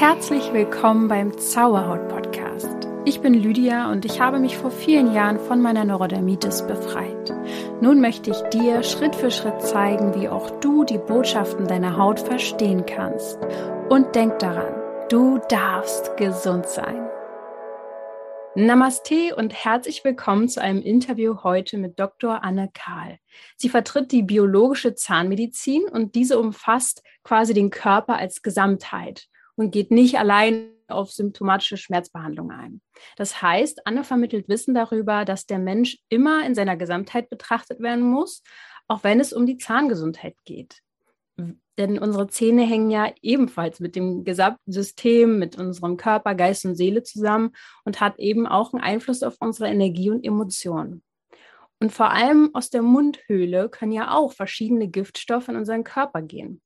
Herzlich 0.00 0.54
willkommen 0.54 1.08
beim 1.08 1.36
Zauberhaut 1.36 2.08
Podcast. 2.08 2.88
Ich 3.04 3.20
bin 3.20 3.34
Lydia 3.34 3.92
und 3.92 4.06
ich 4.06 4.18
habe 4.18 4.38
mich 4.38 4.56
vor 4.56 4.70
vielen 4.70 5.12
Jahren 5.12 5.38
von 5.38 5.60
meiner 5.60 5.84
Neurodermitis 5.84 6.66
befreit. 6.66 7.34
Nun 7.82 8.00
möchte 8.00 8.30
ich 8.30 8.40
dir 8.44 8.82
Schritt 8.82 9.14
für 9.14 9.30
Schritt 9.30 9.60
zeigen, 9.60 10.14
wie 10.14 10.30
auch 10.30 10.58
du 10.60 10.84
die 10.84 10.96
Botschaften 10.96 11.66
deiner 11.66 11.98
Haut 11.98 12.18
verstehen 12.18 12.86
kannst. 12.86 13.38
Und 13.90 14.14
denk 14.14 14.38
daran, 14.38 14.72
du 15.10 15.38
darfst 15.50 16.16
gesund 16.16 16.64
sein. 16.64 17.06
Namaste 18.54 19.36
und 19.36 19.52
herzlich 19.52 20.02
willkommen 20.02 20.48
zu 20.48 20.62
einem 20.62 20.80
Interview 20.80 21.42
heute 21.42 21.76
mit 21.76 22.00
Dr. 22.00 22.42
Anne 22.42 22.70
Kahl. 22.72 23.18
Sie 23.58 23.68
vertritt 23.68 24.12
die 24.12 24.22
biologische 24.22 24.94
Zahnmedizin 24.94 25.82
und 25.92 26.14
diese 26.14 26.38
umfasst 26.38 27.02
quasi 27.22 27.52
den 27.52 27.68
Körper 27.68 28.16
als 28.16 28.40
Gesamtheit 28.40 29.28
und 29.60 29.72
geht 29.72 29.90
nicht 29.90 30.18
allein 30.18 30.70
auf 30.88 31.12
symptomatische 31.12 31.76
Schmerzbehandlung 31.76 32.50
ein. 32.50 32.80
Das 33.16 33.42
heißt, 33.42 33.86
Anne 33.86 34.04
vermittelt 34.04 34.48
Wissen 34.48 34.74
darüber, 34.74 35.26
dass 35.26 35.44
der 35.44 35.58
Mensch 35.58 35.98
immer 36.08 36.46
in 36.46 36.54
seiner 36.54 36.78
Gesamtheit 36.78 37.28
betrachtet 37.28 37.78
werden 37.78 38.02
muss, 38.02 38.42
auch 38.88 39.04
wenn 39.04 39.20
es 39.20 39.34
um 39.34 39.44
die 39.44 39.58
Zahngesundheit 39.58 40.34
geht. 40.46 40.78
Denn 41.76 41.98
unsere 41.98 42.28
Zähne 42.28 42.62
hängen 42.62 42.90
ja 42.90 43.12
ebenfalls 43.20 43.80
mit 43.80 43.96
dem 43.96 44.24
gesamten 44.24 44.72
System, 44.72 45.38
mit 45.38 45.58
unserem 45.58 45.98
Körper, 45.98 46.34
Geist 46.34 46.64
und 46.64 46.74
Seele 46.74 47.02
zusammen 47.02 47.50
und 47.84 48.00
hat 48.00 48.18
eben 48.18 48.46
auch 48.46 48.72
einen 48.72 48.82
Einfluss 48.82 49.22
auf 49.22 49.36
unsere 49.40 49.68
Energie 49.68 50.08
und 50.08 50.24
Emotionen. 50.24 51.02
Und 51.80 51.92
vor 51.92 52.10
allem 52.12 52.54
aus 52.54 52.70
der 52.70 52.80
Mundhöhle 52.80 53.68
können 53.68 53.92
ja 53.92 54.16
auch 54.16 54.32
verschiedene 54.32 54.88
Giftstoffe 54.88 55.48
in 55.48 55.56
unseren 55.56 55.84
Körper 55.84 56.22
gehen. 56.22 56.62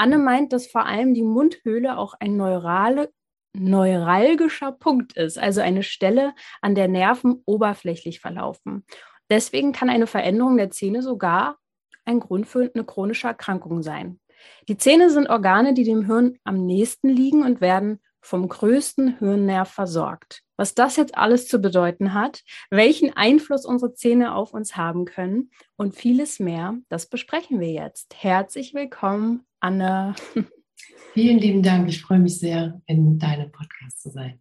Anne 0.00 0.16
meint, 0.16 0.54
dass 0.54 0.66
vor 0.66 0.86
allem 0.86 1.12
die 1.12 1.22
Mundhöhle 1.22 1.98
auch 1.98 2.14
ein 2.20 2.38
neurale, 2.38 3.12
neuralgischer 3.52 4.72
Punkt 4.72 5.12
ist, 5.12 5.38
also 5.38 5.60
eine 5.60 5.82
Stelle, 5.82 6.32
an 6.62 6.74
der 6.74 6.88
Nerven 6.88 7.42
oberflächlich 7.44 8.18
verlaufen. 8.18 8.86
Deswegen 9.28 9.72
kann 9.72 9.90
eine 9.90 10.06
Veränderung 10.06 10.56
der 10.56 10.70
Zähne 10.70 11.02
sogar 11.02 11.58
ein 12.06 12.18
Grund 12.18 12.48
für 12.48 12.70
eine 12.74 12.84
chronische 12.84 13.26
Erkrankung 13.26 13.82
sein. 13.82 14.18
Die 14.68 14.78
Zähne 14.78 15.10
sind 15.10 15.28
Organe, 15.28 15.74
die 15.74 15.84
dem 15.84 16.06
Hirn 16.06 16.38
am 16.44 16.64
nächsten 16.64 17.10
liegen 17.10 17.42
und 17.42 17.60
werden 17.60 18.00
vom 18.22 18.48
größten 18.48 19.18
Hirnnerv 19.18 19.70
versorgt. 19.70 20.42
Was 20.56 20.74
das 20.74 20.96
jetzt 20.96 21.16
alles 21.18 21.46
zu 21.46 21.58
bedeuten 21.58 22.14
hat, 22.14 22.42
welchen 22.70 23.14
Einfluss 23.14 23.66
unsere 23.66 23.92
Zähne 23.92 24.34
auf 24.34 24.54
uns 24.54 24.76
haben 24.76 25.04
können 25.04 25.50
und 25.76 25.94
vieles 25.94 26.40
mehr, 26.40 26.78
das 26.88 27.06
besprechen 27.06 27.60
wir 27.60 27.70
jetzt. 27.70 28.14
Herzlich 28.22 28.72
willkommen, 28.72 29.46
Anne. 29.60 30.14
Vielen 31.12 31.38
lieben 31.38 31.62
Dank. 31.62 31.88
Ich 31.88 32.02
freue 32.02 32.18
mich 32.18 32.38
sehr, 32.38 32.80
in 32.86 33.18
deinem 33.18 33.50
Podcast 33.50 34.02
zu 34.02 34.10
sein. 34.10 34.40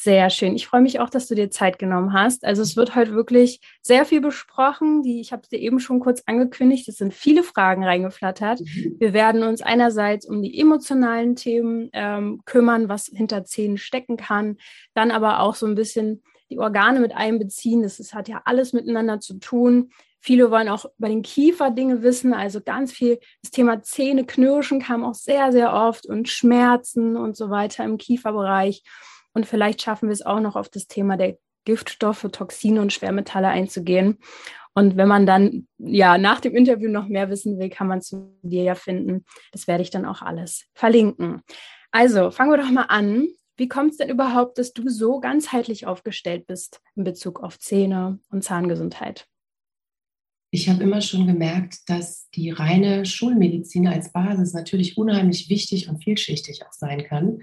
Sehr 0.00 0.30
schön. 0.30 0.54
Ich 0.54 0.66
freue 0.66 0.80
mich 0.80 1.00
auch, 1.00 1.10
dass 1.10 1.26
du 1.26 1.34
dir 1.34 1.50
Zeit 1.50 1.78
genommen 1.78 2.12
hast. 2.12 2.44
Also 2.44 2.62
es 2.62 2.76
wird 2.76 2.94
heute 2.94 3.14
wirklich 3.14 3.60
sehr 3.82 4.04
viel 4.04 4.20
besprochen. 4.20 5.02
Die, 5.02 5.20
ich 5.20 5.32
habe 5.32 5.42
es 5.42 5.48
dir 5.48 5.58
eben 5.58 5.80
schon 5.80 5.98
kurz 5.98 6.22
angekündigt. 6.26 6.88
Es 6.88 6.98
sind 6.98 7.12
viele 7.12 7.42
Fragen 7.42 7.82
reingeflattert. 7.82 8.60
Mhm. 8.60 8.96
Wir 9.00 9.12
werden 9.12 9.42
uns 9.42 9.60
einerseits 9.60 10.24
um 10.24 10.40
die 10.40 10.56
emotionalen 10.58 11.34
Themen 11.34 11.90
ähm, 11.92 12.42
kümmern, 12.44 12.88
was 12.88 13.06
hinter 13.06 13.44
Zähnen 13.44 13.76
stecken 13.76 14.16
kann. 14.16 14.58
Dann 14.94 15.10
aber 15.10 15.40
auch 15.40 15.56
so 15.56 15.66
ein 15.66 15.74
bisschen 15.74 16.22
die 16.48 16.58
Organe 16.58 17.00
mit 17.00 17.12
einbeziehen. 17.12 17.82
Das, 17.82 17.96
das 17.96 18.14
hat 18.14 18.28
ja 18.28 18.42
alles 18.44 18.72
miteinander 18.72 19.18
zu 19.18 19.40
tun. 19.40 19.90
Viele 20.20 20.50
wollen 20.50 20.68
auch 20.68 20.86
über 20.98 21.08
den 21.08 21.22
Kiefer 21.22 21.70
Dinge 21.70 22.02
wissen, 22.02 22.34
also 22.34 22.60
ganz 22.60 22.92
viel. 22.92 23.18
Das 23.42 23.50
Thema 23.50 23.82
Zähne 23.82 24.24
knirschen 24.24 24.80
kam 24.80 25.04
auch 25.04 25.14
sehr, 25.14 25.52
sehr 25.52 25.72
oft 25.72 26.06
und 26.06 26.28
Schmerzen 26.28 27.16
und 27.16 27.36
so 27.36 27.50
weiter 27.50 27.84
im 27.84 27.98
Kieferbereich. 27.98 28.82
Und 29.32 29.46
vielleicht 29.46 29.82
schaffen 29.82 30.08
wir 30.08 30.12
es 30.12 30.26
auch 30.26 30.40
noch 30.40 30.56
auf 30.56 30.68
das 30.68 30.86
Thema 30.86 31.16
der 31.16 31.38
Giftstoffe, 31.64 32.26
Toxine 32.32 32.80
und 32.80 32.92
Schwermetalle 32.92 33.48
einzugehen. 33.48 34.18
Und 34.74 34.96
wenn 34.96 35.08
man 35.08 35.26
dann 35.26 35.66
ja 35.78 36.18
nach 36.18 36.40
dem 36.40 36.54
Interview 36.54 36.88
noch 36.88 37.08
mehr 37.08 37.30
wissen 37.30 37.58
will, 37.58 37.68
kann 37.68 37.88
man 37.88 38.00
zu 38.00 38.38
dir 38.42 38.62
ja 38.62 38.74
finden. 38.74 39.24
Das 39.52 39.66
werde 39.66 39.82
ich 39.82 39.90
dann 39.90 40.06
auch 40.06 40.22
alles 40.22 40.66
verlinken. 40.74 41.42
Also 41.90 42.30
fangen 42.30 42.50
wir 42.50 42.58
doch 42.58 42.70
mal 42.70 42.86
an. 42.88 43.28
Wie 43.56 43.68
kommt 43.68 43.92
es 43.92 43.96
denn 43.96 44.08
überhaupt, 44.08 44.58
dass 44.58 44.72
du 44.72 44.88
so 44.88 45.20
ganzheitlich 45.20 45.86
aufgestellt 45.86 46.46
bist 46.46 46.80
in 46.94 47.04
Bezug 47.04 47.42
auf 47.42 47.58
Zähne 47.58 48.20
und 48.30 48.44
Zahngesundheit? 48.44 49.26
Ich 50.50 50.68
habe 50.68 50.82
immer 50.82 51.02
schon 51.02 51.26
gemerkt, 51.26 51.80
dass 51.86 52.30
die 52.30 52.50
reine 52.50 53.04
Schulmedizin 53.04 53.86
als 53.86 54.12
Basis 54.12 54.54
natürlich 54.54 54.96
unheimlich 54.96 55.50
wichtig 55.50 55.88
und 55.88 56.02
vielschichtig 56.02 56.62
auch 56.66 56.72
sein 56.72 57.04
kann. 57.04 57.40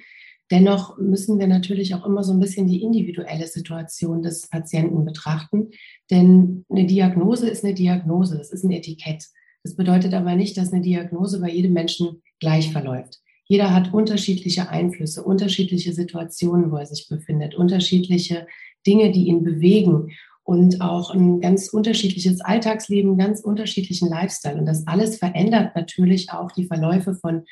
Dennoch 0.52 0.98
müssen 0.98 1.40
wir 1.40 1.48
natürlich 1.48 1.94
auch 1.96 2.06
immer 2.06 2.24
so 2.24 2.34
ein 2.34 2.40
bisschen 2.40 2.68
die 2.68 2.82
individuelle 2.82 3.48
Situation 3.48 4.22
des 4.22 4.48
Patienten 4.48 5.06
betrachten, 5.06 5.70
denn 6.12 6.66
eine 6.70 6.86
Diagnose 6.86 7.48
ist 7.50 7.64
eine 7.64 7.74
Diagnose, 7.74 8.40
es 8.40 8.52
ist 8.52 8.64
ein 8.64 8.72
Etikett. 8.72 9.26
Das 9.64 9.76
bedeutet 9.76 10.14
aber 10.14 10.36
nicht, 10.36 10.58
dass 10.58 10.72
eine 10.72 10.84
Diagnose 10.84 11.42
bei 11.42 11.50
jedem 11.50 11.74
Menschen 11.74 12.22
gleich 12.40 12.72
verläuft. 12.72 13.22
Jeder 13.48 13.74
hat 13.74 13.94
unterschiedliche 13.94 14.70
Einflüsse, 14.70 15.24
unterschiedliche 15.24 15.94
Situationen, 15.94 16.72
wo 16.72 16.78
er 16.78 16.86
sich 16.86 17.08
befindet, 17.08 17.56
unterschiedliche 17.56 18.48
Dinge, 18.86 19.12
die 19.12 19.28
ihn 19.28 19.44
bewegen 19.44 20.12
und 20.46 20.80
auch 20.80 21.10
ein 21.10 21.42
ganz 21.42 21.70
unterschiedliches 21.70 22.40
Alltagsleben, 22.40 23.18
ganz 23.18 23.42
unterschiedlichen 23.42 24.08
Lifestyle. 24.08 24.58
Und 24.58 24.68
das 24.68 24.86
alles 24.86 25.18
verändert 25.18 25.76
natürlich 25.76 26.32
auch 26.32 26.52
die 26.52 26.68
Verläufe 26.68 27.16
von 27.16 27.46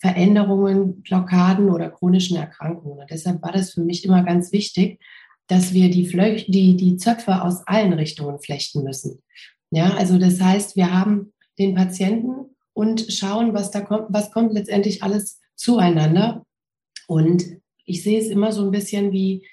Veränderungen, 0.00 1.02
Blockaden 1.02 1.70
oder 1.70 1.88
chronischen 1.88 2.36
Erkrankungen. 2.36 2.98
Und 2.98 3.10
deshalb 3.10 3.40
war 3.42 3.52
das 3.52 3.70
für 3.70 3.82
mich 3.82 4.04
immer 4.04 4.24
ganz 4.24 4.50
wichtig, 4.50 4.98
dass 5.46 5.72
wir 5.72 5.88
die, 5.88 6.04
Flöch 6.04 6.46
die, 6.48 6.76
die 6.76 6.96
Zöpfe 6.96 7.42
aus 7.42 7.64
allen 7.68 7.92
Richtungen 7.92 8.40
flechten 8.40 8.82
müssen. 8.82 9.22
Ja, 9.70 9.94
also 9.94 10.18
das 10.18 10.40
heißt, 10.40 10.74
wir 10.74 10.92
haben 10.92 11.32
den 11.60 11.76
Patienten 11.76 12.56
und 12.72 13.06
schauen, 13.12 13.54
was 13.54 13.70
da 13.70 13.82
kommt, 13.82 14.06
was 14.08 14.32
kommt 14.32 14.52
letztendlich 14.52 15.04
alles 15.04 15.40
zueinander. 15.54 16.44
Und 17.06 17.44
ich 17.84 18.02
sehe 18.02 18.18
es 18.18 18.26
immer 18.26 18.50
so 18.50 18.64
ein 18.64 18.72
bisschen 18.72 19.12
wie, 19.12 19.46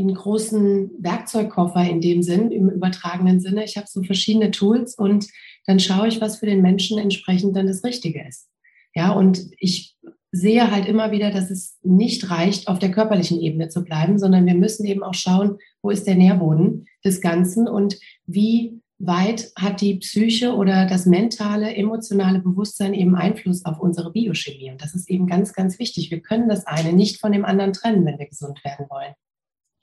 wie 0.00 0.04
einen 0.04 0.14
großen 0.14 0.90
Werkzeugkoffer 0.98 1.84
in 1.88 2.00
dem 2.00 2.22
Sinn, 2.22 2.50
im 2.50 2.70
übertragenen 2.70 3.38
Sinne. 3.38 3.64
Ich 3.64 3.76
habe 3.76 3.86
so 3.86 4.02
verschiedene 4.02 4.50
Tools 4.50 4.94
und 4.94 5.26
dann 5.66 5.78
schaue 5.78 6.08
ich, 6.08 6.22
was 6.22 6.38
für 6.38 6.46
den 6.46 6.62
Menschen 6.62 6.98
entsprechend 6.98 7.54
dann 7.54 7.66
das 7.66 7.84
Richtige 7.84 8.26
ist. 8.26 8.48
Ja, 8.94 9.12
und 9.12 9.50
ich 9.58 9.94
sehe 10.32 10.70
halt 10.70 10.86
immer 10.86 11.10
wieder, 11.10 11.30
dass 11.30 11.50
es 11.50 11.76
nicht 11.82 12.30
reicht, 12.30 12.66
auf 12.68 12.78
der 12.78 12.90
körperlichen 12.90 13.40
Ebene 13.40 13.68
zu 13.68 13.84
bleiben, 13.84 14.18
sondern 14.18 14.46
wir 14.46 14.54
müssen 14.54 14.86
eben 14.86 15.02
auch 15.02 15.12
schauen, 15.12 15.58
wo 15.82 15.90
ist 15.90 16.06
der 16.06 16.14
Nährboden 16.14 16.86
des 17.04 17.20
Ganzen 17.20 17.68
und 17.68 17.98
wie 18.26 18.80
weit 18.98 19.52
hat 19.56 19.82
die 19.82 19.96
Psyche 19.96 20.54
oder 20.54 20.86
das 20.86 21.04
mentale, 21.04 21.74
emotionale 21.74 22.38
Bewusstsein 22.38 22.94
eben 22.94 23.16
Einfluss 23.16 23.66
auf 23.66 23.80
unsere 23.80 24.12
Biochemie. 24.12 24.70
Und 24.70 24.80
das 24.82 24.94
ist 24.94 25.10
eben 25.10 25.26
ganz, 25.26 25.52
ganz 25.52 25.78
wichtig. 25.78 26.10
Wir 26.10 26.20
können 26.20 26.48
das 26.48 26.66
eine 26.66 26.94
nicht 26.94 27.20
von 27.20 27.32
dem 27.32 27.44
anderen 27.44 27.74
trennen, 27.74 28.06
wenn 28.06 28.18
wir 28.18 28.28
gesund 28.28 28.64
werden 28.64 28.86
wollen. 28.88 29.14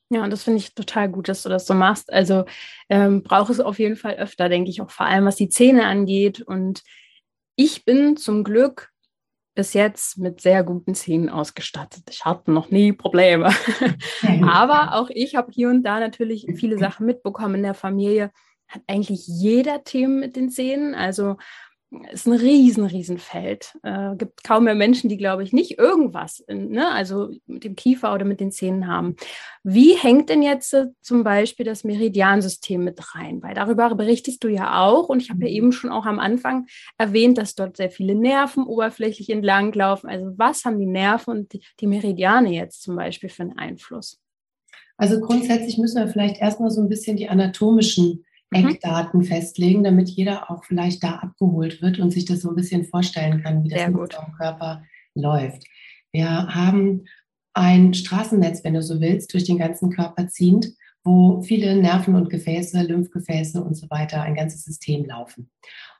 Ja, 0.10 0.24
und 0.24 0.32
das 0.32 0.44
finde 0.44 0.60
ich 0.60 0.74
total 0.74 1.10
gut, 1.10 1.28
dass 1.28 1.44
du 1.44 1.50
das 1.50 1.66
so 1.66 1.74
machst. 1.74 2.12
Also 2.12 2.46
ähm, 2.90 3.24
brauche 3.24 3.52
es 3.52 3.60
auf 3.60 3.78
jeden 3.78 3.98
Fall 3.98 4.16
öfter, 4.16 4.48
denke 4.48 4.70
ich, 4.70 4.82
auch 4.82 4.90
vor 4.90 5.06
allem 5.06 5.26
was 5.26 5.36
die 5.36 5.50
Zähne 5.50 5.86
angeht. 5.86 6.42
Und 6.42 6.82
ich 7.56 7.84
bin 7.84 8.16
zum 8.16 8.44
Glück 8.44 8.92
bis 9.54 9.74
jetzt 9.74 10.20
mit 10.20 10.40
sehr 10.40 10.64
guten 10.64 10.94
Zähnen 10.94 11.30
ausgestattet. 11.30 12.04
Ich 12.12 12.24
hatte 12.24 12.52
noch 12.52 12.70
nie 12.70 12.94
Probleme. 12.94 13.52
Aber 14.48 14.94
auch 14.94 15.10
ich 15.10 15.36
habe 15.36 15.52
hier 15.52 15.70
und 15.70 15.84
da 15.84 16.00
natürlich 16.00 16.48
viele 16.56 16.78
Sachen 16.78 17.06
mitbekommen 17.06 17.56
in 17.56 17.64
der 17.64 17.74
Familie. 17.74 18.32
Hat 18.68 18.84
eigentlich 18.88 19.26
jeder 19.28 19.84
Themen 19.84 20.20
mit 20.20 20.36
den 20.36 20.50
Zähnen. 20.50 20.94
Also 20.94 21.38
ist 22.12 22.28
ein 22.28 22.34
riesen, 22.34 22.86
riesen 22.86 23.18
Feld. 23.18 23.78
Äh, 23.82 24.16
gibt 24.18 24.44
kaum 24.44 24.66
mehr 24.66 24.76
Menschen, 24.76 25.10
die, 25.10 25.18
glaube 25.18 25.44
ich, 25.44 25.54
nicht 25.54 25.78
irgendwas, 25.78 26.40
in, 26.42 26.72
ne, 26.72 26.92
also 26.92 27.30
mit 27.46 27.64
dem 27.64 27.76
Kiefer 27.76 28.14
oder 28.14 28.26
mit 28.26 28.42
den 28.42 28.52
Zähnen 28.52 28.88
haben. 28.88 29.16
Wie 29.64 29.96
hängt 29.96 30.30
denn 30.30 30.42
jetzt 30.42 30.74
äh, 30.74 30.88
zum 31.02 31.24
Beispiel 31.24 31.66
das 31.66 31.86
Meridiansystem 31.86 32.84
mit 32.84 33.16
rein? 33.16 33.42
Weil 33.42 33.56
darüber 33.56 33.94
berichtest 33.96 34.44
du 34.44 34.50
ja 34.50 34.86
auch 34.86 35.08
und 35.08 35.22
ich 35.22 35.30
habe 35.30 35.46
ja 35.46 35.50
mhm. 35.50 35.56
eben 35.56 35.72
schon 35.72 35.90
auch 35.90 36.06
am 36.06 36.20
Anfang 36.20 36.68
erwähnt, 36.98 37.38
dass 37.38 37.56
dort 37.56 37.78
sehr 37.78 37.90
viele 37.90 38.16
Nerven 38.16 38.64
oberflächlich 38.66 39.30
entlang 39.30 39.72
laufen. 39.72 40.10
Also 40.10 40.34
was 40.36 40.66
haben 40.66 40.80
die 40.80 40.86
Nerven 40.86 41.32
und 41.32 41.54
die, 41.54 41.62
die 41.80 41.88
Meridiane 41.88 42.54
jetzt 42.54 42.82
zum 42.82 42.98
Beispiel 42.98 43.30
für 43.30 43.44
einen 43.44 43.58
Einfluss? 43.58 44.20
Also 44.98 45.22
grundsätzlich 45.22 45.78
müssen 45.78 46.04
wir 46.04 46.12
vielleicht 46.12 46.42
erstmal 46.42 46.72
so 46.72 46.82
ein 46.82 46.90
bisschen 46.90 47.18
die 47.18 47.30
anatomischen. 47.30 48.26
Eckdaten 48.52 49.22
mhm. 49.22 49.26
festlegen, 49.26 49.84
damit 49.84 50.10
jeder 50.10 50.50
auch 50.50 50.64
vielleicht 50.64 51.04
da 51.04 51.16
abgeholt 51.16 51.82
wird 51.82 52.00
und 52.00 52.12
sich 52.12 52.26
das 52.26 52.42
so 52.42 52.50
ein 52.50 52.56
bisschen 52.56 52.86
vorstellen 52.86 53.44
kann, 53.44 53.64
wie 53.64 53.70
das 53.70 53.80
Sehr 53.80 53.88
in 53.90 53.96
unserem 53.96 54.34
Körper 54.34 54.84
läuft. 55.16 55.64
Wir 56.12 56.30
haben 56.30 57.06
ein 57.54 57.94
Straßennetz, 57.94 58.64
wenn 58.64 58.76
du 58.76 58.84
so 58.84 59.02
willst, 59.02 59.34
durch 59.34 59.44
den 59.44 59.58
ganzen 59.58 59.90
Körper 59.90 60.28
ziehend, 60.28 60.74
wo 61.04 61.42
viele 61.42 61.76
Nerven 61.76 62.16
und 62.16 62.30
Gefäße, 62.30 62.82
Lymphgefäße 62.82 63.64
und 63.64 63.76
so 63.76 63.90
weiter, 63.90 64.22
ein 64.22 64.36
ganzes 64.36 64.64
System 64.64 65.06
laufen. 65.06 65.50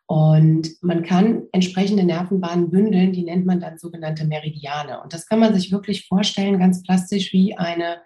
Und 0.06 0.82
man 0.82 1.04
kann 1.04 1.44
entsprechende 1.52 2.04
Nervenbahnen 2.04 2.70
bündeln, 2.70 3.12
die 3.12 3.24
nennt 3.24 3.46
man 3.46 3.60
dann 3.60 3.78
sogenannte 3.78 4.26
Meridiane. 4.26 5.02
Und 5.02 5.14
das 5.14 5.28
kann 5.28 5.40
man 5.40 5.54
sich 5.54 5.72
wirklich 5.72 6.08
vorstellen, 6.08 6.60
ganz 6.60 6.82
plastisch 6.82 7.34
wie 7.34 7.58
eine 7.58 7.98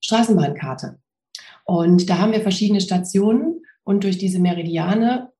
Straßenbahnkarte. 0.00 0.98
Und 1.64 2.08
da 2.08 2.18
haben 2.18 2.32
wir 2.32 2.40
verschiedene 2.40 2.80
Stationen 2.80 3.59
und 3.90 4.04
durch 4.04 4.18
diese 4.18 4.38
Meridiane 4.38 5.32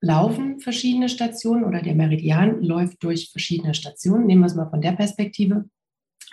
laufen 0.00 0.60
verschiedene 0.60 1.10
Stationen 1.10 1.62
oder 1.64 1.82
der 1.82 1.94
Meridian 1.94 2.62
läuft 2.62 3.04
durch 3.04 3.30
verschiedene 3.30 3.74
Stationen. 3.74 4.26
Nehmen 4.26 4.40
wir 4.40 4.46
es 4.46 4.54
mal 4.54 4.70
von 4.70 4.80
der 4.80 4.92
Perspektive. 4.92 5.66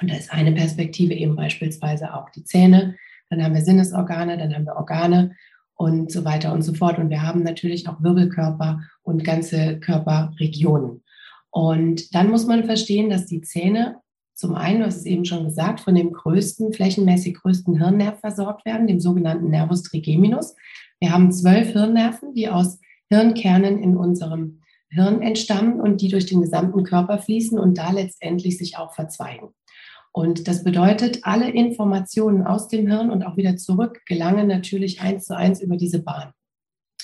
Und 0.02 0.10
da 0.10 0.16
ist 0.16 0.32
eine 0.32 0.54
Perspektive 0.54 1.14
eben 1.14 1.36
beispielsweise 1.36 2.14
auch 2.14 2.30
die 2.30 2.46
Zähne, 2.46 2.96
dann 3.30 3.44
haben 3.44 3.54
wir 3.54 3.62
Sinnesorgane, 3.62 4.38
dann 4.38 4.56
haben 4.56 4.64
wir 4.68 4.78
Organe 4.78 5.36
und 5.76 6.10
so 6.14 6.24
weiter 6.24 6.54
und 6.54 6.62
so 6.62 6.74
fort. 6.74 6.98
Und 6.98 7.10
wir 7.10 7.24
haben 7.24 7.44
natürlich 7.44 7.90
auch 7.90 8.02
Wirbelkörper 8.02 8.80
und 9.02 9.26
ganze 9.26 9.82
Körperregionen. 9.82 11.04
Und 11.50 12.16
dann 12.16 12.30
muss 12.30 12.48
man 12.48 12.64
verstehen, 12.64 13.10
dass 13.10 13.26
die 13.26 13.42
Zähne 13.42 13.98
zum 14.34 14.56
einen, 14.56 14.80
du 14.80 14.86
hast 14.86 14.96
es 14.96 15.06
eben 15.06 15.26
schon 15.26 15.44
gesagt, 15.44 15.82
von 15.82 15.94
dem 15.94 16.14
größten, 16.14 16.72
flächenmäßig 16.72 17.34
größten 17.34 17.78
Hirnnerv 17.78 18.22
versorgt 18.22 18.64
werden, 18.64 18.88
dem 18.88 19.02
sogenannten 19.02 19.50
Nervus 19.50 19.84
trigeminus. 19.84 20.56
Wir 21.00 21.12
haben 21.12 21.32
zwölf 21.32 21.70
Hirnnerven, 21.72 22.34
die 22.34 22.50
aus 22.50 22.80
Hirnkernen 23.10 23.82
in 23.82 23.98
unserem 23.98 24.62
Hirn 24.90 25.22
entstammen 25.22 25.80
und 25.80 26.02
die 26.02 26.10
durch 26.10 26.26
den 26.26 26.42
gesamten 26.42 26.84
Körper 26.84 27.20
fließen 27.20 27.60
und 27.60 27.78
da 27.78 27.92
letztendlich 27.92 28.58
sich 28.58 28.78
auch 28.78 28.94
verzweigen. 28.94 29.50
Und 30.12 30.48
das 30.48 30.64
bedeutet, 30.64 31.20
alle 31.24 31.50
Informationen 31.50 32.46
aus 32.46 32.68
dem 32.68 32.88
Hirn 32.88 33.12
und 33.12 33.24
auch 33.24 33.38
wieder 33.38 33.58
zurück 33.58 34.02
gelangen 34.06 34.48
natürlich 34.48 35.02
eins 35.02 35.26
zu 35.26 35.38
eins 35.38 35.62
über 35.62 35.78
diese 35.78 36.02
Bahn. 36.02 36.34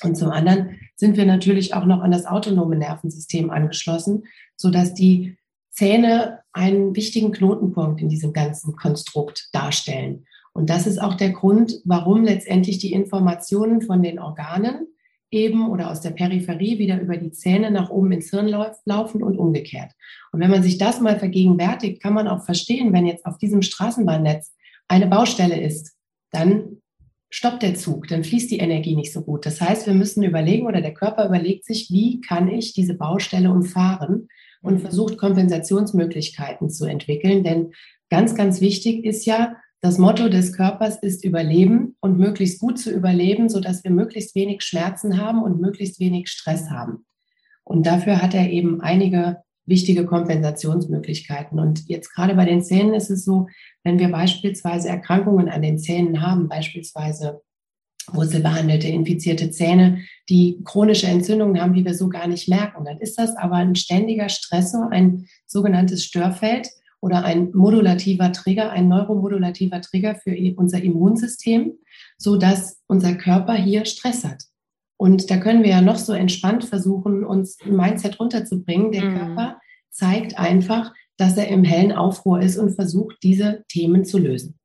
Und 0.04 0.18
zum 0.18 0.32
anderen 0.32 0.80
sind 0.96 1.16
wir 1.16 1.26
natürlich 1.26 1.74
auch 1.74 1.86
noch 1.86 2.02
an 2.02 2.12
das 2.12 2.26
autonome 2.26 2.76
Nervensystem 2.76 3.50
angeschlossen, 3.50 4.24
sodass 4.58 4.94
die 4.94 5.38
Zähne 5.72 6.40
einen 6.52 6.96
wichtigen 6.96 7.32
Knotenpunkt 7.32 8.02
in 8.02 8.10
diesem 8.10 8.34
ganzen 8.34 8.76
Konstrukt 8.76 9.50
darstellen. 9.54 10.26
Und 10.56 10.70
das 10.70 10.88
ist 10.88 11.02
auch 11.02 11.16
der 11.16 11.32
Grund, 11.32 11.82
warum 11.84 12.24
letztendlich 12.24 12.78
die 12.78 12.94
Informationen 12.94 13.82
von 13.82 14.02
den 14.02 14.20
Organen 14.20 14.88
eben 15.30 15.70
oder 15.70 15.92
aus 15.92 16.00
der 16.00 16.12
Peripherie 16.12 16.80
wieder 16.80 17.02
über 17.02 17.18
die 17.18 17.32
Zähne 17.32 17.72
nach 17.72 17.90
oben 17.90 18.14
ins 18.14 18.30
Hirn 18.30 18.48
laufen 18.86 19.22
und 19.22 19.38
umgekehrt. 19.38 19.92
Und 20.32 20.40
wenn 20.40 20.50
man 20.50 20.64
sich 20.64 20.78
das 20.78 21.02
mal 21.02 21.20
vergegenwärtigt, 21.20 22.02
kann 22.02 22.14
man 22.14 22.30
auch 22.30 22.46
verstehen, 22.46 22.94
wenn 22.94 23.06
jetzt 23.06 23.26
auf 23.26 23.38
diesem 23.38 23.62
Straßenbahnnetz 23.62 24.54
eine 24.88 25.08
Baustelle 25.08 25.60
ist, 25.60 25.94
dann 26.32 26.78
stoppt 27.30 27.62
der 27.62 27.76
Zug, 27.76 28.08
dann 28.08 28.24
fließt 28.24 28.50
die 28.50 28.60
Energie 28.60 28.96
nicht 28.96 29.12
so 29.12 29.24
gut. 29.24 29.46
Das 29.46 29.60
heißt, 29.60 29.88
wir 29.88 29.94
müssen 29.94 30.24
überlegen 30.24 30.68
oder 30.68 30.80
der 30.80 30.94
Körper 30.94 31.26
überlegt 31.26 31.66
sich, 31.66 31.90
wie 31.92 32.22
kann 32.22 32.48
ich 32.48 32.72
diese 32.72 32.94
Baustelle 32.94 33.52
umfahren 33.52 34.30
und 34.62 34.80
versucht 34.80 35.18
Kompensationsmöglichkeiten 35.18 36.70
zu 36.70 36.86
entwickeln. 36.86 37.44
Denn 37.44 37.74
ganz, 38.10 38.36
ganz 38.36 38.62
wichtig 38.62 39.04
ist 39.04 39.26
ja, 39.26 39.58
das 39.86 40.00
Motto 40.00 40.30
des 40.30 40.52
Körpers 40.52 40.98
ist 40.98 41.24
Überleben 41.24 41.96
und 42.00 42.18
möglichst 42.18 42.60
gut 42.60 42.80
zu 42.80 42.90
überleben, 42.90 43.50
sodass 43.50 43.84
wir 43.84 43.92
möglichst 43.92 44.34
wenig 44.34 44.64
Schmerzen 44.64 45.22
haben 45.22 45.44
und 45.44 45.62
möglichst 45.62 46.00
wenig 46.00 46.28
Stress 46.28 46.72
haben. 46.72 47.06
Und 47.64 47.86
dafür 47.86 48.20
hat 48.20 48.34
er 48.34 48.50
eben 48.50 48.82
einige 48.82 49.44
wichtige 49.68 50.08
Kompensationsmöglichkeiten. 50.08 51.60
Und 51.60 51.88
jetzt 51.88 52.16
gerade 52.16 52.34
bei 52.34 52.46
den 52.46 52.64
Zähnen 52.64 52.96
ist 52.96 53.12
es 53.12 53.26
so, 53.26 53.46
wenn 53.84 54.00
wir 54.00 54.10
beispielsweise 54.10 54.90
Erkrankungen 54.90 55.50
an 55.50 55.62
den 55.62 55.78
Zähnen 55.78 56.20
haben, 56.20 56.50
beispielsweise 56.50 57.42
wurzelbehandelte, 58.12 58.88
infizierte 58.88 59.52
Zähne, 59.52 60.00
die 60.30 60.64
chronische 60.64 61.06
Entzündungen 61.06 61.62
haben, 61.62 61.76
die 61.76 61.86
wir 61.86 61.94
so 61.94 62.10
gar 62.10 62.26
nicht 62.26 62.50
merken, 62.50 62.86
dann 62.86 62.98
ist 62.98 63.20
das 63.20 63.38
aber 63.38 63.58
ein 63.58 63.76
ständiger 63.76 64.30
Stressor, 64.30 64.90
ein 64.92 65.28
sogenanntes 65.46 66.04
Störfeld, 66.04 66.70
oder 67.06 67.24
ein 67.24 67.52
modulativer 67.54 68.32
Trigger, 68.32 68.72
ein 68.72 68.88
neuromodulativer 68.88 69.80
Trigger 69.80 70.16
für 70.16 70.36
unser 70.58 70.82
Immunsystem, 70.82 71.74
so 72.18 72.36
dass 72.36 72.82
unser 72.88 73.14
Körper 73.14 73.54
hier 73.54 73.86
Stress 73.86 74.24
hat. 74.24 74.46
Und 74.98 75.30
da 75.30 75.38
können 75.38 75.62
wir 75.62 75.70
ja 75.70 75.82
noch 75.82 75.98
so 75.98 76.14
entspannt 76.14 76.66
versuchen, 76.66 77.24
uns 77.24 77.60
ein 77.64 77.76
Mindset 77.76 78.20
runterzubringen. 78.20 78.92
Der 78.92 79.06
mhm. 79.06 79.18
Körper 79.18 79.60
zeigt 79.92 80.40
einfach, 80.40 80.94
dass 81.16 81.38
er 81.38 81.48
im 81.50 81.64
hellen 81.64 81.92
Aufruhr 81.92 82.42
ist 82.42 82.58
und 82.58 82.74
versucht, 82.74 83.18
diese 83.22 83.64
Themen 83.68 84.04
zu 84.04 84.18
lösen. 84.18 84.58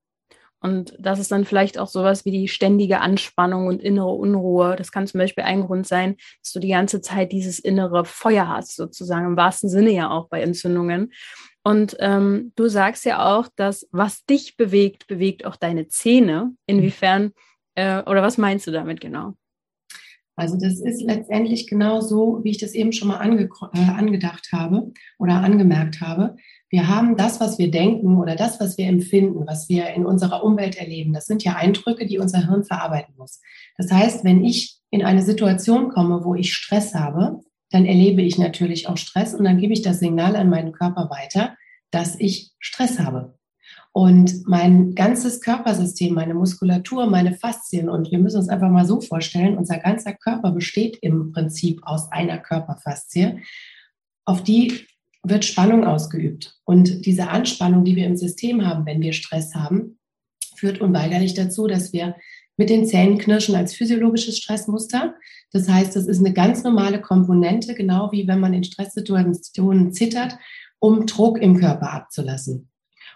Und 0.63 0.95
das 0.99 1.19
ist 1.19 1.33
dann 1.33 1.45
vielleicht 1.45 1.79
auch 1.79 1.89
sowas 1.89 2.25
wie 2.25 2.31
die 2.31 2.49
ständige 2.49 3.01
Anspannung 3.01 3.67
und 3.67 3.83
innere 3.83 4.13
Unruhe. 4.13 4.77
Das 4.77 4.93
kann 4.93 5.07
zum 5.07 5.19
Beispiel 5.19 5.45
ein 5.45 5.63
Grund 5.67 5.87
sein, 5.87 6.17
dass 6.43 6.53
du 6.53 6.61
die 6.61 6.69
ganze 6.69 7.03
Zeit 7.03 7.33
dieses 7.33 7.59
innere 7.59 8.07
Feuer 8.07 8.49
hast, 8.49 8.77
sozusagen 8.77 9.27
im 9.27 9.37
wahrsten 9.37 9.69
Sinne 9.69 9.91
ja 9.91 10.11
auch 10.11 10.29
bei 10.29 10.41
Entzündungen. 10.41 11.13
Und 11.63 11.97
ähm, 12.01 12.53
du 12.57 12.69
sagst 12.69 13.05
ja 13.05 13.37
auch, 13.37 13.49
dass 13.55 13.87
was 13.93 14.25
dich 14.25 14.57
bewegt, 14.57 15.07
bewegt 15.07 15.45
auch 15.45 15.57
deine 15.57 15.89
Zähne. 15.89 16.55
Inwiefern 16.67 17.33
äh, 17.75 18.03
oder 18.03 18.23
was 18.23 18.39
meinst 18.39 18.67
du 18.67 18.71
damit 18.71 19.01
genau? 19.01 19.35
Also 20.37 20.57
das 20.57 20.81
ist 20.81 21.03
letztendlich 21.03 21.67
genau 21.67 22.01
so, 22.01 22.41
wie 22.43 22.53
ich 22.53 22.59
das 22.59 22.73
eben 22.73 22.93
schon 22.93 23.09
mal 23.09 23.19
ange 23.19 23.51
äh, 23.75 23.91
angedacht 23.91 24.49
habe 24.53 24.91
oder 25.19 25.35
angemerkt 25.35 26.01
habe. 26.01 26.37
Wir 26.71 26.89
haben 26.89 27.17
das, 27.17 27.41
was 27.41 27.59
wir 27.59 27.71
denken 27.71 28.17
oder 28.17 28.37
das, 28.37 28.59
was 28.59 28.79
wir 28.79 28.87
empfinden, 28.87 29.47
was 29.47 29.69
wir 29.69 29.89
in 29.89 30.07
unserer 30.07 30.43
Umwelt 30.43 30.77
erleben. 30.77 31.13
Das 31.13 31.27
sind 31.27 31.45
ja 31.45 31.57
Eindrücke, 31.57 32.07
die 32.07 32.19
unser 32.19 32.47
Hirn 32.47 32.65
verarbeiten 32.65 33.15
muss. 33.19 33.41
Das 33.77 33.91
heißt, 33.91 34.25
wenn 34.25 34.43
ich 34.43 34.79
in 34.91 35.05
eine 35.05 35.23
Situation 35.23 35.91
komme, 35.91 36.25
wo 36.25 36.35
ich 36.35 36.55
Stress 36.55 36.95
habe, 36.95 37.41
dann 37.71 37.87
erlebe 37.87 38.23
ich 38.23 38.39
natürlich 38.39 38.89
auch 38.89 38.97
Stress 38.97 39.35
und 39.35 39.45
dann 39.45 39.59
gebe 39.59 39.73
ich 39.73 39.83
das 39.83 40.01
Signal 40.01 40.37
an 40.37 40.51
meinen 40.51 40.73
Körper 40.73 41.09
weiter, 41.11 41.57
dass 41.91 42.19
ich 42.19 42.51
Stress 42.59 42.99
habe. 42.99 43.35
Und 43.93 44.47
mein 44.47 44.95
ganzes 44.95 45.41
Körpersystem, 45.41 46.15
meine 46.15 46.35
Muskulatur, 46.35 47.07
meine 47.07 47.35
Faszien 47.35 47.89
und 47.89 48.11
wir 48.11 48.19
müssen 48.19 48.39
uns 48.39 48.49
einfach 48.49 48.71
mal 48.71 48.87
so 48.87 49.01
vorstellen, 49.01 49.59
unser 49.59 49.79
ganzer 49.79 50.15
Körper 50.15 50.53
besteht 50.53 50.99
im 51.03 51.33
Prinzip 51.33 51.81
aus 51.83 52.11
einer 52.13 52.39
Körperfaszie, 52.39 53.41
auf 54.25 54.45
die 54.45 54.87
wird 55.23 55.45
Spannung 55.45 55.85
ausgeübt. 55.85 56.55
Und 56.65 57.05
diese 57.05 57.29
Anspannung, 57.29 57.85
die 57.85 57.97
wir 57.97 58.07
im 58.07 58.17
System 58.17 58.65
haben, 58.65 58.87
wenn 58.87 59.03
wir 59.03 59.13
Stress 59.13 59.55
haben, 59.55 59.99
führt 60.57 60.81
unweigerlich 60.81 61.35
dazu, 61.35 61.67
dass 61.67 61.93
wir 61.93 62.17
mit 62.57 62.71
den 62.71 62.87
Zähnen 62.87 63.19
knirschen 63.19 63.55
als 63.55 63.75
physiologisches 63.75 64.39
Stressmuster. 64.39 65.15
Das 65.53 65.69
heißt, 65.69 65.97
das 65.97 66.07
ist 66.07 66.21
eine 66.21 66.33
ganz 66.33 66.63
normale 66.63 67.01
Komponente, 67.01 67.75
genau 67.75 68.13
wie 68.13 68.27
wenn 68.29 68.41
man 68.41 68.55
in 68.55 68.65
Stresssituationen 68.65 69.93
zittert, 69.93 70.37
um 70.79 71.07
Druck 71.07 71.41
im 71.41 71.59
Körper 71.59 71.93
abzulassen. 71.93 72.69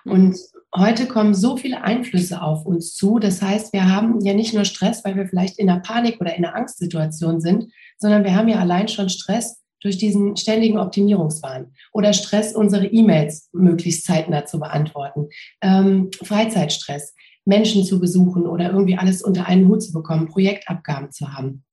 Und 0.05 0.37
heute 0.77 1.07
kommen 1.07 1.35
so 1.35 1.57
viele 1.57 1.83
Einflüsse 1.83 2.43
auf 2.43 2.67
uns 2.67 2.95
zu. 2.95 3.19
Das 3.19 3.41
heißt, 3.41 3.73
wir 3.73 3.89
haben 3.89 4.21
ja 4.21 4.35
nicht 4.35 4.53
nur 4.53 4.65
Stress, 4.65 5.05
weil 5.05 5.17
wir 5.17 5.27
vielleicht 5.27 5.59
in 5.59 5.71
einer 5.71 5.81
Panik- 5.81 6.21
oder 6.21 6.35
in 6.35 6.45
einer 6.45 6.55
Angstsituation 6.55 7.41
sind, 7.41 7.73
sondern 7.97 8.25
wir 8.25 8.35
haben 8.35 8.49
ja 8.49 8.59
allein 8.59 8.89
schon 8.89 9.09
Stress 9.09 9.63
durch 9.81 9.99
diesen 9.99 10.37
ständigen 10.37 10.79
Optimierungswahn 10.79 11.73
oder 11.93 12.13
Stress, 12.13 12.55
unsere 12.55 12.87
E-Mails 12.87 13.51
möglichst 13.53 14.05
zeitnah 14.05 14.45
zu 14.47 14.59
beantworten, 14.59 15.29
ähm, 15.63 16.11
Freizeitstress. 16.23 17.15
Menschen 17.45 17.85
zu 17.85 18.01
besuchen 18.01 18.47
oder 18.47 18.71
irgendwie 18.71 18.97
alles 18.97 19.23
unter 19.23 19.47
einen 19.47 19.69
Hut 19.69 19.83
zu 19.83 19.93
bekommen, 19.93 20.29
Projektabgaben 20.29 21.13
zu 21.13 21.33
haben. 21.33 21.65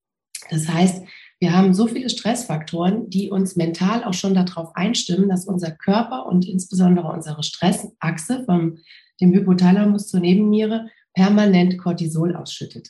Das 0.51 0.67
heißt, 0.67 1.03
wir 1.39 1.53
haben 1.53 1.73
so 1.73 1.87
viele 1.87 2.09
Stressfaktoren, 2.09 3.09
die 3.09 3.31
uns 3.31 3.55
mental 3.55 4.03
auch 4.03 4.13
schon 4.13 4.35
darauf 4.35 4.75
einstimmen, 4.75 5.29
dass 5.29 5.45
unser 5.45 5.71
Körper 5.71 6.27
und 6.27 6.47
insbesondere 6.47 7.07
unsere 7.07 7.41
Stressachse 7.41 8.43
vom 8.45 8.77
dem 9.19 9.33
Hypothalamus 9.33 10.07
zur 10.07 10.19
Nebenniere 10.19 10.87
permanent 11.13 11.77
Cortisol 11.79 12.35
ausschüttet. 12.35 12.89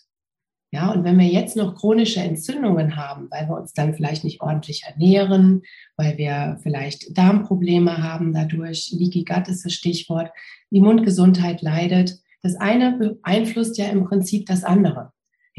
Ja, 0.73 0.91
und 0.91 1.03
wenn 1.03 1.19
wir 1.19 1.27
jetzt 1.27 1.55
noch 1.55 1.75
chronische 1.75 2.21
Entzündungen 2.21 2.95
haben, 2.95 3.27
weil 3.29 3.47
wir 3.47 3.57
uns 3.57 3.73
dann 3.73 3.93
vielleicht 3.93 4.23
nicht 4.23 4.41
ordentlich 4.41 4.83
ernähren, 4.85 5.63
weil 5.97 6.17
wir 6.17 6.59
vielleicht 6.63 7.17
Darmprobleme 7.17 8.01
haben 8.01 8.33
dadurch, 8.33 8.91
Leaky 8.91 9.23
Gut 9.23 9.49
ist 9.49 9.65
das 9.65 9.73
Stichwort, 9.73 10.31
die 10.71 10.79
Mundgesundheit 10.79 11.61
leidet, 11.61 12.19
das 12.41 12.55
eine 12.55 12.97
beeinflusst 12.97 13.77
ja 13.77 13.85
im 13.87 14.05
Prinzip 14.05 14.45
das 14.45 14.63
andere. 14.63 15.11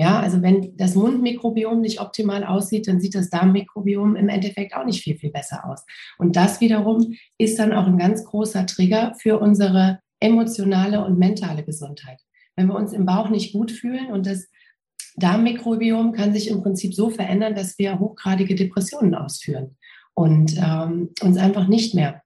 Ja, 0.03 0.19
also 0.19 0.43
wenn 0.43 0.77
das 0.77 0.97
Mundmikrobiom 0.97 1.81
nicht 1.81 2.01
optimal 2.01 2.43
aussieht, 2.43 2.89
dann 2.89 3.01
sieht 3.01 3.15
das 3.15 3.31
Darmmikrobiom 3.31 4.17
im 4.17 4.29
Endeffekt 4.29 4.75
auch 4.75 4.85
nicht 4.85 5.01
viel, 5.01 5.17
viel 5.17 5.31
besser 5.31 5.65
aus. 5.65 5.87
Und 6.19 6.35
das 6.35 6.61
wiederum 6.61 7.15
ist 7.39 7.57
dann 7.61 7.73
auch 7.73 7.87
ein 7.87 7.99
ganz 7.99 8.25
großer 8.25 8.67
Trigger 8.67 9.15
für 9.21 9.39
unsere 9.39 10.01
emotionale 10.19 11.05
und 11.05 11.21
mentale 11.21 11.63
Gesundheit. 11.63 12.19
Wenn 12.57 12.67
wir 12.67 12.75
uns 12.75 12.93
im 12.93 13.07
Bauch 13.07 13.31
nicht 13.31 13.53
gut 13.53 13.71
fühlen 13.71 14.11
und 14.11 14.27
das 14.27 14.49
Darmmikrobiom 15.19 16.11
kann 16.11 16.33
sich 16.33 16.49
im 16.49 16.63
Prinzip 16.65 16.95
so 16.95 17.09
verändern, 17.09 17.55
dass 17.55 17.79
wir 17.79 18.01
hochgradige 18.01 18.57
Depressionen 18.57 19.15
ausführen 19.15 19.77
und 20.15 20.57
ähm, 20.57 21.11
uns 21.23 21.37
einfach 21.37 21.69
nicht 21.69 21.95
mehr 21.95 22.23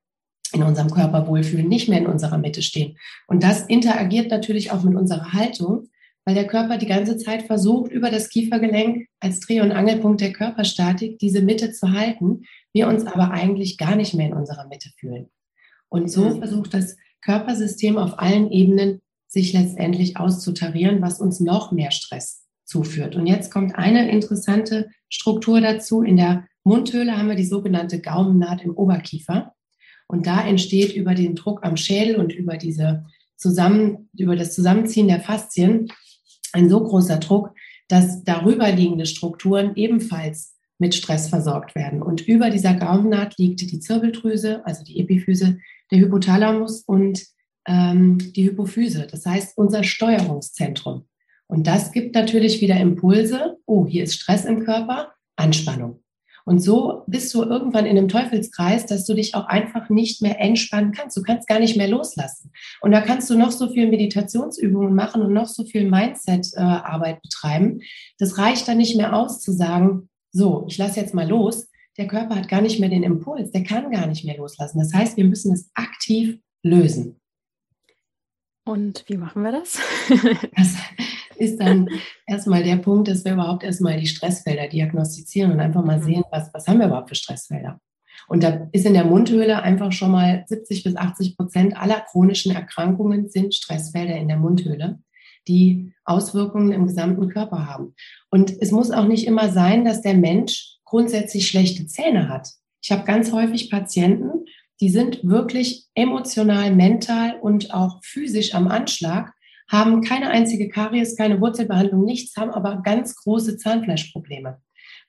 in 0.55 0.63
unserem 0.63 0.91
Körper 0.91 1.27
wohlfühlen, 1.27 1.69
nicht 1.69 1.91
mehr 1.91 1.99
in 1.99 2.07
unserer 2.07 2.39
Mitte 2.39 2.63
stehen. 2.63 2.97
Und 3.27 3.43
das 3.43 3.67
interagiert 3.67 4.31
natürlich 4.31 4.71
auch 4.71 4.83
mit 4.83 4.97
unserer 4.97 5.35
Haltung, 5.35 5.89
weil 6.27 6.35
der 6.35 6.49
Körper 6.49 6.77
die 6.77 6.87
ganze 6.87 7.17
Zeit 7.17 7.45
versucht, 7.45 7.91
über 7.93 8.11
das 8.11 8.29
Kiefergelenk 8.29 9.07
als 9.21 9.41
Dreh- 9.41 9.61
und 9.61 9.71
Angelpunkt 9.71 10.21
der 10.21 10.33
Körperstatik 10.33 11.19
diese 11.21 11.41
Mitte 11.41 11.73
zu 11.73 11.93
halten, 11.93 12.43
wir 12.73 12.89
uns 12.89 13.07
aber 13.07 13.31
eigentlich 13.31 13.79
gar 13.79 13.95
nicht 13.95 14.13
mehr 14.13 14.27
in 14.27 14.35
unserer 14.35 14.67
Mitte 14.67 14.91
fühlen. 14.99 15.31
Und 15.89 16.11
so 16.11 16.29
mhm. 16.29 16.39
versucht 16.39 16.75
das 16.75 16.97
Körpersystem 17.23 17.97
auf 17.97 18.19
allen 18.19 18.51
Ebenen 18.51 19.01
sich 19.29 19.53
letztendlich 19.53 20.17
auszutarieren, 20.17 21.01
was 21.01 21.21
uns 21.21 21.39
noch 21.39 21.71
mehr 21.71 21.93
Stress 21.93 22.45
zuführt. 22.65 23.15
Und 23.15 23.29
jetzt 23.29 23.53
kommt 23.53 23.77
eine 23.77 24.11
interessante 24.11 24.91
Struktur 25.09 25.61
dazu. 25.61 26.03
In 26.03 26.17
der 26.17 26.47
Mundhöhle 26.65 27.17
haben 27.17 27.29
wir 27.29 27.37
die 27.37 27.47
sogenannte 27.47 28.01
Gaumennaht 28.01 28.63
im 28.63 28.77
Oberkiefer. 28.77 29.55
Und 30.09 30.27
da 30.27 30.45
entsteht 30.45 30.93
über 30.95 31.15
den 31.15 31.37
Druck 31.37 31.65
am 31.65 31.77
Schädel 31.77 32.17
und 32.17 32.33
über 32.33 32.57
diese 32.57 33.05
zusammen, 33.37 34.09
über 34.17 34.35
das 34.35 34.55
Zusammenziehen 34.55 35.07
der 35.07 35.21
Faszien 35.21 35.89
ein 36.53 36.69
so 36.69 36.83
großer 36.83 37.19
Druck, 37.19 37.53
dass 37.89 38.25
darüber 38.25 38.71
liegende 38.71 39.07
Strukturen 39.07 39.73
ebenfalls 39.77 40.55
mit 40.79 40.95
Stress 40.95 41.29
versorgt 41.29 41.75
werden. 41.75 42.03
Und 42.03 42.27
über 42.27 42.51
dieser 42.51 42.75
Gaumennaht 42.75 43.39
liegt 43.39 43.61
die 43.61 43.81
Zirbeldrüse, 43.81 44.65
also 44.67 44.85
die 44.85 45.01
Epiphyse, 45.01 45.59
der 45.91 46.01
Hypothalamus 46.01 46.83
und 46.83 47.25
ähm, 47.67 48.19
die 48.19 48.45
Hypophyse. 48.45 49.07
Das 49.11 49.25
heißt, 49.25 49.57
unser 49.57 49.85
Steuerungszentrum. 49.85 51.07
Und 51.49 51.67
das 51.67 51.93
gibt 51.93 52.15
natürlich 52.15 52.61
wieder 52.61 52.79
Impulse. 52.79 53.57
Oh, 53.67 53.87
hier 53.87 54.05
ist 54.05 54.15
Stress 54.15 54.45
im 54.45 54.65
Körper, 54.65 55.13
Anspannung. 55.37 56.01
Und 56.47 56.61
so 56.61 57.03
bist 57.09 57.35
du 57.35 57.43
irgendwann 57.43 57.87
in 57.87 57.99
einem 57.99 58.07
Teufelskreis, 58.07 58.87
dass 58.87 59.05
du 59.05 59.15
dich 59.15 59.35
auch 59.35 59.47
einfach 59.47 59.91
nicht 59.91 60.23
mehr 60.23 60.41
entspannen 60.41 60.93
kannst. 60.93 61.17
Du 61.17 61.23
kannst 61.23 61.49
gar 61.49 61.59
nicht 61.59 61.77
mehr 61.77 61.89
loslassen. 61.89 62.53
Und 62.81 62.93
da 62.93 63.01
kannst 63.01 63.29
du 63.29 63.37
noch 63.37 63.51
so 63.51 63.69
viel 63.69 63.89
Meditationsübungen 63.89 64.95
machen 64.95 65.23
und 65.23 65.33
noch 65.33 65.49
so 65.49 65.65
viel 65.65 65.91
Mindset-Arbeit 65.91 67.21
betreiben. 67.21 67.81
Das 68.19 68.39
reicht 68.39 68.69
dann 68.69 68.79
nicht 68.79 68.97
mehr 68.97 69.17
aus 69.17 69.41
zu 69.41 69.51
sagen, 69.51 70.09
so, 70.31 70.65
ich 70.69 70.79
lasse 70.79 71.01
jetzt 71.01 71.15
mal 71.15 71.29
los. 71.29 71.69
Der 71.99 72.07
Körper 72.07 72.37
hat 72.37 72.49
gar 72.49 72.61
nicht 72.61 72.79
mehr 72.79 72.91
den 72.91 73.03
Impuls, 73.03 73.51
der 73.51 73.65
kann 73.65 73.91
gar 73.91 74.07
nicht 74.07 74.25
mehr 74.25 74.37
loslassen. 74.37 74.79
Das 74.79 74.95
heißt, 74.95 75.17
wir 75.17 75.25
müssen 75.25 75.53
es 75.53 75.71
aktiv 75.75 76.39
lösen. 76.63 77.21
Und 78.65 79.05
wie 79.09 79.17
machen 79.17 79.43
wir 79.43 79.51
das? 79.51 79.81
das 80.57 80.77
ist 81.39 81.61
dann 81.61 81.89
erstmal 82.27 82.63
der 82.63 82.77
Punkt, 82.77 83.09
dass 83.09 83.25
wir 83.25 83.33
überhaupt 83.33 83.65
erstmal 83.65 83.99
die 83.99 84.07
Stressfelder 84.07 84.69
diagnostizieren 84.69 85.53
und 85.53 85.61
einfach 85.61 85.85
mal 85.85 85.99
mhm. 85.99 86.05
sehen, 86.05 86.25
was, 86.31 86.53
was 86.53 86.67
haben 86.67 86.79
wir 86.79 86.87
überhaupt 86.87 87.09
für 87.09 87.15
Stressfelder. 87.15 87.81
Und 88.29 88.43
da 88.43 88.69
ist 88.73 88.87
in 88.87 88.95
der 88.95 89.05
Mundhöhle 89.05 89.63
einfach 89.63 89.93
schon 89.93 90.11
mal 90.11 90.45
70 90.47 90.85
bis 90.85 90.97
80 90.97 91.37
Prozent 91.37 91.77
aller 91.77 92.01
chronischen 92.01 92.55
Erkrankungen 92.55 93.29
sind 93.29 93.55
Stressfelder 93.55 94.17
in 94.17 94.29
der 94.29 94.39
Mundhöhle, 94.39 94.99
die 95.47 95.93
Auswirkungen 96.05 96.73
im 96.73 96.87
gesamten 96.87 97.29
Körper 97.29 97.67
haben. 97.67 97.95
Und 98.31 98.53
es 98.61 98.73
muss 98.73 98.91
auch 98.91 99.07
nicht 99.07 99.27
immer 99.27 99.51
sein, 99.51 99.85
dass 99.85 100.03
der 100.03 100.15
Mensch 100.15 100.79
grundsätzlich 100.85 101.49
schlechte 101.49 101.87
Zähne 101.87 102.29
hat. 102.29 102.49
Ich 102.83 102.91
habe 102.91 103.05
ganz 103.05 103.33
häufig 103.33 103.71
Patienten, 103.71 104.45
die 104.81 104.91
sind 104.91 105.21
wirklich 105.23 105.87
emotional, 105.95 106.75
mental 106.75 107.39
und 107.41 107.73
auch 107.73 108.01
physisch 108.05 108.55
am 108.55 108.69
Anschlag, 108.69 109.33
haben 109.69 110.01
keine 110.03 110.31
einzige 110.31 110.69
Karies, 110.69 111.17
keine 111.17 111.41
Wurzelbehandlung, 111.41 112.05
nichts, 112.05 112.37
haben 112.37 112.51
aber 112.51 112.83
ganz 112.83 113.17
große 113.17 113.57
Zahnfleischprobleme, 113.57 114.61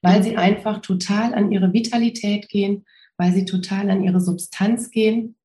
weil 0.01 0.23
sie 0.23 0.35
einfach 0.35 0.81
total 0.81 1.33
an 1.33 1.51
ihre 1.51 1.73
Vitalität 1.73 2.49
gehen, 2.49 2.85
weil 3.17 3.33
sie 3.33 3.45
total 3.45 3.89
an 3.89 4.03
ihre 4.03 4.21
Substanz 4.21 4.89
gehen. 4.91 5.35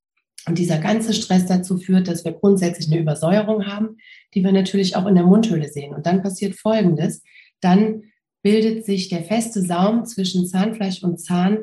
Und 0.45 0.57
dieser 0.57 0.77
ganze 0.77 1.13
Stress 1.13 1.45
dazu 1.45 1.77
führt, 1.77 2.07
dass 2.07 2.25
wir 2.25 2.33
grundsätzlich 2.33 2.91
eine 2.91 2.99
Übersäuerung 2.99 3.65
haben, 3.65 3.97
die 4.33 4.43
wir 4.43 4.51
natürlich 4.51 4.95
auch 4.95 5.05
in 5.05 5.15
der 5.15 5.23
Mundhöhle 5.23 5.69
sehen. 5.69 5.93
Und 5.93 6.05
dann 6.05 6.21
passiert 6.21 6.55
Folgendes. 6.55 7.23
Dann 7.61 8.03
bildet 8.41 8.85
sich 8.85 9.07
der 9.07 9.23
feste 9.23 9.61
Saum 9.61 10.05
zwischen 10.05 10.45
Zahnfleisch 10.45 11.01
und 11.01 11.17
Zahn 11.17 11.59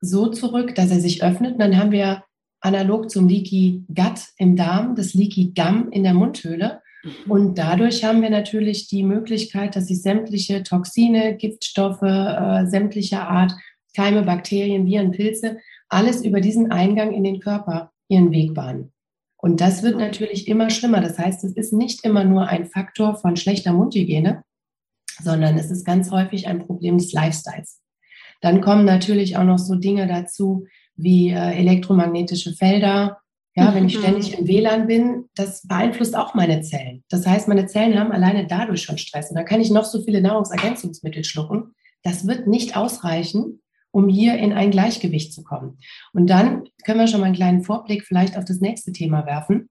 so 0.00 0.28
zurück, 0.28 0.76
dass 0.76 0.90
er 0.90 1.00
sich 1.00 1.24
öffnet. 1.24 1.54
Und 1.54 1.58
dann 1.58 1.76
haben 1.76 1.90
wir 1.90 2.22
analog 2.64 3.10
zum 3.10 3.28
Leaky 3.28 3.84
Gut 3.94 4.20
im 4.38 4.56
Darm, 4.56 4.96
das 4.96 5.14
Leaky 5.14 5.52
Gum 5.54 5.90
in 5.90 6.02
der 6.02 6.14
Mundhöhle. 6.14 6.80
Mhm. 7.02 7.30
Und 7.30 7.58
dadurch 7.58 8.02
haben 8.04 8.22
wir 8.22 8.30
natürlich 8.30 8.88
die 8.88 9.02
Möglichkeit, 9.02 9.76
dass 9.76 9.88
sich 9.88 10.00
sämtliche 10.00 10.62
Toxine, 10.62 11.36
Giftstoffe 11.36 12.02
äh, 12.02 12.66
sämtlicher 12.66 13.28
Art, 13.28 13.52
Keime, 13.94 14.22
Bakterien, 14.22 14.86
Viren, 14.86 15.12
Pilze, 15.12 15.58
alles 15.88 16.24
über 16.24 16.40
diesen 16.40 16.72
Eingang 16.72 17.12
in 17.12 17.22
den 17.22 17.38
Körper 17.38 17.92
ihren 18.08 18.32
Weg 18.32 18.54
bahnen. 18.54 18.92
Und 19.36 19.60
das 19.60 19.82
wird 19.82 19.98
natürlich 19.98 20.48
immer 20.48 20.70
schlimmer. 20.70 21.02
Das 21.02 21.18
heißt, 21.18 21.44
es 21.44 21.52
ist 21.52 21.72
nicht 21.74 22.02
immer 22.04 22.24
nur 22.24 22.48
ein 22.48 22.64
Faktor 22.64 23.16
von 23.16 23.36
schlechter 23.36 23.74
Mundhygiene, 23.74 24.42
sondern 25.22 25.58
es 25.58 25.70
ist 25.70 25.84
ganz 25.84 26.10
häufig 26.10 26.48
ein 26.48 26.66
Problem 26.66 26.96
des 26.96 27.12
Lifestyles. 27.12 27.82
Dann 28.40 28.62
kommen 28.62 28.86
natürlich 28.86 29.36
auch 29.36 29.44
noch 29.44 29.58
so 29.58 29.74
Dinge 29.74 30.06
dazu, 30.06 30.66
wie 30.96 31.30
äh, 31.30 31.58
elektromagnetische 31.58 32.52
Felder. 32.52 33.18
Ja, 33.56 33.72
wenn 33.72 33.86
ich 33.86 33.96
mhm. 33.96 34.00
ständig 34.00 34.36
im 34.36 34.48
WLAN 34.48 34.88
bin, 34.88 35.26
das 35.36 35.62
beeinflusst 35.62 36.16
auch 36.16 36.34
meine 36.34 36.62
Zellen. 36.62 37.04
Das 37.08 37.24
heißt, 37.24 37.46
meine 37.46 37.66
Zellen 37.66 37.98
haben 37.98 38.10
alleine 38.10 38.48
dadurch 38.48 38.82
schon 38.82 38.98
Stress. 38.98 39.30
Und 39.30 39.36
da 39.36 39.44
kann 39.44 39.60
ich 39.60 39.70
noch 39.70 39.84
so 39.84 40.02
viele 40.02 40.20
Nahrungsergänzungsmittel 40.20 41.22
schlucken. 41.22 41.72
Das 42.02 42.26
wird 42.26 42.48
nicht 42.48 42.76
ausreichen, 42.76 43.62
um 43.92 44.08
hier 44.08 44.36
in 44.38 44.52
ein 44.52 44.72
Gleichgewicht 44.72 45.32
zu 45.32 45.44
kommen. 45.44 45.78
Und 46.12 46.28
dann 46.28 46.64
können 46.84 46.98
wir 46.98 47.06
schon 47.06 47.20
mal 47.20 47.26
einen 47.26 47.36
kleinen 47.36 47.62
Vorblick 47.62 48.04
vielleicht 48.04 48.36
auf 48.36 48.44
das 48.44 48.60
nächste 48.60 48.90
Thema 48.90 49.24
werfen. 49.24 49.70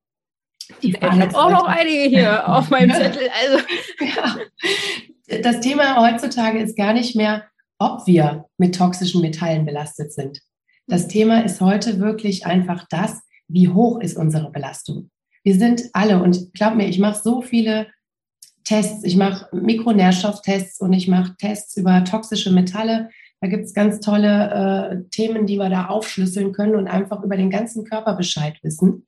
ich 0.80 1.00
habe 1.02 1.38
auch 1.38 1.52
noch 1.52 1.66
einige 1.66 2.04
hier 2.04 2.48
auf 2.56 2.70
meinem 2.70 2.92
Zettel. 2.92 3.30
Also. 3.42 3.66
Ja. 4.00 5.40
Das 5.42 5.60
Thema 5.60 6.02
heutzutage 6.02 6.60
ist 6.60 6.78
gar 6.78 6.94
nicht 6.94 7.18
mehr, 7.18 7.44
ob 7.80 8.08
wir 8.08 8.46
mit 8.58 8.76
toxischen 8.76 9.22
Metallen 9.22 9.66
belastet 9.66 10.14
sind. 10.14 10.42
Das 10.88 11.08
Thema 11.08 11.46
ist 11.46 11.62
heute 11.62 12.00
wirklich 12.00 12.46
einfach 12.46 12.86
das, 12.90 13.22
wie 13.48 13.70
hoch 13.70 14.00
ist 14.00 14.18
unsere 14.18 14.52
Belastung. 14.52 15.10
Wir 15.44 15.56
sind 15.56 15.84
alle, 15.94 16.22
und 16.22 16.54
glaub 16.54 16.76
mir, 16.76 16.88
ich 16.88 17.00
mache 17.00 17.22
so 17.22 17.42
viele 17.42 17.88
Tests, 18.64 19.04
ich 19.04 19.18
mache 19.18 19.48
Mikronährstofftests 19.56 20.80
und 20.80 20.94
ich 20.94 21.08
mache 21.08 21.36
Tests 21.38 21.76
über 21.76 22.04
toxische 22.06 22.52
Metalle. 22.52 23.10
Da 23.42 23.48
gibt 23.50 23.66
es 23.66 23.74
ganz 23.74 24.00
tolle 24.00 25.04
äh, 25.04 25.10
Themen, 25.10 25.46
die 25.46 25.58
wir 25.58 25.70
da 25.70 25.88
aufschlüsseln 25.88 26.54
können 26.54 26.76
und 26.76 26.88
einfach 26.88 27.24
über 27.24 27.36
den 27.36 27.50
ganzen 27.50 27.84
Körper 27.84 28.16
Bescheid 28.16 28.58
wissen. 28.62 29.06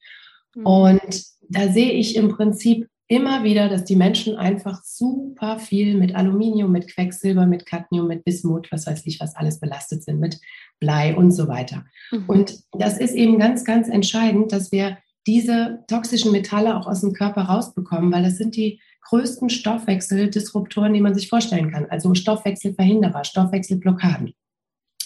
Mhm. 0.55 0.65
Und 0.65 1.23
da 1.49 1.69
sehe 1.69 1.91
ich 1.91 2.17
im 2.17 2.29
Prinzip 2.29 2.89
immer 3.07 3.43
wieder, 3.43 3.69
dass 3.69 3.83
die 3.83 3.95
Menschen 3.95 4.35
einfach 4.35 4.83
super 4.83 5.59
viel 5.59 5.95
mit 5.95 6.15
Aluminium, 6.15 6.71
mit 6.71 6.91
Quecksilber, 6.91 7.45
mit 7.45 7.65
Cadmium, 7.65 8.07
mit 8.07 8.23
Bismut, 8.23 8.71
was 8.71 8.87
weiß 8.87 9.05
ich, 9.05 9.19
was 9.19 9.35
alles 9.35 9.59
belastet 9.59 10.03
sind, 10.03 10.19
mit 10.19 10.39
Blei 10.79 11.15
und 11.15 11.31
so 11.31 11.47
weiter. 11.47 11.85
Mhm. 12.11 12.25
Und 12.27 12.59
das 12.71 12.97
ist 12.97 13.13
eben 13.13 13.37
ganz, 13.37 13.63
ganz 13.63 13.89
entscheidend, 13.89 14.51
dass 14.51 14.71
wir 14.71 14.97
diese 15.27 15.83
toxischen 15.87 16.31
Metalle 16.31 16.77
auch 16.77 16.87
aus 16.87 17.01
dem 17.01 17.13
Körper 17.13 17.43
rausbekommen, 17.43 18.11
weil 18.11 18.23
das 18.23 18.37
sind 18.37 18.55
die 18.55 18.79
größten 19.09 19.49
Stoffwechseldisruptoren, 19.49 20.93
die 20.93 21.01
man 21.01 21.13
sich 21.13 21.29
vorstellen 21.29 21.71
kann. 21.71 21.85
Also 21.89 22.13
Stoffwechselverhinderer, 22.15 23.23
Stoffwechselblockaden. 23.23 24.33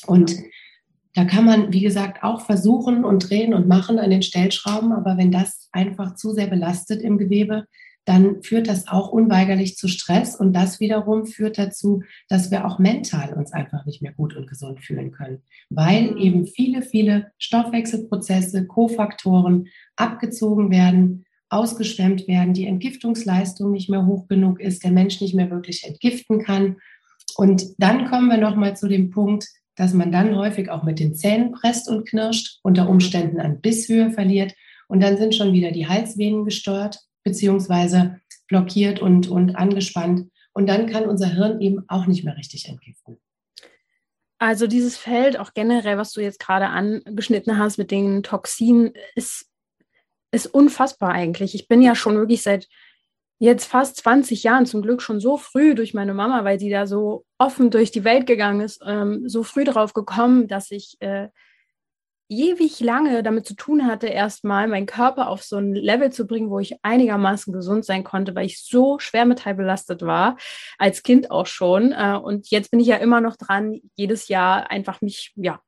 Und 0.08 0.36
da 1.16 1.26
kann 1.26 1.46
man, 1.46 1.74
wie 1.74 1.82
gesagt, 1.82 2.24
auch 2.24 2.42
versuchen 2.42 3.04
und 3.04 3.30
drehen 3.30 3.54
und 3.54 3.68
machen 3.68 4.00
an 4.00 4.10
den 4.10 4.22
Stellschrauben, 4.22 4.94
aber 4.94 5.18
wenn 5.18 5.32
das 5.32 5.68
einfach 5.72 6.16
zu 6.16 6.32
sehr 6.32 6.48
belastet 6.48 7.02
im 7.02 7.18
Gewebe, 7.18 7.66
dann 8.10 8.42
führt 8.42 8.68
das 8.68 8.88
auch 8.88 9.10
unweigerlich 9.10 9.78
zu 9.78 9.88
Stress 9.88 10.36
und 10.36 10.52
das 10.54 10.80
wiederum 10.80 11.28
führt 11.28 11.60
dazu, 11.60 12.02
dass 12.28 12.50
wir 12.50 12.66
auch 12.66 12.80
mental 12.80 13.34
uns 13.34 13.54
einfach 13.54 13.86
nicht 13.86 14.02
mehr 14.02 14.14
gut 14.14 14.36
und 14.36 14.48
gesund 14.48 14.80
fühlen 14.84 15.12
können, 15.12 15.44
weil 15.70 16.12
mhm. 16.12 16.18
eben 16.18 16.48
viele, 16.48 16.82
viele 16.82 17.32
Stoffwechselprozesse, 17.38 18.66
Kofaktoren 18.66 19.68
abgezogen 19.96 20.72
werden, 20.72 21.26
ausgeschwemmt 21.50 22.28
werden, 22.28 22.56
die 22.56 22.66
Entgiftungsleistung 22.66 23.72
nicht 23.72 23.92
mehr 23.92 24.08
hoch 24.08 24.28
genug 24.28 24.60
ist, 24.60 24.84
der 24.84 24.92
Mensch 24.92 25.22
nicht 25.22 25.36
mehr 25.36 25.52
wirklich 25.52 25.84
entgiften 25.84 26.44
kann. 26.44 26.78
Und 27.38 27.68
dann 27.78 28.10
kommen 28.10 28.30
wir 28.30 28.38
nochmal 28.38 28.76
zu 28.76 28.88
dem 28.88 29.12
Punkt, 29.12 29.48
dass 29.76 29.94
man 29.94 30.12
dann 30.12 30.36
häufig 30.36 30.72
auch 30.72 30.82
mit 30.82 31.00
den 31.00 31.14
Zähnen 31.14 31.52
presst 31.52 31.88
und 31.88 32.08
knirscht, 32.10 32.58
unter 32.64 32.90
Umständen 32.90 33.40
an 33.40 33.62
Bisshöhe 33.62 34.10
verliert 34.10 34.56
und 34.88 35.04
dann 35.04 35.18
sind 35.18 35.36
schon 35.36 35.54
wieder 35.54 35.70
die 35.70 35.88
Halsvenen 35.88 36.44
gesteuert 36.44 37.00
beziehungsweise 37.24 38.20
blockiert 38.48 39.02
und, 39.02 39.28
und 39.28 39.56
angespannt. 39.56 40.30
Und 40.54 40.68
dann 40.68 40.88
kann 40.88 41.06
unser 41.08 41.28
Hirn 41.28 41.62
eben 41.62 41.86
auch 41.88 42.06
nicht 42.06 42.24
mehr 42.24 42.36
richtig 42.36 42.68
entgiften. 42.68 43.20
Also 44.40 44.68
dieses 44.68 44.98
Feld, 44.98 45.38
auch 45.38 45.54
generell, 45.54 45.98
was 45.98 46.14
du 46.14 46.22
jetzt 46.22 46.40
gerade 46.40 46.68
angeschnitten 46.68 47.58
hast 47.58 47.78
mit 47.78 47.92
den 47.92 48.24
Toxinen, 48.24 48.94
ist, 49.16 49.48
ist 50.32 50.48
unfassbar 50.48 51.12
eigentlich. 51.12 51.56
Ich 51.56 51.68
bin 51.68 51.82
ja 51.82 51.94
schon 51.94 52.16
wirklich 52.16 52.42
seit 52.42 52.68
jetzt 53.40 53.66
fast 53.66 53.98
20 53.98 54.44
Jahren, 54.44 54.66
zum 54.66 54.82
Glück 54.82 55.02
schon 55.02 55.20
so 55.20 55.38
früh 55.38 55.76
durch 55.76 55.94
meine 55.94 56.14
Mama, 56.14 56.44
weil 56.44 56.60
sie 56.60 56.70
da 56.70 56.88
so 56.88 57.26
offen 57.38 57.70
durch 57.70 57.92
die 57.92 58.04
Welt 58.04 58.28
gegangen 58.28 58.62
ist, 58.62 58.82
ähm, 58.86 59.28
so 59.28 59.44
früh 59.44 59.64
darauf 59.64 59.94
gekommen, 59.94 60.48
dass 60.48 60.72
ich 60.72 60.98
äh, 61.00 61.30
ewig 62.30 62.80
lange 62.80 63.24
damit 63.24 63.46
zu 63.48 63.56
tun 63.56 63.88
hatte, 63.88 64.08
erstmal 64.08 64.68
meinen 64.68 64.86
Körper 64.86 65.30
auf 65.30 65.44
so 65.44 65.58
ein 65.58 65.74
Level 65.74 66.12
zu 66.12 66.28
bringen, 66.28 66.50
wo 66.50 66.60
ich 66.60 66.76
einigermaßen 66.84 67.52
gesund 67.52 67.86
sein 67.86 68.04
konnte, 68.04 68.36
weil 68.36 68.46
ich 68.46 68.64
so 68.64 69.00
schwermetallbelastet 69.00 70.04
war, 70.04 70.38
als 70.78 71.04
Kind 71.04 71.32
auch 71.32 71.48
schon. 71.48 71.92
Äh, 71.92 72.20
und 72.22 72.50
jetzt 72.52 72.72
bin 72.72 72.80
ich 72.80 72.88
ja 72.88 72.98
immer 72.98 73.20
noch 73.20 73.36
dran, 73.36 73.82
jedes 73.96 74.28
Jahr 74.28 74.70
einfach 74.70 75.02
mich, 75.02 75.34
ja, 75.36 75.60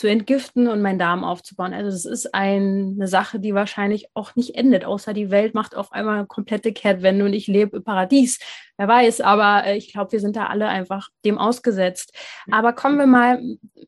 zu 0.00 0.06
entgiften 0.06 0.66
und 0.66 0.80
meinen 0.80 0.98
Darm 0.98 1.24
aufzubauen. 1.24 1.74
Also 1.74 1.90
es 1.90 2.06
ist 2.06 2.34
ein, 2.34 2.94
eine 2.96 3.06
Sache, 3.06 3.38
die 3.38 3.52
wahrscheinlich 3.52 4.08
auch 4.14 4.34
nicht 4.34 4.54
endet, 4.54 4.86
außer 4.86 5.12
die 5.12 5.30
Welt 5.30 5.52
macht 5.52 5.76
auf 5.76 5.92
einmal 5.92 6.20
eine 6.20 6.26
komplette 6.26 6.72
Kehrtwende 6.72 7.22
und 7.26 7.34
ich 7.34 7.46
lebe 7.48 7.76
im 7.76 7.84
Paradies. 7.84 8.38
Wer 8.78 8.88
weiß, 8.88 9.20
aber 9.20 9.66
äh, 9.66 9.76
ich 9.76 9.92
glaube, 9.92 10.12
wir 10.12 10.20
sind 10.20 10.36
da 10.36 10.46
alle 10.46 10.68
einfach 10.68 11.10
dem 11.26 11.36
ausgesetzt. 11.36 12.14
Aber 12.50 12.72
kommen 12.72 12.96
wir 12.96 13.06
mal, 13.06 13.42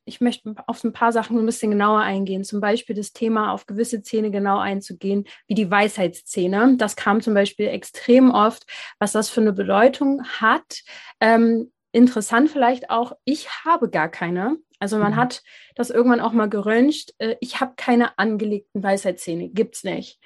ich 0.05 0.21
möchte 0.21 0.55
auf 0.67 0.85
ein 0.85 0.93
paar 0.93 1.13
Sachen 1.13 1.39
ein 1.39 1.47
bisschen 1.47 1.71
genauer 1.71 2.01
eingehen. 2.01 2.45
Zum 2.45 2.61
Beispiel 2.61 2.95
das 2.95 3.15
Thema 3.15 3.51
auf 3.51 3.65
gewisse 3.65 4.03
Zähne 4.03 4.31
genau 4.31 4.59
einzugehen, 4.59 5.25
wie 5.47 5.55
die 5.55 5.71
Weisheitszähne. 5.71 6.75
Das 6.77 6.95
kam 6.95 7.23
zum 7.23 7.33
Beispiel 7.33 7.69
extrem 7.69 8.33
oft, 8.33 8.67
was 8.99 9.13
das 9.13 9.31
für 9.31 9.41
eine 9.41 9.55
Bedeutung 9.55 10.23
hat. 10.25 10.83
Ähm, 11.21 11.73
interessant 11.93 12.51
vielleicht 12.51 12.91
auch, 12.91 13.13
ich 13.25 13.49
habe 13.65 13.89
gar 13.89 14.11
keine. 14.11 14.59
Also 14.83 14.99
man 14.99 15.13
mhm. 15.13 15.17
hat 15.17 15.45
das 15.77 15.91
irgendwann 15.91 16.19
auch 16.19 16.33
mal 16.33 16.49
geröntgt. 16.49 17.15
Äh, 17.19 17.37
ich 17.41 17.61
habe 17.61 17.75
keine 17.77 18.19
angelegten 18.19 18.83
Weisheitszähne, 18.83 19.49
gibt's 19.49 19.85
nicht. 19.85 20.19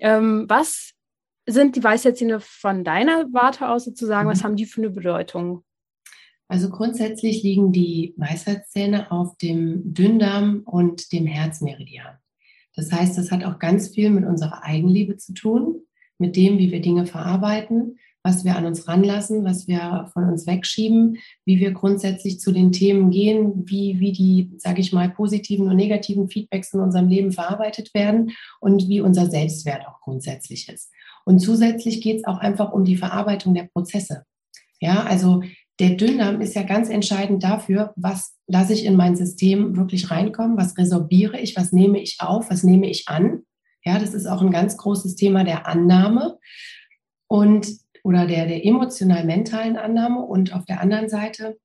Ähm, 0.00 0.46
was 0.48 0.94
sind 1.46 1.76
die 1.76 1.84
Weisheitszähne 1.84 2.40
von 2.40 2.82
deiner 2.82 3.26
Warte 3.32 3.68
aus 3.68 3.84
sozusagen? 3.84 4.26
Mhm. 4.26 4.32
Was 4.32 4.42
haben 4.42 4.56
die 4.56 4.66
für 4.66 4.80
eine 4.80 4.90
Bedeutung? 4.90 5.62
Also 6.48 6.70
grundsätzlich 6.70 7.44
liegen 7.44 7.70
die 7.70 8.12
Weisheitszähne 8.16 9.12
auf 9.12 9.38
dem 9.38 9.94
Dünndarm 9.94 10.62
und 10.64 11.12
dem 11.12 11.26
Herzmeridian. 11.26 12.18
Das 12.74 12.90
heißt, 12.90 13.16
das 13.16 13.30
hat 13.30 13.44
auch 13.44 13.60
ganz 13.60 13.94
viel 13.94 14.10
mit 14.10 14.24
unserer 14.24 14.64
Eigenliebe 14.64 15.18
zu 15.18 15.34
tun, 15.34 15.82
mit 16.18 16.34
dem, 16.34 16.58
wie 16.58 16.72
wir 16.72 16.80
Dinge 16.80 17.06
verarbeiten, 17.06 18.00
was 18.22 18.44
wir 18.44 18.56
an 18.56 18.66
uns 18.66 18.86
ranlassen, 18.86 19.44
was 19.44 19.66
wir 19.66 20.10
von 20.12 20.28
uns 20.28 20.46
wegschieben, 20.46 21.18
wie 21.44 21.58
wir 21.58 21.72
grundsätzlich 21.72 22.38
zu 22.38 22.52
den 22.52 22.72
Themen 22.72 23.10
gehen, 23.10 23.64
wie, 23.66 23.98
wie 23.98 24.12
die, 24.12 24.52
sage 24.58 24.80
ich 24.80 24.92
mal, 24.92 25.10
positiven 25.10 25.68
und 25.68 25.76
negativen 25.76 26.28
Feedbacks 26.28 26.74
in 26.74 26.80
unserem 26.80 27.08
Leben 27.08 27.32
verarbeitet 27.32 27.94
werden 27.94 28.32
und 28.60 28.88
wie 28.88 29.00
unser 29.00 29.30
Selbstwert 29.30 29.86
auch 29.86 30.00
grundsätzlich 30.00 30.68
ist. 30.68 30.90
Und 31.24 31.38
zusätzlich 31.38 32.02
geht 32.02 32.18
es 32.18 32.24
auch 32.24 32.38
einfach 32.38 32.72
um 32.72 32.84
die 32.84 32.96
Verarbeitung 32.96 33.54
der 33.54 33.68
Prozesse. 33.72 34.24
Ja, 34.80 35.02
also 35.04 35.42
der 35.78 35.90
Dünndarm 35.90 36.42
ist 36.42 36.54
ja 36.54 36.62
ganz 36.62 36.90
entscheidend 36.90 37.42
dafür, 37.42 37.92
was 37.96 38.36
lasse 38.46 38.74
ich 38.74 38.84
in 38.84 38.96
mein 38.96 39.16
System 39.16 39.76
wirklich 39.76 40.10
reinkommen, 40.10 40.58
was 40.58 40.76
resorbiere 40.76 41.38
ich, 41.40 41.56
was 41.56 41.72
nehme 41.72 42.00
ich 42.00 42.18
auf, 42.20 42.50
was 42.50 42.64
nehme 42.64 42.88
ich 42.88 43.08
an. 43.08 43.44
Ja, 43.82 43.98
das 43.98 44.12
ist 44.12 44.26
auch 44.26 44.42
ein 44.42 44.50
ganz 44.50 44.76
großes 44.76 45.14
Thema 45.14 45.42
der 45.42 45.66
Annahme. 45.66 46.38
Und 47.28 47.66
oder 48.04 48.26
der, 48.26 48.46
der 48.46 48.64
emotional-mentalen 48.64 49.76
Annahme. 49.76 50.20
Und 50.20 50.54
auf 50.54 50.64
der 50.64 50.80
anderen 50.80 51.08
Seite 51.08 51.58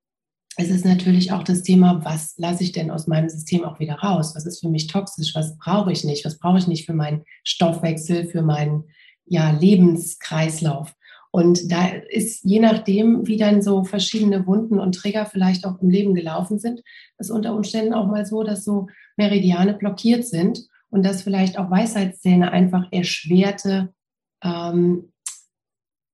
ist 0.58 0.72
es 0.72 0.86
natürlich 0.86 1.32
auch 1.32 1.44
das 1.44 1.64
Thema, 1.64 2.04
was 2.06 2.36
lasse 2.38 2.64
ich 2.64 2.72
denn 2.72 2.90
aus 2.90 3.08
meinem 3.08 3.30
System 3.30 3.66
auch 3.66 3.80
wieder 3.80 3.96
raus? 3.96 4.34
Was 4.36 4.46
ist 4.46 4.62
für 4.62 4.70
mich 4.70 4.88
toxisch? 4.88 5.36
Was 5.36 5.58
brauche 5.58 5.92
ich 5.92 6.04
nicht? 6.04 6.26
Was 6.26 6.40
brauche 6.40 6.58
ich 6.58 6.68
nicht 6.68 6.86
für 6.86 6.94
meinen 6.94 7.24
Stoffwechsel, 7.44 8.28
für 8.28 8.42
meinen 8.42 8.86
ja, 9.26 9.52
Lebenskreislauf? 9.52 10.94
Und 11.32 11.70
da 11.70 11.88
ist 11.88 12.46
je 12.46 12.62
nachdem, 12.62 13.28
wie 13.28 13.36
dann 13.36 13.62
so 13.62 13.84
verschiedene 13.84 14.48
Wunden 14.48 14.80
und 14.80 14.96
Trigger 14.96 15.26
vielleicht 15.26 15.66
auch 15.66 15.82
im 15.82 15.90
Leben 15.90 16.16
gelaufen 16.16 16.60
sind, 16.60 16.82
ist 17.18 17.30
unter 17.30 17.54
Umständen 17.54 17.94
auch 17.94 18.08
mal 18.08 18.26
so, 18.26 18.44
dass 18.44 18.64
so 18.64 18.88
Meridiane 19.18 19.74
blockiert 19.74 20.26
sind 20.26 20.66
und 20.90 21.04
dass 21.04 21.24
vielleicht 21.24 21.60
auch 21.60 21.70
Weisheitszähne 21.70 22.54
einfach 22.54 22.88
erschwerte 22.92 23.94
ähm, 24.42 25.12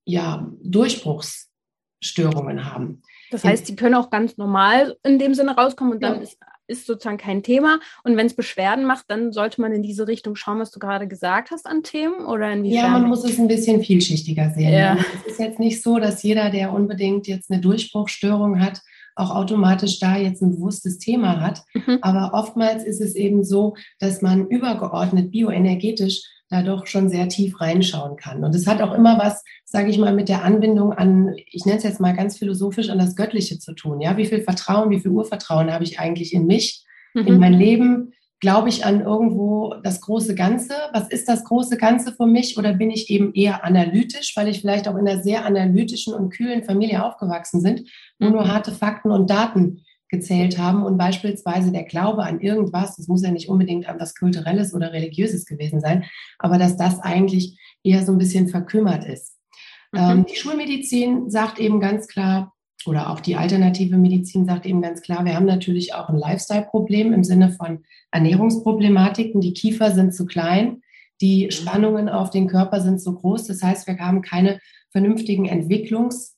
ja, 0.06 0.48
Durchbruchsstörungen 0.64 2.72
haben. 2.72 3.02
Das 3.32 3.44
heißt, 3.44 3.68
sie 3.68 3.76
können 3.76 3.96
auch 3.96 4.10
ganz 4.10 4.38
normal 4.38 4.98
in 5.04 5.18
dem 5.18 5.34
Sinne 5.34 5.56
rauskommen 5.56 5.94
und 5.94 6.04
dann 6.04 6.16
ja. 6.16 6.22
ist, 6.22 6.38
ist 6.68 6.86
sozusagen 6.86 7.18
kein 7.18 7.44
Thema. 7.44 7.80
Und 8.04 8.18
wenn 8.18 8.28
es 8.28 8.36
Beschwerden 8.36 8.86
macht, 8.86 9.06
dann 9.08 9.32
sollte 9.32 9.62
man 9.62 9.72
in 9.72 9.84
diese 9.84 10.08
Richtung 10.08 10.36
schauen, 10.36 10.60
was 10.60 10.72
du 10.72 10.80
gerade 10.80 11.08
gesagt 11.08 11.52
hast 11.52 11.66
an 11.66 11.84
Themen 11.84 12.26
oder 12.26 12.52
inwiefern? 12.52 12.84
Ja, 12.84 12.90
man 12.90 13.08
muss 13.08 13.24
es 13.24 13.40
ein 13.40 13.48
bisschen 13.48 13.82
vielschichtiger 13.82 14.54
sehen. 14.54 14.74
Ja. 14.74 14.98
Es 15.26 15.34
ist 15.34 15.40
jetzt 15.40 15.60
nicht 15.60 15.82
so, 15.82 15.98
dass 15.98 16.24
jeder, 16.24 16.50
der 16.50 16.74
unbedingt 16.74 17.28
jetzt 17.28 17.50
eine 17.50 17.62
Durchbruchsstörung 17.62 18.60
hat, 18.60 18.82
auch 19.16 19.36
automatisch 19.36 20.00
da 20.00 20.18
jetzt 20.18 20.42
ein 20.42 20.52
bewusstes 20.52 20.98
Thema 20.98 21.42
hat. 21.42 21.64
Mhm. 21.74 22.00
Aber 22.02 22.32
oftmals 22.34 22.84
ist 22.84 23.02
es 23.02 23.16
eben 23.16 23.44
so, 23.44 23.76
dass 24.00 24.22
man 24.22 24.48
übergeordnet 24.48 25.32
bioenergetisch 25.32 26.22
da 26.52 26.62
doch 26.62 26.86
schon 26.86 27.08
sehr 27.08 27.30
tief 27.30 27.62
reinschauen 27.62 28.18
kann. 28.18 28.44
Und 28.44 28.54
es 28.54 28.68
hat 28.68 28.82
auch 28.82 28.94
immer 28.94 29.18
was, 29.18 29.42
sage 29.64 29.90
ich 29.90 29.98
mal, 29.98 30.14
mit 30.14 30.28
der 30.28 30.44
Anbindung 30.44 30.92
an, 30.92 31.34
ich 31.50 31.66
nenne 31.66 31.78
es 31.78 31.84
jetzt 31.86 32.02
mal 32.02 32.14
ganz 32.14 32.38
philosophisch, 32.38 32.90
an 32.90 33.00
das 33.00 33.16
Göttliche 33.16 33.58
zu 33.58 33.74
tun. 33.74 34.02
Ja, 34.02 34.18
wie 34.18 34.26
viel 34.26 34.42
Vertrauen, 34.42 34.90
wie 34.90 35.00
viel 35.00 35.12
Urvertrauen 35.12 35.72
habe 35.72 35.86
ich 35.86 36.00
eigentlich 36.00 36.34
in 36.34 36.46
mich, 36.46 36.86
mhm. 37.14 37.26
in 37.26 37.40
mein 37.40 37.54
Leben? 37.54 38.12
Glaube 38.42 38.68
ich 38.68 38.86
an 38.86 39.02
irgendwo 39.02 39.76
das 39.82 40.02
große 40.02 40.36
Ganze? 40.36 40.74
Was 40.92 41.08
ist 41.08 41.30
das 41.30 41.46
große 41.46 41.78
Ganze 41.78 42.12
für 42.12 42.26
mich? 42.26 42.58
Oder 42.58 42.74
bin 42.74 42.92
ich 42.92 43.10
eben 43.10 43.34
eher 43.34 43.64
analytisch, 43.64 44.34
weil 44.36 44.50
ich 44.50 44.60
vielleicht 44.60 44.90
auch 44.90 44.98
in 44.98 45.08
einer 45.08 45.24
sehr 45.24 45.46
analytischen 45.46 46.14
und 46.14 46.32
kühlen 46.32 46.64
Familie 46.64 47.06
aufgewachsen 47.06 47.64
bin, 47.64 47.86
wo 48.20 48.28
nur 48.28 48.44
mhm. 48.44 48.52
harte 48.52 48.74
Fakten 48.74 49.12
und 49.12 49.30
Daten 49.30 49.86
gezählt 50.12 50.60
haben 50.60 50.84
und 50.84 50.98
beispielsweise 50.98 51.72
der 51.72 51.84
Glaube 51.84 52.24
an 52.24 52.42
irgendwas, 52.42 52.98
das 52.98 53.08
muss 53.08 53.24
ja 53.24 53.32
nicht 53.32 53.50
unbedingt 53.50 53.88
an 53.88 54.00
was 54.00 54.14
Kulturelles 54.14 54.74
oder 54.74 54.94
Religiöses 54.94 55.46
gewesen 55.46 55.80
sein, 55.80 56.04
aber 56.38 56.58
dass 56.58 56.78
das 56.78 57.00
eigentlich 57.00 57.58
eher 57.82 58.06
so 58.06 58.12
ein 58.12 58.18
bisschen 58.18 58.50
verkümmert 58.50 59.06
ist. 59.06 59.38
Mhm. 59.92 60.00
Ähm, 60.00 60.26
die 60.26 60.36
Schulmedizin 60.36 61.30
sagt 61.32 61.60
eben 61.60 61.80
ganz 61.80 62.08
klar, 62.08 62.54
oder 62.86 63.10
auch 63.10 63.20
die 63.20 63.36
alternative 63.36 63.98
Medizin 63.98 64.46
sagt 64.46 64.66
eben 64.66 64.82
ganz 64.82 65.02
klar, 65.02 65.24
wir 65.24 65.36
haben 65.36 65.46
natürlich 65.46 65.94
auch 65.94 66.10
ein 66.10 66.18
Lifestyle-Problem 66.18 67.14
im 67.14 67.24
Sinne 67.24 67.52
von 67.52 67.84
Ernährungsproblematiken. 68.12 69.40
Die 69.40 69.54
Kiefer 69.54 69.92
sind 69.92 70.14
zu 70.14 70.26
klein, 70.26 70.82
die 71.22 71.46
mhm. 71.46 71.52
Spannungen 71.52 72.10
auf 72.10 72.32
den 72.32 72.48
Körper 72.48 72.82
sind 72.82 73.00
zu 73.00 73.16
groß. 73.16 73.48
Das 73.48 73.64
heißt, 73.64 73.88
wir 73.88 73.98
haben 73.98 74.22
keine 74.22 74.60
vernünftigen 74.92 75.48
Entwicklungs- 75.48 76.34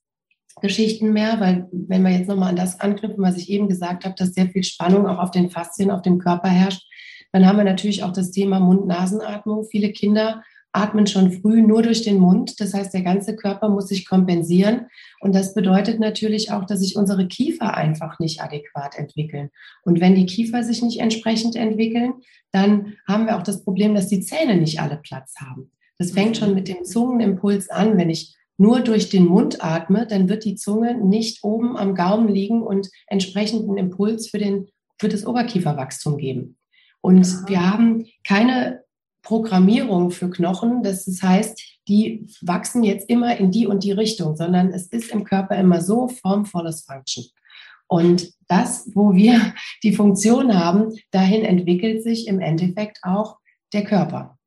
Geschichten 0.61 1.13
mehr, 1.13 1.39
weil 1.39 1.67
wenn 1.71 2.03
wir 2.03 2.11
jetzt 2.11 2.27
nochmal 2.27 2.49
an 2.49 2.55
das 2.55 2.79
anknüpfen, 2.79 3.23
was 3.23 3.37
ich 3.37 3.49
eben 3.49 3.67
gesagt 3.67 4.05
habe, 4.05 4.15
dass 4.17 4.33
sehr 4.33 4.47
viel 4.49 4.63
Spannung 4.63 5.07
auch 5.07 5.19
auf 5.19 5.31
den 5.31 5.49
Faszien, 5.49 5.91
auf 5.91 6.01
dem 6.01 6.19
Körper 6.19 6.49
herrscht, 6.49 6.87
dann 7.31 7.45
haben 7.45 7.57
wir 7.57 7.63
natürlich 7.63 8.03
auch 8.03 8.13
das 8.13 8.31
Thema 8.31 8.59
Mund-Nasen-Atmung. 8.59 9.65
Viele 9.65 9.91
Kinder 9.91 10.43
atmen 10.73 11.07
schon 11.07 11.31
früh 11.31 11.61
nur 11.61 11.83
durch 11.83 12.01
den 12.01 12.19
Mund. 12.19 12.59
Das 12.59 12.73
heißt, 12.73 12.93
der 12.93 13.01
ganze 13.01 13.35
Körper 13.35 13.69
muss 13.69 13.87
sich 13.87 14.07
kompensieren. 14.07 14.87
Und 15.19 15.33
das 15.33 15.53
bedeutet 15.53 15.99
natürlich 15.99 16.51
auch, 16.51 16.65
dass 16.65 16.79
sich 16.79 16.95
unsere 16.95 17.27
Kiefer 17.27 17.75
einfach 17.75 18.19
nicht 18.19 18.41
adäquat 18.41 18.97
entwickeln. 18.97 19.49
Und 19.83 20.01
wenn 20.01 20.15
die 20.15 20.25
Kiefer 20.25 20.63
sich 20.63 20.81
nicht 20.81 20.99
entsprechend 20.99 21.55
entwickeln, 21.55 22.13
dann 22.51 22.95
haben 23.07 23.27
wir 23.27 23.37
auch 23.37 23.43
das 23.43 23.63
Problem, 23.63 23.95
dass 23.95 24.07
die 24.07 24.21
Zähne 24.21 24.57
nicht 24.57 24.81
alle 24.81 24.97
Platz 24.97 25.35
haben. 25.39 25.71
Das 25.99 26.11
fängt 26.11 26.37
schon 26.37 26.55
mit 26.55 26.67
dem 26.67 26.83
Zungenimpuls 26.83 27.69
an. 27.69 27.97
Wenn 27.97 28.09
ich 28.09 28.35
nur 28.57 28.81
durch 28.81 29.09
den 29.09 29.25
Mund 29.25 29.63
atme, 29.63 30.07
dann 30.07 30.29
wird 30.29 30.45
die 30.45 30.55
Zunge 30.55 30.95
nicht 30.95 31.43
oben 31.43 31.75
am 31.75 31.95
Gaumen 31.95 32.27
liegen 32.27 32.61
und 32.61 32.89
entsprechenden 33.07 33.77
Impuls 33.77 34.29
für, 34.29 34.37
den, 34.37 34.67
für 34.99 35.09
das 35.09 35.25
Oberkieferwachstum 35.25 36.17
geben. 36.17 36.57
Und 37.01 37.25
ja. 37.25 37.43
wir 37.47 37.71
haben 37.71 38.05
keine 38.25 38.83
Programmierung 39.23 40.11
für 40.11 40.29
Knochen. 40.29 40.83
Das 40.83 41.07
heißt, 41.21 41.61
die 41.87 42.27
wachsen 42.41 42.83
jetzt 42.83 43.09
immer 43.09 43.37
in 43.37 43.51
die 43.51 43.67
und 43.67 43.83
die 43.83 43.91
Richtung, 43.91 44.35
sondern 44.35 44.71
es 44.71 44.87
ist 44.87 45.11
im 45.11 45.23
Körper 45.23 45.55
immer 45.55 45.81
so 45.81 46.07
Form 46.07 46.45
follows 46.45 46.83
Function. 46.83 47.25
Und 47.87 48.31
das, 48.47 48.89
wo 48.93 49.13
wir 49.13 49.53
die 49.83 49.93
Funktion 49.93 50.57
haben, 50.57 50.93
dahin 51.11 51.43
entwickelt 51.43 52.03
sich 52.03 52.27
im 52.27 52.39
Endeffekt 52.39 52.99
auch 53.03 53.37
der 53.73 53.83
Körper. 53.83 54.37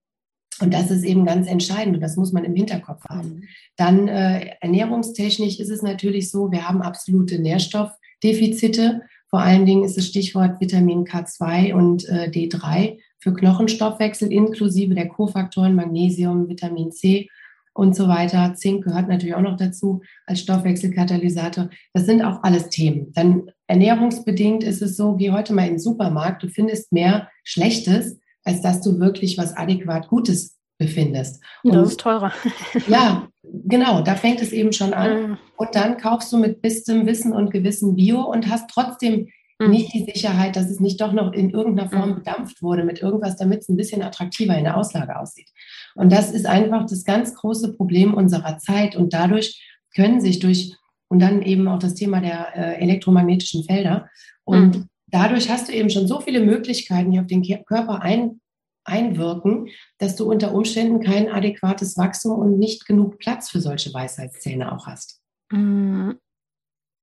Und 0.61 0.73
das 0.73 0.91
ist 0.91 1.05
eben 1.05 1.27
ganz 1.27 1.49
entscheidend 1.49 1.97
und 1.97 2.01
das 2.01 2.17
muss 2.17 2.33
man 2.33 2.45
im 2.45 2.55
Hinterkopf 2.55 3.05
haben. 3.09 3.29
Mhm. 3.29 3.43
Dann 3.77 4.09
äh, 4.09 4.53
ernährungstechnisch 4.61 5.61
ist 5.61 5.71
es 5.71 5.83
natürlich 5.83 6.31
so, 6.31 6.51
wir 6.51 6.67
haben 6.69 6.83
absolute 6.83 7.39
Nährstoffdefizite. 7.39 9.03
Vor 9.29 9.41
allen 9.41 9.67
Dingen 9.67 9.85
ist 9.85 9.97
das 9.97 10.07
Stichwort 10.07 10.61
Vitamin 10.61 11.05
K2 11.05 11.75
und 11.75 12.09
äh, 12.09 12.31
D3 12.31 12.99
für 13.19 13.35
Knochenstoffwechsel 13.35 14.33
inklusive 14.33 14.95
der 14.95 15.09
Kofaktoren 15.09 15.75
Magnesium, 15.75 16.49
Vitamin 16.49 16.93
C 16.93 17.29
und 17.75 17.95
so 17.95 18.09
weiter. 18.09 18.55
Zink 18.55 18.85
gehört 18.85 19.09
natürlich 19.09 19.35
auch 19.35 19.43
noch 19.43 19.57
dazu 19.57 20.01
als 20.27 20.41
Stoffwechselkatalysator. 20.41 21.69
Das 21.93 22.07
sind 22.07 22.23
auch 22.23 22.43
alles 22.43 22.71
Themen. 22.71 23.13
Dann 23.13 23.51
ernährungsbedingt 23.67 24.65
ist 24.65 24.81
es 24.81 24.97
so, 24.97 25.17
geh 25.17 25.33
heute 25.33 25.53
mal 25.53 25.67
in 25.67 25.75
den 25.75 25.79
Supermarkt, 25.79 26.43
du 26.43 26.49
findest 26.49 26.93
mehr 26.93 27.29
Schlechtes 27.45 28.19
als 28.47 28.63
dass 28.63 28.81
du 28.81 28.99
wirklich 28.99 29.37
was 29.37 29.57
adäquat 29.57 30.09
Gutes 30.09 30.57
befindest. 30.79 31.43
Und 31.63 31.75
das 31.75 31.91
ist 31.91 32.01
teurer. 32.01 32.33
ja, 32.89 33.29
genau, 33.43 34.03
da 34.03 34.15
fängt 34.15 34.41
es 34.41 34.53
eben 34.53 34.73
schon 34.73 34.95
an. 34.95 35.31
Mhm. 35.31 35.39
Und 35.57 35.75
dann 35.75 35.97
kaufst 35.99 36.33
du 36.33 36.39
mit 36.39 36.63
bestem 36.63 37.07
Wissen 37.07 37.33
und 37.33 37.51
Gewissen 37.51 37.97
Bio 37.97 38.23
und 38.23 38.49
hast 38.49 38.71
trotzdem 38.71 39.29
Mhm. 39.59 39.71
Nicht 39.71 39.95
die 39.95 40.05
Sicherheit, 40.05 40.57
dass 40.57 40.71
es 40.71 40.81
nicht 40.81 41.01
doch 41.01 41.13
noch 41.13 41.33
in 41.33 41.51
irgendeiner 41.51 41.89
Form 41.89 42.11
mhm. 42.11 42.15
bedampft 42.17 42.63
wurde 42.63 42.85
mit 42.85 43.01
irgendwas, 43.01 43.37
damit 43.37 43.61
es 43.61 43.69
ein 43.69 43.77
bisschen 43.77 44.03
attraktiver 44.03 44.57
in 44.57 44.65
der 44.65 44.77
Auslage 44.77 45.19
aussieht. 45.19 45.51
Und 45.95 46.13
das 46.13 46.31
ist 46.31 46.47
einfach 46.47 46.85
das 46.87 47.05
ganz 47.05 47.35
große 47.35 47.73
Problem 47.73 48.15
unserer 48.15 48.59
Zeit. 48.59 48.97
Und 48.97 49.15
dadurch 49.15 49.63
können 49.95 50.21
sich 50.21 50.41
durch, 50.41 50.75
und 51.09 51.21
dann 51.21 51.43
eben 51.43 51.69
auch 51.69 51.79
das 51.79 51.95
Thema 51.95 52.21
der 52.21 52.55
äh, 52.55 52.83
elektromagnetischen 52.83 53.65
Felder. 53.65 54.09
Und 54.45 54.77
mhm. 54.77 54.89
Dadurch 55.07 55.49
hast 55.49 55.69
du 55.69 55.73
eben 55.73 55.91
schon 55.91 56.07
so 56.07 56.21
viele 56.21 56.41
Möglichkeiten, 56.41 57.13
die 57.13 57.21
auf 57.21 57.27
den 57.27 57.43
Körper 57.65 58.03
ein, 58.03 58.41
einwirken, 58.85 59.69
dass 59.99 60.17
du 60.17 60.31
unter 60.31 60.55
Umständen 60.55 61.01
kein 61.01 61.29
adäquates 61.29 61.97
Wachstum 61.97 62.39
und 62.39 62.59
nicht 62.59 62.87
genug 62.87 63.19
Platz 63.19 63.51
für 63.51 63.61
solche 63.61 63.93
Weisheitszähne 63.93 64.73
auch 64.73 64.87
hast. 64.87 65.21
Mhm. 65.51 66.19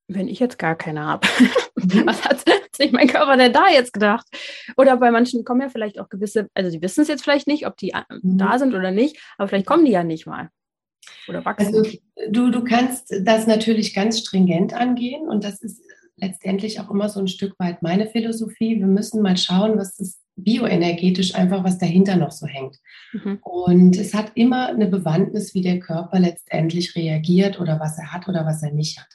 Wenn 0.08 0.28
ich 0.28 0.40
jetzt 0.40 0.60
gar 0.60 0.76
keine 0.76 1.06
habe, 1.06 1.28
mhm. 1.76 2.06
was 2.06 2.24
hat 2.24 2.44
sich 2.76 2.92
mein 2.92 3.08
Körper 3.08 3.38
denn 3.38 3.54
da 3.54 3.70
jetzt 3.70 3.94
gedacht? 3.94 4.26
Oder 4.78 4.98
bei 4.98 5.12
manchen 5.12 5.44
kommen 5.44 5.62
ja 5.62 5.70
vielleicht 5.70 6.00
auch 6.00 6.10
gewisse, 6.10 6.50
also 6.54 6.72
die 6.72 6.82
wissen 6.82 7.02
es 7.02 7.08
jetzt 7.08 7.24
vielleicht 7.24 7.48
nicht, 7.48 7.68
ob 7.68 7.78
die 7.78 7.92
äh, 7.92 8.04
mhm. 8.10 8.38
da 8.38 8.60
sind 8.60 8.74
oder 8.74 8.92
nicht, 8.92 9.18
aber 9.38 9.48
vielleicht 9.48 9.68
kommen 9.68 9.86
die 9.86 9.92
ja 9.92 10.04
nicht 10.04 10.26
mal. 10.26 10.50
Oder 11.28 11.44
wachsen. 11.44 11.76
Also 11.76 11.98
du, 12.30 12.50
du 12.50 12.64
kannst 12.64 13.14
das 13.22 13.46
natürlich 13.46 13.94
ganz 13.94 14.20
stringent 14.20 14.74
angehen 14.74 15.28
und 15.28 15.44
das 15.44 15.62
ist 15.62 15.82
letztendlich 16.24 16.80
auch 16.80 16.90
immer 16.90 17.10
so 17.10 17.20
ein 17.20 17.28
Stück 17.28 17.54
weit 17.60 17.82
meine 17.82 18.08
Philosophie. 18.08 18.80
Wir 18.80 18.88
müssen 18.88 19.22
mal 19.22 19.38
schauen, 19.38 19.78
was 19.78 19.98
das 19.98 20.20
bioenergetisch 20.36 21.36
einfach, 21.36 21.64
was 21.64 21.78
dahinter 21.78 22.16
noch 22.16 22.32
so 22.32 22.48
hängt. 22.48 22.80
Mhm. 23.14 23.40
Und 23.42 23.98
es 23.98 24.14
hat 24.14 24.32
immer 24.36 24.70
eine 24.70 24.88
Bewandtnis, 24.88 25.54
wie 25.54 25.62
der 25.62 25.80
Körper 25.80 26.20
letztendlich 26.20 26.96
reagiert 26.96 27.60
oder 27.60 27.80
was 27.80 27.98
er 27.98 28.12
hat 28.12 28.28
oder 28.28 28.46
was 28.46 28.64
er 28.64 28.72
nicht 28.72 29.00
hat. 29.00 29.10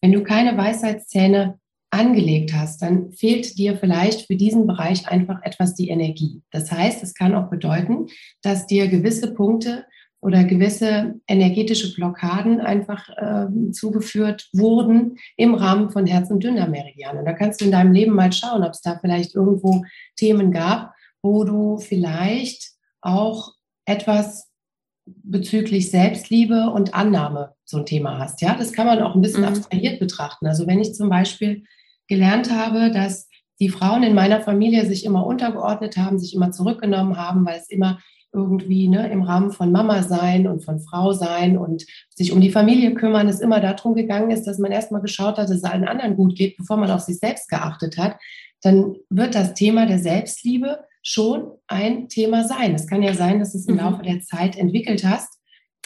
Wenn 0.00 0.12
du 0.12 0.22
keine 0.22 0.56
Weisheitszähne 0.56 1.58
angelegt 1.90 2.52
hast, 2.52 2.82
dann 2.82 3.12
fehlt 3.12 3.56
dir 3.56 3.76
vielleicht 3.76 4.26
für 4.26 4.36
diesen 4.36 4.66
Bereich 4.66 5.08
einfach 5.08 5.42
etwas 5.42 5.74
die 5.74 5.88
Energie. 5.88 6.42
Das 6.50 6.70
heißt, 6.70 7.02
es 7.02 7.14
kann 7.14 7.34
auch 7.34 7.48
bedeuten, 7.48 8.08
dass 8.42 8.66
dir 8.66 8.88
gewisse 8.88 9.32
Punkte 9.32 9.86
oder 10.20 10.44
gewisse 10.44 11.14
energetische 11.26 11.94
Blockaden 11.94 12.60
einfach 12.60 13.08
äh, 13.10 13.46
zugeführt 13.72 14.48
wurden 14.52 15.16
im 15.36 15.54
Rahmen 15.54 15.90
von 15.90 16.06
Herz- 16.06 16.30
und 16.30 16.42
Dünndarmmeridian. 16.42 17.18
Und 17.18 17.24
da 17.24 17.32
kannst 17.32 17.60
du 17.60 17.66
in 17.66 17.70
deinem 17.70 17.92
Leben 17.92 18.14
mal 18.14 18.32
schauen, 18.32 18.64
ob 18.64 18.72
es 18.72 18.80
da 18.80 18.98
vielleicht 19.00 19.34
irgendwo 19.34 19.84
Themen 20.16 20.50
gab, 20.50 20.92
wo 21.22 21.44
du 21.44 21.78
vielleicht 21.78 22.72
auch 23.00 23.52
etwas 23.84 24.48
bezüglich 25.06 25.90
Selbstliebe 25.90 26.70
und 26.70 26.94
Annahme 26.94 27.54
so 27.64 27.78
ein 27.78 27.86
Thema 27.86 28.18
hast. 28.18 28.42
Ja, 28.42 28.54
das 28.56 28.72
kann 28.72 28.86
man 28.86 29.00
auch 29.00 29.14
ein 29.14 29.22
bisschen 29.22 29.42
mhm. 29.42 29.48
abstrahiert 29.48 30.00
betrachten. 30.00 30.46
Also 30.46 30.66
wenn 30.66 30.80
ich 30.80 30.94
zum 30.94 31.08
Beispiel 31.08 31.64
gelernt 32.08 32.50
habe, 32.50 32.90
dass 32.90 33.28
die 33.60 33.68
Frauen 33.68 34.02
in 34.02 34.14
meiner 34.14 34.40
Familie 34.40 34.86
sich 34.86 35.04
immer 35.04 35.26
untergeordnet 35.26 35.96
haben, 35.96 36.18
sich 36.18 36.34
immer 36.34 36.50
zurückgenommen 36.50 37.16
haben, 37.16 37.44
weil 37.44 37.58
es 37.58 37.68
immer 37.70 37.98
irgendwie 38.32 38.88
ne, 38.88 39.10
im 39.10 39.22
Rahmen 39.22 39.52
von 39.52 39.72
Mama 39.72 40.02
sein 40.02 40.46
und 40.46 40.64
von 40.64 40.80
Frau 40.80 41.12
sein 41.12 41.56
und 41.56 41.86
sich 42.14 42.32
um 42.32 42.40
die 42.40 42.50
Familie 42.50 42.94
kümmern, 42.94 43.28
es 43.28 43.40
immer 43.40 43.60
darum 43.60 43.94
gegangen 43.94 44.30
ist, 44.30 44.44
dass 44.44 44.58
man 44.58 44.72
erstmal 44.72 45.00
geschaut 45.00 45.38
hat, 45.38 45.48
dass 45.48 45.50
es 45.50 45.64
allen 45.64 45.88
anderen 45.88 46.16
gut 46.16 46.36
geht, 46.36 46.56
bevor 46.56 46.76
man 46.76 46.90
auf 46.90 47.00
sich 47.00 47.18
selbst 47.18 47.48
geachtet 47.48 47.96
hat, 47.96 48.16
dann 48.62 48.96
wird 49.08 49.34
das 49.34 49.54
Thema 49.54 49.86
der 49.86 49.98
Selbstliebe 49.98 50.84
schon 51.02 51.52
ein 51.68 52.08
Thema 52.08 52.44
sein. 52.44 52.74
Es 52.74 52.86
kann 52.86 53.02
ja 53.02 53.14
sein, 53.14 53.38
dass 53.38 53.52
du 53.52 53.58
es 53.58 53.66
im 53.66 53.74
mhm. 53.74 53.80
Laufe 53.80 54.02
der 54.02 54.20
Zeit 54.20 54.56
entwickelt 54.56 55.04
hast, 55.04 55.38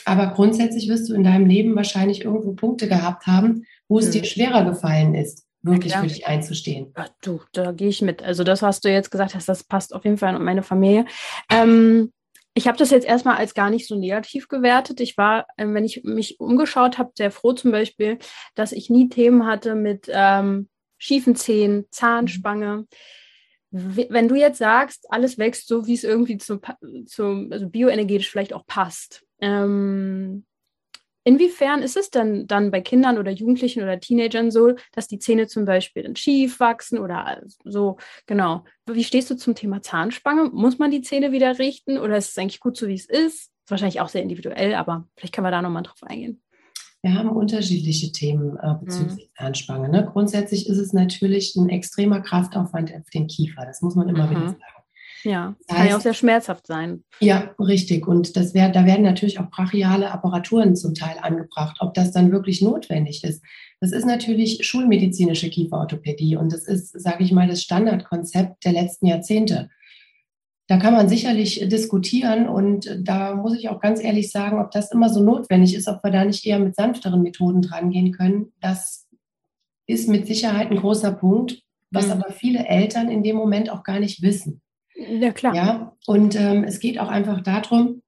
aber 0.05 0.29
grundsätzlich 0.29 0.89
wirst 0.89 1.09
du 1.09 1.15
in 1.15 1.25
deinem 1.25 1.47
Leben 1.47 1.77
wahrscheinlich 1.77 2.25
irgendwo 2.25 2.53
Punkte 2.55 2.89
gehabt 2.89 3.27
haben, 3.27 3.65
wo 3.89 3.99
es 3.99 4.09
mhm. 4.09 4.13
dir 4.13 4.25
schwerer 4.25 4.65
gefallen 4.65 5.15
ist, 5.15 5.47
wirklich 5.63 5.93
ja. 5.93 6.01
für 6.01 6.09
dich 6.09 6.27
einzustehen. 6.27 6.93
Ach, 6.95 7.09
du, 7.23 7.41
da 7.53 7.73
gehe 7.73 7.89
ich 7.89 8.03
mit. 8.03 8.23
Also 8.23 8.43
das, 8.43 8.63
was 8.63 8.81
du 8.81 8.91
jetzt 8.91 9.11
gesagt 9.11 9.35
hast, 9.35 9.49
das 9.49 9.63
passt 9.65 9.95
auf 9.95 10.05
jeden 10.05 10.19
Fall 10.19 10.35
in 10.35 10.43
meine 10.43 10.63
Familie. 10.63 11.05
Ähm, 11.51 12.11
ich 12.55 12.69
habe 12.69 12.77
das 12.77 12.91
jetzt 12.91 13.07
erstmal 13.07 13.37
als 13.37 13.55
gar 13.55 13.71
nicht 13.71 13.87
so 13.87 13.95
negativ 13.95 14.49
gewertet. 14.49 15.01
Ich 15.01 15.17
war, 15.17 15.47
ähm, 15.57 15.75
wenn 15.75 15.85
ich 15.85 16.05
mich 16.05 16.39
umgeschaut 16.39 16.99
habe, 16.99 17.13
sehr 17.17 17.31
froh 17.31 17.53
zum 17.53 17.71
Beispiel, 17.71 18.19
dass 18.55 18.73
ich 18.73 18.91
nie 18.91 19.09
Themen 19.09 19.47
hatte 19.47 19.75
mit 19.75 20.11
ähm, 20.13 20.69
schiefen 20.99 21.35
Zähnen, 21.35 21.87
Zahnspange. 21.91 22.87
Wenn 23.71 24.29
du 24.29 24.35
jetzt 24.35 24.59
sagst, 24.59 25.07
alles 25.09 25.39
wächst 25.39 25.67
so, 25.67 25.87
wie 25.87 25.95
es 25.95 26.05
irgendwie 26.05 26.37
zum, 26.37 26.61
zum 27.07 27.51
also 27.51 27.69
bioenergetisch 27.71 28.31
vielleicht 28.31 28.53
auch 28.53 28.67
passt, 28.67 29.25
ähm, 29.41 30.45
Inwiefern 31.25 31.83
ist 31.83 31.97
es 31.97 32.11
denn 32.11 32.47
dann 32.47 32.71
bei 32.71 32.81
Kindern 32.81 33.19
oder 33.19 33.31
Jugendlichen 33.31 33.83
oder 33.83 34.01
Teenagern 34.01 34.51
so, 34.51 34.75
dass 34.93 35.07
die 35.07 35.19
Zähne 35.19 35.47
zum 35.47 35.65
Beispiel 35.65 36.03
dann 36.03 36.17
schief 36.17 36.59
wachsen 36.59 36.99
oder 36.99 37.43
so, 37.65 37.99
genau. 38.27 38.65
Wie 38.87 39.05
stehst 39.05 39.31
du 39.31 39.37
zum 39.37 39.55
Thema 39.55 39.83
Zahnspange? 39.83 40.51
Muss 40.53 40.79
man 40.79 40.91
die 40.91 41.03
Zähne 41.03 41.31
wieder 41.31 41.59
richten 41.59 41.99
oder 41.99 42.17
ist 42.17 42.31
es 42.31 42.39
eigentlich 42.39 42.61
gut 42.61 42.77
so, 42.77 42.89
wie 42.89 42.95
es 42.95 43.07
ist? 43.07 43.51
Ist 43.65 43.71
wahrscheinlich 43.71 44.01
auch 44.01 44.09
sehr 44.09 44.23
individuell, 44.23 44.75
aber 44.75 45.09
vielleicht 45.17 45.35
können 45.35 45.47
wir 45.47 45.53
da 45.53 45.63
nochmal 45.63 45.85
drauf 45.85 46.03
eingehen. 46.03 46.43
Wir 47.03 47.15
haben 47.15 47.31
unterschiedliche 47.31 48.13
Themen 48.13 48.57
äh, 48.59 48.75
bezüglich 48.81 49.29
mhm. 49.29 49.37
Zahnspange. 49.37 49.89
Ne? 49.89 50.09
Grundsätzlich 50.13 50.69
ist 50.69 50.79
es 50.79 50.93
natürlich 50.93 51.57
ein 51.57 51.69
extremer 51.69 52.21
Kraftaufwand 52.21 52.95
auf 52.95 53.11
den 53.11 53.27
Kiefer. 53.27 53.65
Das 53.67 53.83
muss 53.83 53.97
man 53.97 54.09
immer 54.09 54.27
mhm. 54.27 54.31
wieder 54.31 54.47
sagen. 54.47 54.82
Ja, 55.25 55.55
das 55.67 55.77
kann 55.77 55.89
ja 55.89 55.97
auch 55.97 56.01
sehr 56.01 56.15
schmerzhaft 56.15 56.67
sein. 56.67 57.05
Ja, 57.21 57.55
richtig. 57.59 58.07
Und 58.07 58.37
das 58.37 58.55
wär, 58.55 58.71
da 58.71 58.85
werden 58.87 59.03
natürlich 59.03 59.39
auch 59.39 59.51
brachiale 59.51 60.11
Apparaturen 60.11 60.75
zum 60.75 60.95
Teil 60.95 61.17
angebracht. 61.21 61.77
Ob 61.81 61.95
das 61.95 62.13
dann 62.13 62.33
wirklich 62.33 62.63
notwendig 62.63 63.23
ist, 63.25 63.43
das 63.81 63.93
ist 63.93 64.07
natürlich 64.07 64.65
schulmedizinische 64.65 65.51
Kieferorthopädie 65.51 66.37
und 66.37 66.53
das 66.53 66.69
ist, 66.69 67.01
sage 67.01 67.25
ich 67.25 67.33
mal, 67.33 67.49
das 67.49 67.63
Standardkonzept 67.63 68.65
der 68.65 68.73
letzten 68.73 69.07
Jahrzehnte. 69.07 69.71
Da 70.69 70.77
kann 70.79 70.95
man 70.95 71.09
sicherlich 71.09 71.69
diskutieren 71.69 72.49
und 72.49 72.97
da 73.01 73.35
muss 73.35 73.59
ich 73.59 73.69
auch 73.69 73.81
ganz 73.81 74.03
ehrlich 74.03 74.31
sagen, 74.31 74.61
ob 74.61 74.71
das 74.71 74.93
immer 74.93 75.09
so 75.09 75.23
notwendig 75.23 75.75
ist, 75.75 75.89
ob 75.89 76.03
wir 76.05 76.11
da 76.11 76.25
nicht 76.25 76.47
eher 76.47 76.61
mit 76.61 76.77
sanfteren 76.77 77.23
Methoden 77.23 77.61
drangehen 77.61 78.13
können. 78.13 78.53
Das 78.61 79.09
ist 79.87 80.09
mit 80.09 80.27
Sicherheit 80.27 80.71
ein 80.71 80.79
großer 80.79 81.13
Punkt, 81.13 81.63
was 81.91 82.07
mhm. 82.07 82.13
aber 82.13 82.33
viele 82.33 82.67
Eltern 82.67 83.11
in 83.11 83.23
dem 83.23 83.37
Moment 83.37 83.69
auch 83.69 83.83
gar 83.83 84.01
nicht 84.01 84.23
wissen. 84.23 84.62
Ja, 85.09 85.33
klar. 85.33 85.55
Ja, 85.55 85.97
und 86.07 86.39
ähm, 86.39 86.65
es 86.65 86.81
geht 86.81 86.99
auch 86.99 87.09
einfach 87.09 87.43
darum, 87.43 88.03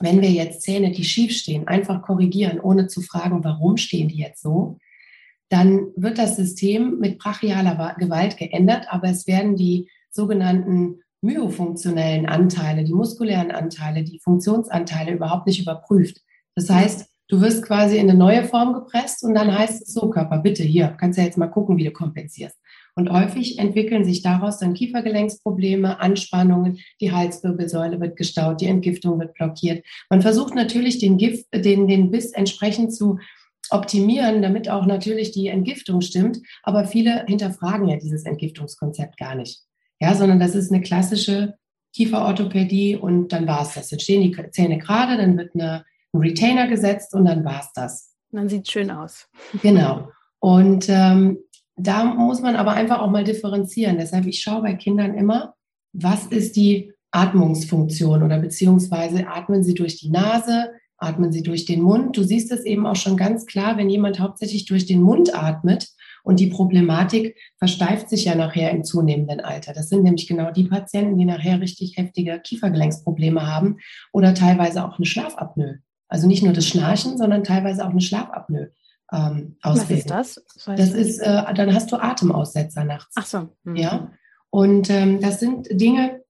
wenn 0.00 0.22
wir 0.22 0.30
jetzt 0.30 0.62
Zähne, 0.62 0.92
die 0.92 1.04
schief 1.04 1.32
stehen, 1.32 1.66
einfach 1.66 2.02
korrigieren, 2.02 2.60
ohne 2.60 2.86
zu 2.86 3.00
fragen, 3.02 3.42
warum 3.44 3.76
stehen 3.76 4.08
die 4.08 4.18
jetzt 4.18 4.42
so, 4.42 4.78
dann 5.48 5.88
wird 5.96 6.18
das 6.18 6.36
System 6.36 6.98
mit 6.98 7.18
brachialer 7.18 7.96
Gewalt 7.98 8.36
geändert, 8.36 8.86
aber 8.90 9.08
es 9.08 9.26
werden 9.26 9.56
die 9.56 9.88
sogenannten 10.10 11.00
myofunktionellen 11.20 12.26
Anteile, 12.26 12.84
die 12.84 12.92
muskulären 12.92 13.50
Anteile, 13.50 14.04
die 14.04 14.20
Funktionsanteile 14.20 15.12
überhaupt 15.12 15.46
nicht 15.46 15.60
überprüft. 15.60 16.20
Das 16.54 16.70
heißt, 16.70 17.08
du 17.28 17.40
wirst 17.40 17.64
quasi 17.64 17.96
in 17.96 18.08
eine 18.08 18.18
neue 18.18 18.44
Form 18.44 18.72
gepresst 18.72 19.24
und 19.24 19.34
dann 19.34 19.56
heißt 19.56 19.82
es 19.82 19.92
so, 19.94 20.10
Körper, 20.10 20.38
bitte 20.38 20.62
hier, 20.62 20.88
kannst 20.98 21.18
ja 21.18 21.24
jetzt 21.24 21.38
mal 21.38 21.48
gucken, 21.48 21.76
wie 21.76 21.84
du 21.84 21.92
kompensierst. 21.92 22.56
Und 22.98 23.12
häufig 23.12 23.60
entwickeln 23.60 24.04
sich 24.04 24.22
daraus 24.22 24.58
dann 24.58 24.74
Kiefergelenksprobleme, 24.74 26.00
Anspannungen, 26.00 26.80
die 27.00 27.12
Halswirbelsäule 27.12 28.00
wird 28.00 28.16
gestaut, 28.16 28.60
die 28.60 28.66
Entgiftung 28.66 29.20
wird 29.20 29.34
blockiert. 29.34 29.86
Man 30.10 30.20
versucht 30.20 30.56
natürlich 30.56 30.98
den, 30.98 31.16
Gift, 31.16 31.46
den, 31.54 31.86
den 31.86 32.10
Biss 32.10 32.32
entsprechend 32.32 32.92
zu 32.92 33.20
optimieren, 33.70 34.42
damit 34.42 34.68
auch 34.68 34.84
natürlich 34.84 35.30
die 35.30 35.46
Entgiftung 35.46 36.00
stimmt. 36.00 36.40
Aber 36.64 36.86
viele 36.86 37.24
hinterfragen 37.26 37.86
ja 37.86 37.98
dieses 37.98 38.24
Entgiftungskonzept 38.24 39.16
gar 39.16 39.36
nicht. 39.36 39.60
Ja, 40.00 40.16
sondern 40.16 40.40
das 40.40 40.56
ist 40.56 40.72
eine 40.72 40.82
klassische 40.82 41.54
Kieferorthopädie 41.94 42.96
und 42.96 43.28
dann 43.28 43.46
war 43.46 43.62
es 43.62 43.74
das. 43.74 43.92
Jetzt 43.92 44.02
stehen 44.02 44.22
die 44.22 44.50
Zähne 44.50 44.78
gerade, 44.78 45.16
dann 45.16 45.38
wird 45.38 45.54
eine, 45.54 45.84
ein 46.12 46.18
Retainer 46.18 46.66
gesetzt 46.66 47.14
und 47.14 47.26
dann 47.26 47.44
war 47.44 47.60
es 47.60 47.72
das. 47.76 48.16
Dann 48.32 48.48
sieht 48.48 48.66
es 48.66 48.72
schön 48.72 48.90
aus. 48.90 49.28
Genau. 49.62 50.08
Und 50.40 50.86
ähm, 50.88 51.38
da 51.78 52.04
muss 52.04 52.42
man 52.42 52.56
aber 52.56 52.72
einfach 52.72 53.00
auch 53.00 53.10
mal 53.10 53.24
differenzieren. 53.24 53.98
Deshalb, 53.98 54.26
ich 54.26 54.40
schaue 54.40 54.62
bei 54.62 54.74
Kindern 54.74 55.14
immer, 55.14 55.54
was 55.92 56.26
ist 56.26 56.56
die 56.56 56.92
Atmungsfunktion 57.10 58.22
oder 58.22 58.38
beziehungsweise 58.38 59.26
atmen 59.28 59.62
sie 59.62 59.74
durch 59.74 59.96
die 59.96 60.10
Nase, 60.10 60.72
atmen 60.98 61.32
sie 61.32 61.42
durch 61.42 61.64
den 61.64 61.80
Mund. 61.80 62.16
Du 62.16 62.22
siehst 62.22 62.52
es 62.52 62.64
eben 62.64 62.86
auch 62.86 62.96
schon 62.96 63.16
ganz 63.16 63.46
klar, 63.46 63.76
wenn 63.76 63.88
jemand 63.88 64.18
hauptsächlich 64.18 64.66
durch 64.66 64.86
den 64.86 65.00
Mund 65.00 65.34
atmet 65.34 65.88
und 66.24 66.40
die 66.40 66.48
Problematik 66.48 67.36
versteift 67.56 68.10
sich 68.10 68.26
ja 68.26 68.34
nachher 68.34 68.70
im 68.72 68.84
zunehmenden 68.84 69.40
Alter. 69.40 69.72
Das 69.72 69.88
sind 69.88 70.02
nämlich 70.02 70.26
genau 70.26 70.50
die 70.50 70.64
Patienten, 70.64 71.16
die 71.16 71.24
nachher 71.24 71.60
richtig 71.60 71.96
heftige 71.96 72.40
Kiefergelenksprobleme 72.40 73.46
haben 73.46 73.76
oder 74.12 74.34
teilweise 74.34 74.84
auch 74.84 74.98
eine 74.98 75.06
Schlafapnoe. 75.06 75.78
Also 76.08 76.26
nicht 76.26 76.42
nur 76.42 76.52
das 76.52 76.66
Schnarchen, 76.66 77.16
sondern 77.16 77.44
teilweise 77.44 77.84
auch 77.84 77.90
eine 77.90 78.00
Schlafapnoe 78.00 78.72
ähm, 79.12 79.56
ausbilden. 79.62 80.10
Was 80.10 80.36
ist 80.36 80.36
das? 80.36 80.64
Das, 80.66 80.76
das 80.76 80.92
ist, 80.92 81.18
äh, 81.20 81.54
dann 81.54 81.74
hast 81.74 81.90
du 81.92 81.96
Atemaussetzer 81.96 82.84
nachts. 82.84 83.14
Ach 83.16 83.26
so. 83.26 83.48
Mhm. 83.64 83.76
Ja. 83.76 84.12
Und 84.50 84.90
ähm, 84.90 85.20
das 85.20 85.40
sind 85.40 85.68
Dinge, 85.70 86.22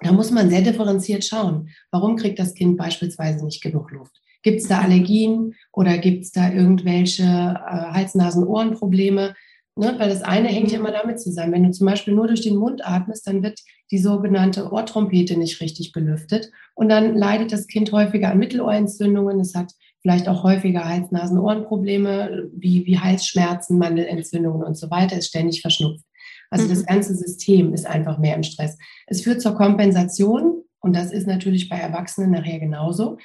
da 0.00 0.12
muss 0.12 0.30
man 0.30 0.48
sehr 0.48 0.62
differenziert 0.62 1.24
schauen. 1.24 1.70
Warum 1.90 2.16
kriegt 2.16 2.38
das 2.38 2.54
Kind 2.54 2.76
beispielsweise 2.76 3.44
nicht 3.44 3.62
genug 3.62 3.90
Luft? 3.90 4.20
Gibt 4.42 4.60
es 4.60 4.68
da 4.68 4.80
Allergien 4.80 5.54
oder 5.72 5.98
gibt 5.98 6.24
es 6.24 6.32
da 6.32 6.52
irgendwelche 6.52 7.24
äh, 7.24 7.92
Hals-, 7.92 8.14
Nasen-, 8.14 8.46
Ohrenprobleme? 8.46 9.34
Ne? 9.76 9.94
Weil 9.98 10.08
das 10.08 10.22
eine 10.22 10.48
hängt 10.48 10.70
ja 10.70 10.78
immer 10.78 10.92
damit 10.92 11.20
zusammen. 11.20 11.52
Wenn 11.52 11.64
du 11.64 11.70
zum 11.72 11.86
Beispiel 11.86 12.14
nur 12.14 12.28
durch 12.28 12.42
den 12.42 12.56
Mund 12.56 12.86
atmest, 12.86 13.26
dann 13.26 13.42
wird 13.42 13.60
die 13.90 13.98
sogenannte 13.98 14.70
Ohrtrompete 14.70 15.36
nicht 15.36 15.60
richtig 15.60 15.92
belüftet. 15.92 16.50
Und 16.74 16.88
dann 16.88 17.16
leidet 17.16 17.52
das 17.52 17.66
Kind 17.66 17.90
häufiger 17.92 18.30
an 18.30 18.38
Mittelohrentzündungen. 18.38 19.40
Es 19.40 19.54
hat 19.54 19.72
vielleicht 20.08 20.28
auch 20.28 20.42
häufiger 20.42 20.88
Hals-Nasen-Ohrenprobleme 20.88 22.48
wie, 22.56 22.86
wie 22.86 22.98
Halsschmerzen, 22.98 23.76
Mandelentzündungen 23.76 24.62
und 24.62 24.74
so 24.74 24.90
weiter, 24.90 25.18
ist 25.18 25.28
ständig 25.28 25.60
verschnupft. 25.60 26.02
Also 26.48 26.64
mhm. 26.64 26.70
das 26.70 26.86
ganze 26.86 27.14
System 27.14 27.74
ist 27.74 27.86
einfach 27.86 28.16
mehr 28.16 28.34
im 28.34 28.42
Stress. 28.42 28.78
Es 29.06 29.20
führt 29.20 29.42
zur 29.42 29.54
Kompensation 29.54 30.62
und 30.80 30.96
das 30.96 31.12
ist 31.12 31.26
natürlich 31.26 31.68
bei 31.68 31.76
Erwachsenen 31.76 32.30
nachher 32.30 32.58
genauso. 32.58 33.18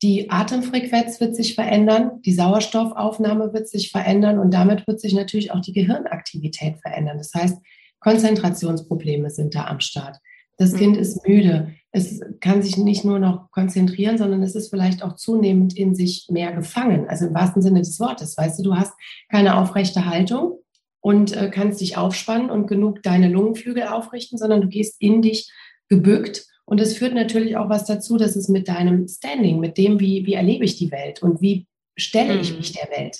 Die 0.00 0.30
Atemfrequenz 0.30 1.20
wird 1.20 1.34
sich 1.34 1.56
verändern, 1.56 2.22
die 2.24 2.32
Sauerstoffaufnahme 2.32 3.52
wird 3.52 3.68
sich 3.68 3.90
verändern 3.90 4.38
und 4.38 4.54
damit 4.54 4.86
wird 4.86 5.00
sich 5.00 5.14
natürlich 5.14 5.50
auch 5.50 5.60
die 5.60 5.72
Gehirnaktivität 5.72 6.76
verändern. 6.80 7.18
Das 7.18 7.34
heißt, 7.34 7.58
Konzentrationsprobleme 7.98 9.30
sind 9.30 9.56
da 9.56 9.66
am 9.66 9.80
Start. 9.80 10.18
Das 10.58 10.74
mhm. 10.74 10.76
Kind 10.76 10.96
ist 10.96 11.26
müde. 11.26 11.74
Es 11.90 12.20
kann 12.40 12.62
sich 12.62 12.76
nicht 12.76 13.04
nur 13.04 13.18
noch 13.18 13.50
konzentrieren, 13.50 14.18
sondern 14.18 14.42
es 14.42 14.54
ist 14.54 14.68
vielleicht 14.68 15.02
auch 15.02 15.14
zunehmend 15.16 15.76
in 15.76 15.94
sich 15.94 16.26
mehr 16.30 16.52
gefangen. 16.52 17.08
Also 17.08 17.26
im 17.26 17.34
wahrsten 17.34 17.62
Sinne 17.62 17.80
des 17.80 17.98
Wortes. 17.98 18.36
Weißt 18.36 18.58
du, 18.58 18.62
du 18.62 18.76
hast 18.76 18.92
keine 19.30 19.56
aufrechte 19.56 20.04
Haltung 20.06 20.58
und 21.00 21.34
äh, 21.34 21.50
kannst 21.50 21.80
dich 21.80 21.96
aufspannen 21.96 22.50
und 22.50 22.66
genug 22.66 23.02
deine 23.02 23.28
Lungenflügel 23.28 23.84
aufrichten, 23.84 24.38
sondern 24.38 24.60
du 24.60 24.68
gehst 24.68 25.00
in 25.00 25.22
dich 25.22 25.50
gebückt 25.88 26.46
und 26.68 26.82
es 26.82 26.98
führt 26.98 27.14
natürlich 27.14 27.56
auch 27.56 27.70
was 27.70 27.86
dazu, 27.86 28.18
dass 28.18 28.36
es 28.36 28.48
mit 28.48 28.68
deinem 28.68 29.08
Standing, 29.08 29.58
mit 29.58 29.78
dem, 29.78 30.00
wie, 30.00 30.26
wie 30.26 30.34
erlebe 30.34 30.66
ich 30.66 30.76
die 30.76 30.90
Welt 30.90 31.22
und 31.22 31.40
wie 31.40 31.66
stelle 31.96 32.38
ich 32.38 32.54
mich 32.54 32.74
mhm. 32.74 32.78
der 32.82 32.98
Welt. 32.98 33.18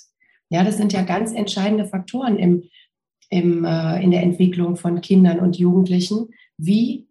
Ja, 0.51 0.65
das 0.65 0.77
sind 0.77 0.93
ja 0.93 1.01
ganz 1.01 1.33
entscheidende 1.33 1.87
Faktoren 1.87 2.39
im, 2.39 2.65
im, 3.31 3.65
äh, 3.65 4.03
in 4.03 4.11
der 4.11 4.23
Entwicklung 4.23 4.77
von 4.77 5.01
Kindern 5.01 5.41
und 5.41 5.57
Jugendlichen. 5.57 6.29
Wie 6.59 7.08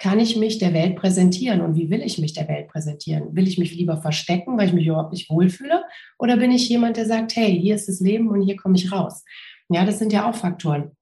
kann 0.00 0.18
ich 0.18 0.36
mich 0.36 0.58
der 0.58 0.72
Welt 0.72 0.96
präsentieren 0.96 1.60
und 1.60 1.76
wie 1.76 1.90
will 1.90 2.00
ich 2.00 2.18
mich 2.18 2.32
der 2.32 2.48
Welt 2.48 2.68
präsentieren? 2.68 3.36
Will 3.36 3.46
ich 3.46 3.58
mich 3.58 3.74
lieber 3.74 3.98
verstecken, 3.98 4.56
weil 4.56 4.68
ich 4.68 4.72
mich 4.72 4.86
überhaupt 4.86 5.12
nicht 5.12 5.28
wohlfühle? 5.28 5.84
Oder 6.18 6.38
bin 6.38 6.50
ich 6.50 6.68
jemand, 6.70 6.96
der 6.96 7.04
sagt, 7.04 7.36
hey, 7.36 7.60
hier 7.60 7.74
ist 7.74 7.86
das 7.86 8.00
Leben 8.00 8.30
und 8.30 8.40
hier 8.40 8.56
komme 8.56 8.76
ich 8.76 8.90
raus? 8.90 9.22
Ja, 9.68 9.84
das 9.84 9.98
sind 9.98 10.12
ja 10.12 10.28
auch 10.28 10.34
Faktoren. 10.34 10.92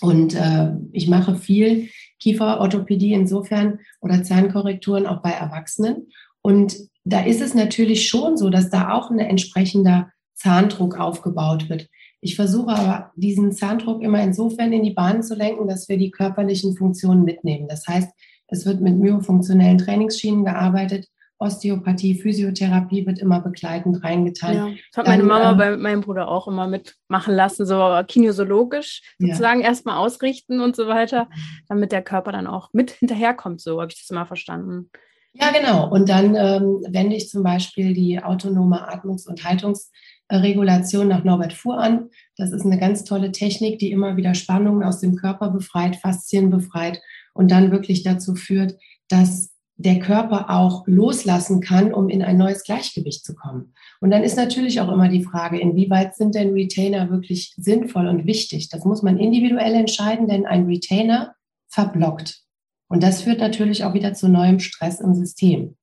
Und 0.00 0.34
äh, 0.34 0.72
ich 0.92 1.06
mache 1.06 1.36
viel 1.36 1.90
Kieferorthopädie 2.18 3.12
insofern 3.12 3.78
oder 4.00 4.24
Zahnkorrekturen 4.24 5.06
auch 5.06 5.22
bei 5.22 5.30
Erwachsenen. 5.30 6.08
Und 6.42 6.76
da 7.04 7.20
ist 7.22 7.40
es 7.40 7.54
natürlich 7.54 8.08
schon 8.08 8.36
so, 8.36 8.50
dass 8.50 8.68
da 8.68 8.94
auch 8.94 9.10
ein 9.10 9.20
entsprechender 9.20 10.10
Zahndruck 10.34 10.98
aufgebaut 10.98 11.68
wird. 11.68 11.88
Ich 12.20 12.34
versuche 12.34 12.70
aber 12.70 13.12
diesen 13.14 13.52
Zahndruck 13.52 14.02
immer 14.02 14.22
insofern 14.22 14.72
in 14.72 14.82
die 14.82 14.92
Bahn 14.92 15.22
zu 15.22 15.34
lenken, 15.34 15.68
dass 15.68 15.88
wir 15.88 15.98
die 15.98 16.10
körperlichen 16.10 16.76
Funktionen 16.76 17.24
mitnehmen. 17.24 17.68
Das 17.68 17.86
heißt, 17.86 18.10
es 18.50 18.66
wird 18.66 18.80
mit 18.80 18.96
myofunktionellen 18.96 19.78
Trainingsschienen 19.78 20.44
gearbeitet 20.44 21.06
Osteopathie, 21.40 22.20
Physiotherapie 22.20 23.06
wird 23.06 23.18
immer 23.18 23.40
begleitend 23.40 24.04
reingetan. 24.04 24.54
Ja, 24.54 24.68
das 24.92 24.98
hat 24.98 25.06
meine 25.06 25.22
Mama 25.22 25.52
ähm, 25.52 25.58
bei 25.58 25.76
meinem 25.76 26.00
Bruder 26.02 26.28
auch 26.28 26.46
immer 26.46 26.68
mitmachen 26.68 27.34
lassen, 27.34 27.64
so 27.64 27.98
kinesiologisch 28.06 29.00
sozusagen 29.18 29.60
ja. 29.60 29.68
erstmal 29.68 29.96
ausrichten 29.96 30.60
und 30.60 30.76
so 30.76 30.86
weiter, 30.86 31.28
damit 31.66 31.92
der 31.92 32.02
Körper 32.02 32.32
dann 32.32 32.46
auch 32.46 32.68
mit 32.74 32.90
hinterherkommt. 32.90 33.62
So 33.62 33.80
habe 33.80 33.90
ich 33.90 33.98
das 33.98 34.10
immer 34.10 34.26
verstanden. 34.26 34.90
Ja, 35.32 35.50
genau. 35.50 35.88
Und 35.88 36.10
dann 36.10 36.34
ähm, 36.34 36.84
wende 36.90 37.16
ich 37.16 37.30
zum 37.30 37.42
Beispiel 37.42 37.94
die 37.94 38.22
autonome 38.22 38.92
Atmungs- 38.92 39.26
und 39.26 39.42
Haltungsregulation 39.42 41.08
nach 41.08 41.24
Norbert 41.24 41.54
Fuhr 41.54 41.78
an. 41.78 42.10
Das 42.36 42.52
ist 42.52 42.66
eine 42.66 42.78
ganz 42.78 43.04
tolle 43.04 43.32
Technik, 43.32 43.78
die 43.78 43.92
immer 43.92 44.18
wieder 44.18 44.34
Spannungen 44.34 44.82
aus 44.82 45.00
dem 45.00 45.16
Körper 45.16 45.48
befreit, 45.48 45.96
Faszien 45.96 46.50
befreit 46.50 47.00
und 47.40 47.50
dann 47.50 47.70
wirklich 47.70 48.02
dazu 48.02 48.34
führt, 48.34 48.78
dass 49.08 49.54
der 49.76 49.98
Körper 49.98 50.50
auch 50.50 50.86
loslassen 50.86 51.62
kann, 51.62 51.94
um 51.94 52.10
in 52.10 52.22
ein 52.22 52.36
neues 52.36 52.64
Gleichgewicht 52.64 53.24
zu 53.24 53.34
kommen. 53.34 53.72
Und 54.02 54.10
dann 54.10 54.22
ist 54.22 54.36
natürlich 54.36 54.78
auch 54.82 54.92
immer 54.92 55.08
die 55.08 55.24
Frage, 55.24 55.58
inwieweit 55.58 56.14
sind 56.14 56.34
denn 56.34 56.52
Retainer 56.52 57.08
wirklich 57.08 57.54
sinnvoll 57.56 58.08
und 58.08 58.26
wichtig? 58.26 58.68
Das 58.68 58.84
muss 58.84 59.02
man 59.02 59.16
individuell 59.16 59.72
entscheiden, 59.72 60.28
denn 60.28 60.44
ein 60.44 60.66
Retainer 60.66 61.34
verblockt. 61.68 62.42
Und 62.88 63.02
das 63.02 63.22
führt 63.22 63.40
natürlich 63.40 63.84
auch 63.84 63.94
wieder 63.94 64.12
zu 64.12 64.28
neuem 64.28 64.58
Stress 64.58 65.00
im 65.00 65.14
System. 65.14 65.78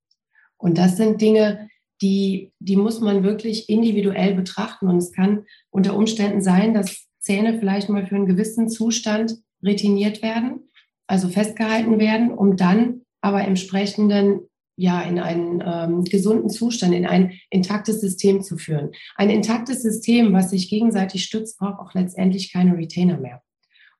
Und 0.57 0.77
das 0.77 0.95
sind 0.95 1.21
Dinge, 1.21 1.69
die, 2.03 2.53
die 2.59 2.75
muss 2.75 3.01
man 3.01 3.23
wirklich 3.23 3.67
individuell 3.67 4.35
betrachten. 4.35 4.89
Und 4.89 4.97
es 4.97 5.11
kann 5.11 5.45
unter 5.71 5.95
Umständen 5.95 6.43
sein, 6.43 6.75
dass 6.75 7.07
Zähne 7.19 7.57
vielleicht 7.57 7.89
mal 7.89 8.05
für 8.05 8.13
einen 8.13 8.27
gewissen 8.27 8.69
Zustand 8.69 9.37
retiniert 9.63 10.21
werden, 10.21 10.67
also 11.07 11.29
festgehalten 11.29 11.99
werden, 11.99 12.31
um 12.31 12.57
dann 12.57 13.01
aber 13.21 13.41
entsprechenden 13.41 14.41
ja, 14.79 15.01
in 15.01 15.17
einen 15.17 15.63
ähm, 15.65 16.03
gesunden 16.03 16.49
Zustand, 16.49 16.93
in 16.93 17.07
ein 17.07 17.33
intaktes 17.49 17.99
System 17.99 18.43
zu 18.43 18.57
führen. 18.57 18.91
Ein 19.15 19.31
intaktes 19.31 19.81
System, 19.81 20.33
was 20.33 20.51
sich 20.51 20.69
gegenseitig 20.69 21.23
stützt, 21.23 21.57
braucht 21.57 21.79
auch 21.79 21.93
letztendlich 21.95 22.53
keine 22.53 22.77
Retainer 22.77 23.17
mehr. 23.17 23.41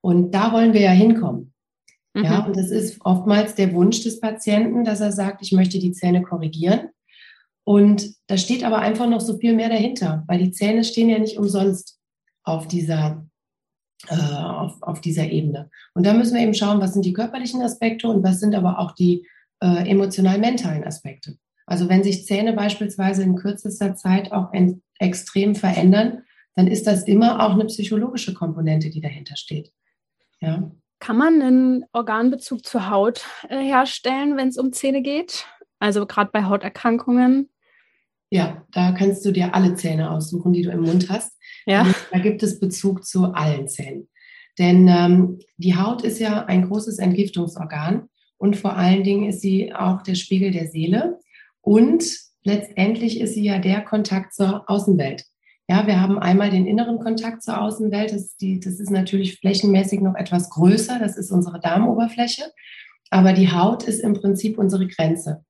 Und 0.02 0.32
da 0.36 0.54
wollen 0.54 0.74
wir 0.74 0.82
ja 0.82 0.92
hinkommen. 0.92 1.54
Mhm. 2.14 2.24
Ja, 2.24 2.46
und 2.46 2.56
das 2.56 2.70
ist 2.70 3.00
oftmals 3.04 3.56
der 3.56 3.74
Wunsch 3.74 4.04
des 4.04 4.20
Patienten, 4.20 4.84
dass 4.84 5.02
er 5.02 5.12
sagt, 5.12 5.42
ich 5.42 5.52
möchte 5.52 5.80
die 5.80 5.94
Zähne 5.94 6.22
korrigieren. 6.22 6.90
Und 7.64 8.14
da 8.28 8.38
steht 8.38 8.64
aber 8.64 8.78
einfach 8.78 9.10
noch 9.10 9.20
so 9.20 9.40
viel 9.40 9.54
mehr 9.54 9.70
dahinter, 9.70 10.24
weil 10.28 10.40
die 10.40 10.52
Zähne 10.52 10.84
stehen 10.84 11.10
ja 11.10 11.18
nicht 11.18 11.38
umsonst 11.38 12.00
auf 12.44 12.68
dieser 12.68 13.28
auf, 14.10 14.82
auf 14.82 15.02
dieser 15.02 15.30
Ebene. 15.30 15.70
Und 15.94 16.06
da 16.06 16.14
müssen 16.14 16.36
wir 16.36 16.42
eben 16.42 16.54
schauen, 16.54 16.82
was 16.82 16.94
sind 16.94 17.06
die 17.06 17.14
körperlichen 17.14 17.62
Aspekte 17.62 18.08
und 18.08 18.24
was 18.24 18.40
sind 18.40 18.56
aber 18.56 18.80
auch 18.80 18.94
die 18.94 19.28
äh, 19.60 19.90
emotional-mentalen 19.90 20.84
Aspekte. 20.84 21.38
Also 21.66 21.90
wenn 21.90 22.04
sich 22.04 22.26
Zähne 22.26 22.54
beispielsweise 22.54 23.24
in 23.24 23.36
kürzester 23.36 23.96
Zeit 23.96 24.32
auch 24.32 24.54
in, 24.54 24.82
extrem 25.00 25.56
verändern, 25.56 26.24
dann 26.56 26.68
ist 26.68 26.88
das 26.88 27.04
immer 27.04 27.44
auch 27.44 27.54
eine 27.54 27.66
psychologische 27.66 28.34
Komponente, 28.34 28.90
die 28.90 29.02
dahinter 29.02 29.36
steht. 29.36 29.72
Ja. 30.40 30.72
Kann 31.00 31.18
man 31.18 31.42
einen 31.42 31.86
Organbezug 31.92 32.66
zur 32.66 32.90
Haut 32.90 33.26
äh, 33.50 33.60
herstellen, 33.60 34.38
wenn 34.38 34.48
es 34.48 34.58
um 34.58 34.74
Zähne 34.74 35.02
geht? 35.02 35.46
Also 35.80 36.06
gerade 36.08 36.32
bei 36.32 36.46
Hauterkrankungen? 36.46 37.50
Ja, 38.30 38.66
da 38.72 38.92
kannst 38.92 39.24
du 39.26 39.32
dir 39.32 39.54
alle 39.54 39.76
Zähne 39.76 40.10
aussuchen, 40.10 40.54
die 40.54 40.64
du 40.64 40.72
im 40.72 40.82
Mund 40.82 41.10
hast. 41.10 41.37
Ja. 41.68 41.86
Da 42.12 42.20
gibt 42.20 42.42
es 42.42 42.60
Bezug 42.60 43.06
zu 43.06 43.34
allen 43.34 43.68
Zähnen. 43.68 44.08
Denn 44.58 44.88
ähm, 44.88 45.40
die 45.58 45.76
Haut 45.76 46.04
ist 46.04 46.20
ja 46.20 46.46
ein 46.46 46.68
großes 46.68 46.98
Entgiftungsorgan 46.98 48.10
und 48.38 48.56
vor 48.56 48.76
allen 48.76 49.04
Dingen 49.04 49.30
ist 49.30 49.42
sie 49.42 49.74
auch 49.74 50.02
der 50.02 50.16
Spiegel 50.16 50.52
der 50.52 50.68
Seele 50.68 51.20
und 51.62 52.04
letztendlich 52.44 53.20
ist 53.20 53.34
sie 53.34 53.44
ja 53.44 53.60
der 53.60 53.82
Kontakt 53.82 54.34
zur 54.34 54.68
Außenwelt. 54.70 55.26
Ja, 55.70 55.86
wir 55.86 56.00
haben 56.00 56.18
einmal 56.18 56.50
den 56.50 56.66
inneren 56.66 57.00
Kontakt 57.00 57.44
zur 57.44 57.62
Außenwelt. 57.62 58.14
Das 58.14 58.22
ist, 58.22 58.42
die, 58.42 58.62
das 58.62 58.80
ist 58.80 58.90
natürlich 58.90 59.38
flächenmäßig 59.40 60.00
noch 60.00 60.16
etwas 60.16 60.50
größer. 60.50 60.98
Das 60.98 61.18
ist 61.18 61.30
unsere 61.30 61.60
Darmoberfläche. 61.60 62.44
Aber 63.10 63.34
die 63.34 63.52
Haut 63.52 63.84
ist 63.84 64.00
im 64.00 64.14
Prinzip 64.14 64.58
unsere 64.58 64.88
Grenze. 64.88 65.44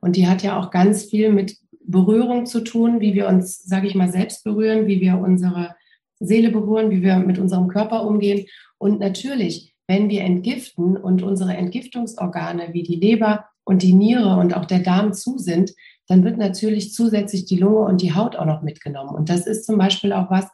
Und 0.00 0.14
die 0.14 0.28
hat 0.28 0.44
ja 0.44 0.60
auch 0.60 0.70
ganz 0.70 1.04
viel 1.04 1.32
mit 1.32 1.56
Berührung 1.84 2.46
zu 2.46 2.60
tun, 2.60 3.00
wie 3.00 3.14
wir 3.14 3.28
uns, 3.28 3.62
sage 3.62 3.86
ich 3.86 3.94
mal, 3.94 4.10
selbst 4.10 4.44
berühren, 4.44 4.86
wie 4.86 5.00
wir 5.00 5.18
unsere 5.18 5.74
Seele 6.18 6.50
berühren, 6.50 6.90
wie 6.90 7.02
wir 7.02 7.18
mit 7.18 7.38
unserem 7.38 7.68
Körper 7.68 8.06
umgehen. 8.06 8.46
Und 8.78 9.00
natürlich, 9.00 9.74
wenn 9.86 10.08
wir 10.08 10.22
entgiften 10.22 10.96
und 10.96 11.22
unsere 11.22 11.54
Entgiftungsorgane 11.56 12.72
wie 12.72 12.82
die 12.82 12.96
Leber 12.96 13.46
und 13.64 13.82
die 13.82 13.92
Niere 13.92 14.36
und 14.36 14.56
auch 14.56 14.64
der 14.64 14.80
Darm 14.80 15.12
zu 15.12 15.38
sind, 15.38 15.72
dann 16.06 16.24
wird 16.24 16.36
natürlich 16.36 16.92
zusätzlich 16.92 17.46
die 17.46 17.56
Lunge 17.56 17.80
und 17.80 18.02
die 18.02 18.14
Haut 18.14 18.36
auch 18.36 18.46
noch 18.46 18.62
mitgenommen. 18.62 19.14
Und 19.14 19.28
das 19.28 19.46
ist 19.46 19.64
zum 19.64 19.78
Beispiel 19.78 20.12
auch 20.12 20.30
was, 20.30 20.46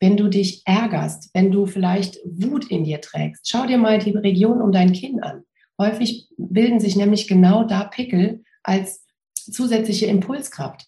wenn 0.00 0.16
du 0.16 0.28
dich 0.28 0.62
ärgerst, 0.64 1.30
wenn 1.34 1.50
du 1.50 1.66
vielleicht 1.66 2.18
Wut 2.24 2.70
in 2.70 2.84
dir 2.84 3.00
trägst. 3.00 3.48
Schau 3.48 3.66
dir 3.66 3.78
mal 3.78 3.98
die 3.98 4.10
Region 4.10 4.62
um 4.62 4.72
dein 4.72 4.92
Kinn 4.92 5.22
an. 5.22 5.42
Häufig 5.80 6.28
bilden 6.36 6.80
sich 6.80 6.96
nämlich 6.96 7.28
genau 7.28 7.64
da 7.64 7.84
Pickel 7.84 8.42
als 8.62 9.04
zusätzliche 9.50 10.06
Impulskraft. 10.06 10.86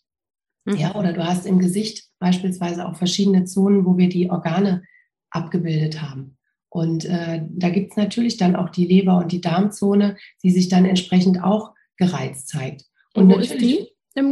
Mhm. 0.65 0.77
Ja, 0.77 0.95
oder 0.95 1.13
du 1.13 1.25
hast 1.25 1.47
im 1.47 1.59
Gesicht 1.59 2.09
beispielsweise 2.19 2.87
auch 2.87 2.97
verschiedene 2.97 3.45
Zonen, 3.45 3.85
wo 3.85 3.97
wir 3.97 4.09
die 4.09 4.31
Organe 4.31 4.83
abgebildet 5.31 6.03
haben. 6.03 6.37
Und 6.69 7.05
äh, 7.05 7.43
da 7.49 7.71
gibt 7.71 7.93
es 7.93 7.97
natürlich 7.97 8.37
dann 8.37 8.55
auch 8.55 8.69
die 8.71 8.87
Leber- 8.87 9.19
und 9.19 9.33
die 9.33 9.41
Darmzone, 9.41 10.17
die 10.43 10.51
sich 10.51 10.69
dann 10.69 10.85
entsprechend 10.85 11.43
auch 11.43 11.75
gereizt 11.97 12.49
zeigt. 12.49 12.85
Und, 13.15 13.25
und 13.25 13.35
wo 13.35 13.39
ist 13.39 13.61
die? 13.61 13.89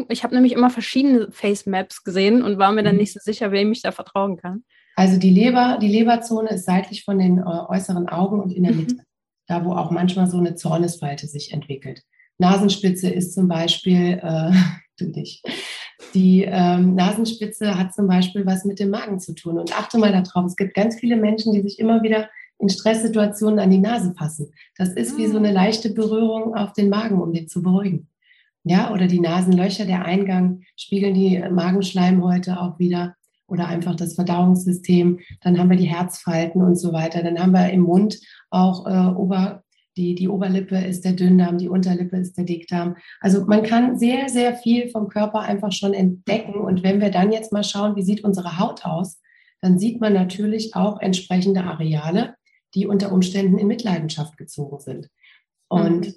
Ich 0.09 0.25
habe 0.25 0.35
nämlich 0.35 0.53
immer 0.53 0.71
verschiedene 0.71 1.31
Face 1.31 1.67
Maps 1.67 2.05
gesehen 2.05 2.43
und 2.43 2.59
war 2.59 2.73
mir 2.73 2.83
dann 2.83 2.95
mhm. 2.95 3.01
nicht 3.01 3.13
so 3.13 3.21
sicher, 3.23 3.53
wem 3.53 3.73
ich 3.73 3.83
da 3.83 3.93
vertrauen 3.93 4.37
kann. 4.37 4.65
Also 4.97 5.19
die 5.19 5.31
Leber, 5.31 5.79
die 5.81 5.89
Leberzone 5.89 6.51
ist 6.51 6.65
seitlich 6.65 7.05
von 7.05 7.19
den 7.19 7.39
äh, 7.39 7.43
äußeren 7.43 8.09
Augen 8.09 8.41
und 8.41 8.53
in 8.53 8.65
der 8.65 8.73
mhm. 8.73 8.79
Mitte, 8.81 8.97
da 9.47 9.65
wo 9.65 9.73
auch 9.73 9.91
manchmal 9.91 10.29
so 10.29 10.39
eine 10.39 10.57
Zornesfalte 10.57 11.27
sich 11.27 11.53
entwickelt. 11.53 12.03
Nasenspitze 12.39 13.11
ist 13.11 13.35
zum 13.35 13.49
Beispiel, 13.49 14.21
äh, 14.23 14.53
du 14.99 15.13
dich, 15.13 15.43
Die 16.15 16.43
ähm, 16.43 16.95
Nasenspitze 16.95 17.79
hat 17.79 17.95
zum 17.95 18.07
Beispiel 18.07 18.47
was 18.47 18.65
mit 18.65 18.79
dem 18.79 18.91
Magen 18.91 19.21
zu 19.21 19.35
tun. 19.35 19.59
Und 19.59 19.77
achte 19.79 19.99
mal 19.99 20.13
darauf, 20.13 20.47
es 20.47 20.57
gibt 20.57 20.75
ganz 20.75 20.97
viele 20.97 21.17
Menschen, 21.17 21.53
die 21.53 21.63
sich 21.63 21.79
immer 21.79 22.03
wieder 22.03 22.29
in 22.59 22.69
Stresssituationen 22.69 23.59
an 23.59 23.71
die 23.71 23.79
Nase 23.79 24.15
fassen. 24.17 24.53
Das 24.77 24.91
ist 24.91 25.17
wie 25.17 25.27
so 25.27 25.39
eine 25.39 25.53
leichte 25.53 25.91
Berührung 25.91 26.55
auf 26.55 26.73
den 26.73 26.89
Magen, 26.89 27.21
um 27.21 27.33
den 27.33 27.49
zu 27.49 27.63
beruhigen. 27.63 28.09
Ja, 28.65 28.93
oder 28.93 29.07
die 29.07 29.21
Nasenlöcher, 29.21 29.85
der 29.85 30.05
Eingang 30.05 30.63
spiegeln 30.77 31.15
die 31.15 31.39
Magenschleimhäute 31.39 32.61
auch 32.61 32.79
wieder 32.79 33.15
oder 33.47 33.67
einfach 33.67 33.95
das 33.95 34.15
Verdauungssystem. 34.15 35.21
Dann 35.41 35.59
haben 35.59 35.71
wir 35.71 35.77
die 35.77 35.89
Herzfalten 35.89 36.61
und 36.63 36.77
so 36.77 36.93
weiter. 36.93 37.23
Dann 37.23 37.39
haben 37.39 37.53
wir 37.53 37.71
im 37.71 37.81
Mund 37.83 38.19
auch 38.51 38.87
äh, 38.87 39.15
Ober, 39.15 39.63
die, 39.99 40.15
die 40.15 40.29
Oberlippe 40.29 40.79
ist 40.79 41.05
der 41.05 41.13
Dünndarm, 41.13 41.59
die 41.59 41.69
Unterlippe 41.69 42.17
ist 42.17 42.39
der 42.39 42.45
Dickdarm. 42.45 42.97
Also 43.21 43.45
man 43.45 43.65
kann 43.65 43.99
sehr, 43.99 44.29
sehr 44.29 44.55
viel 44.55 44.89
vom 44.89 45.09
Körper 45.09 45.41
einfach 45.41 45.73
schon 45.73 45.93
entdecken. 45.93 46.55
Und 46.55 46.83
wenn 46.85 47.01
wir 47.01 47.11
dann 47.11 47.33
jetzt 47.33 47.53
mal 47.53 47.65
schauen, 47.65 47.97
wie 47.97 48.03
sieht 48.03 48.25
unsere 48.25 48.59
Haut 48.59 48.87
aus, 48.87 49.21
dann 49.61 49.79
sieht 49.79 50.01
man 50.01 50.13
natürlich 50.13 50.77
auch 50.77 51.01
entsprechende 51.01 51.65
Areale, 51.65 52.37
die 52.75 52.87
unter 52.87 53.13
Umständen 53.13 53.59
in 53.59 53.67
Mitleidenschaft 53.67 54.37
gezogen 54.37 54.79
sind. 54.79 55.09
Und 55.69 56.07
mhm. 56.07 56.15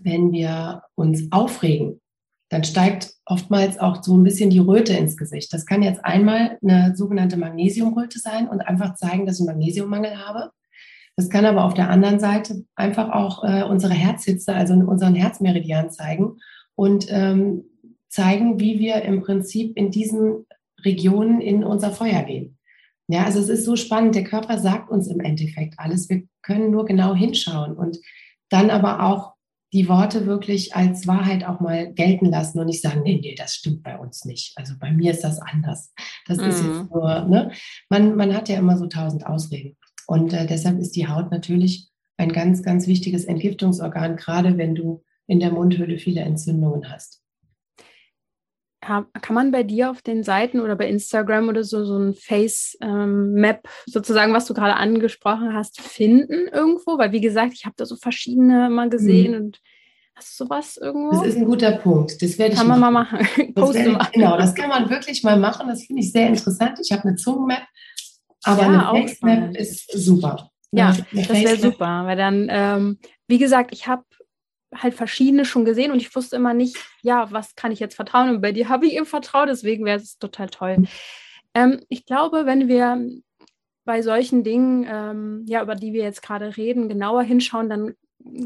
wenn 0.00 0.32
wir 0.32 0.82
uns 0.94 1.30
aufregen, 1.30 2.00
dann 2.48 2.64
steigt 2.64 3.12
oftmals 3.26 3.78
auch 3.78 4.02
so 4.02 4.16
ein 4.16 4.24
bisschen 4.24 4.50
die 4.50 4.58
Röte 4.58 4.94
ins 4.94 5.16
Gesicht. 5.16 5.52
Das 5.52 5.66
kann 5.66 5.82
jetzt 5.82 6.04
einmal 6.04 6.58
eine 6.62 6.96
sogenannte 6.96 7.36
Magnesiumröte 7.36 8.18
sein 8.18 8.48
und 8.48 8.62
einfach 8.62 8.94
zeigen, 8.94 9.26
dass 9.26 9.38
ich 9.38 9.46
einen 9.46 9.58
Magnesiummangel 9.58 10.18
habe. 10.26 10.50
Das 11.20 11.28
kann 11.28 11.44
aber 11.44 11.66
auf 11.66 11.74
der 11.74 11.90
anderen 11.90 12.18
Seite 12.18 12.64
einfach 12.76 13.10
auch 13.10 13.44
äh, 13.44 13.62
unsere 13.62 13.92
Herzhitze, 13.92 14.54
also 14.54 14.72
unseren 14.72 15.14
Herzmeridian 15.14 15.90
zeigen 15.90 16.38
und 16.76 17.08
ähm, 17.10 17.64
zeigen, 18.08 18.58
wie 18.58 18.78
wir 18.78 19.02
im 19.02 19.20
Prinzip 19.20 19.76
in 19.76 19.90
diesen 19.90 20.46
Regionen 20.82 21.42
in 21.42 21.62
unser 21.62 21.90
Feuer 21.90 22.22
gehen. 22.22 22.56
Ja, 23.06 23.24
also 23.24 23.38
es 23.38 23.50
ist 23.50 23.66
so 23.66 23.76
spannend. 23.76 24.14
Der 24.14 24.24
Körper 24.24 24.56
sagt 24.56 24.88
uns 24.88 25.08
im 25.08 25.20
Endeffekt 25.20 25.74
alles. 25.76 26.08
Wir 26.08 26.22
können 26.40 26.70
nur 26.70 26.86
genau 26.86 27.14
hinschauen 27.14 27.74
und 27.74 27.98
dann 28.48 28.70
aber 28.70 29.02
auch 29.02 29.34
die 29.74 29.90
Worte 29.90 30.24
wirklich 30.24 30.74
als 30.74 31.06
Wahrheit 31.06 31.44
auch 31.44 31.60
mal 31.60 31.92
gelten 31.92 32.30
lassen 32.30 32.60
und 32.60 32.66
nicht 32.66 32.80
sagen, 32.80 33.02
nee, 33.02 33.20
nee, 33.22 33.34
das 33.34 33.56
stimmt 33.56 33.82
bei 33.82 33.98
uns 33.98 34.24
nicht. 34.24 34.54
Also 34.56 34.72
bei 34.80 34.90
mir 34.90 35.10
ist 35.10 35.22
das 35.22 35.38
anders. 35.38 35.92
Das 36.26 36.38
mhm. 36.38 36.44
ist 36.44 36.64
jetzt 36.64 36.90
nur, 36.90 37.24
ne? 37.26 37.52
Man, 37.90 38.16
man 38.16 38.34
hat 38.34 38.48
ja 38.48 38.56
immer 38.56 38.78
so 38.78 38.86
tausend 38.86 39.26
Ausreden. 39.26 39.76
Und 40.10 40.32
äh, 40.32 40.44
deshalb 40.44 40.80
ist 40.80 40.96
die 40.96 41.06
Haut 41.06 41.30
natürlich 41.30 41.88
ein 42.16 42.32
ganz, 42.32 42.64
ganz 42.64 42.88
wichtiges 42.88 43.24
Entgiftungsorgan, 43.24 44.16
gerade 44.16 44.58
wenn 44.58 44.74
du 44.74 45.04
in 45.28 45.38
der 45.38 45.52
Mundhöhle 45.52 45.98
viele 45.98 46.22
Entzündungen 46.22 46.90
hast 46.90 47.20
kann 48.80 49.34
man 49.34 49.50
bei 49.50 49.62
dir 49.62 49.90
auf 49.90 50.00
den 50.00 50.24
Seiten 50.24 50.58
oder 50.58 50.74
bei 50.74 50.88
Instagram 50.88 51.48
oder 51.48 51.64
so 51.64 51.84
so 51.84 51.98
ein 51.98 52.14
Face-Map 52.14 53.60
ähm, 53.62 53.70
sozusagen, 53.86 54.32
was 54.32 54.46
du 54.46 54.54
gerade 54.54 54.74
angesprochen 54.74 55.54
hast, 55.54 55.80
finden 55.80 56.48
irgendwo? 56.50 56.96
Weil 56.96 57.12
wie 57.12 57.20
gesagt, 57.20 57.52
ich 57.52 57.66
habe 57.66 57.74
da 57.76 57.84
so 57.84 57.96
verschiedene 57.96 58.70
mal 58.70 58.88
gesehen 58.88 59.32
mhm. 59.32 59.38
und 59.38 59.60
hast 60.14 60.40
du 60.40 60.44
sowas 60.44 60.78
irgendwo? 60.78 61.10
Das 61.10 61.26
ist 61.26 61.36
ein 61.36 61.44
guter 61.44 61.72
Punkt. 61.72 62.22
Das 62.22 62.38
werde 62.38 62.54
ich 62.54 62.58
kann 62.58 62.68
man 62.68 62.80
mal 62.80 62.90
machen. 62.90 63.18
Das 63.54 63.74
ich, 63.74 64.12
genau, 64.12 64.38
das 64.38 64.54
kann 64.54 64.70
man 64.70 64.88
wirklich 64.88 65.22
mal 65.22 65.38
machen. 65.38 65.68
Das 65.68 65.84
finde 65.84 66.00
ich 66.00 66.10
sehr 66.10 66.28
interessant. 66.28 66.78
Ich 66.82 66.90
habe 66.90 67.02
eine 67.04 67.16
Zungen-Map, 67.16 67.62
aber 68.44 68.62
ja, 68.62 68.90
eine 68.90 69.08
Face-Map 69.08 69.56
ist 69.56 69.92
super. 69.92 70.50
Ja, 70.72 70.96
das 71.12 71.28
wäre 71.30 71.56
super, 71.56 72.06
weil 72.06 72.16
dann, 72.16 72.46
ähm, 72.48 72.98
wie 73.26 73.38
gesagt, 73.38 73.72
ich 73.72 73.88
habe 73.88 74.04
halt 74.74 74.94
verschiedene 74.94 75.44
schon 75.44 75.64
gesehen 75.64 75.90
und 75.90 75.98
ich 75.98 76.14
wusste 76.14 76.36
immer 76.36 76.54
nicht, 76.54 76.76
ja, 77.02 77.30
was 77.32 77.56
kann 77.56 77.72
ich 77.72 77.80
jetzt 77.80 77.96
vertrauen? 77.96 78.30
Und 78.30 78.40
bei 78.40 78.52
dir 78.52 78.68
habe 78.68 78.86
ich 78.86 78.94
ihm 78.94 79.06
vertraut, 79.06 79.48
deswegen 79.48 79.84
wäre 79.84 79.98
es 79.98 80.18
total 80.18 80.48
toll. 80.48 80.78
Mhm. 80.78 80.88
Ähm, 81.54 81.80
ich 81.88 82.06
glaube, 82.06 82.46
wenn 82.46 82.68
wir 82.68 83.04
bei 83.84 84.02
solchen 84.02 84.44
Dingen, 84.44 84.86
ähm, 84.88 85.44
ja, 85.46 85.62
über 85.62 85.74
die 85.74 85.92
wir 85.92 86.04
jetzt 86.04 86.22
gerade 86.22 86.56
reden, 86.56 86.88
genauer 86.88 87.22
hinschauen, 87.22 87.68
dann 87.68 87.94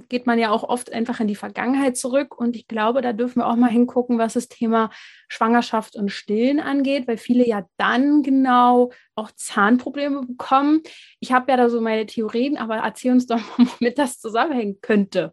geht 0.08 0.26
man 0.26 0.38
ja 0.38 0.50
auch 0.50 0.62
oft 0.62 0.92
einfach 0.92 1.20
in 1.20 1.26
die 1.26 1.34
Vergangenheit 1.34 1.96
zurück. 1.96 2.38
Und 2.38 2.56
ich 2.56 2.66
glaube, 2.68 3.02
da 3.02 3.12
dürfen 3.12 3.40
wir 3.40 3.46
auch 3.46 3.56
mal 3.56 3.70
hingucken, 3.70 4.18
was 4.18 4.34
das 4.34 4.48
Thema 4.48 4.90
Schwangerschaft 5.28 5.96
und 5.96 6.10
Stillen 6.10 6.60
angeht, 6.60 7.08
weil 7.08 7.16
viele 7.16 7.46
ja 7.46 7.66
dann 7.76 8.22
genau 8.22 8.92
auch 9.14 9.30
Zahnprobleme 9.32 10.22
bekommen. 10.22 10.82
Ich 11.20 11.32
habe 11.32 11.50
ja 11.50 11.56
da 11.56 11.68
so 11.68 11.80
meine 11.80 12.06
Theorien, 12.06 12.56
aber 12.56 12.76
erzähl 12.76 13.12
uns 13.12 13.26
doch 13.26 13.40
mal, 13.58 13.66
womit 13.78 13.98
das 13.98 14.20
zusammenhängen 14.20 14.80
könnte 14.80 15.32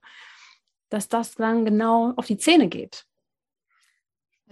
dass 0.92 1.08
das 1.08 1.36
dann 1.36 1.66
genau 1.66 2.14
auf 2.18 2.28
die 2.28 2.38
Zähne 2.38 2.68
geht? 2.68 3.06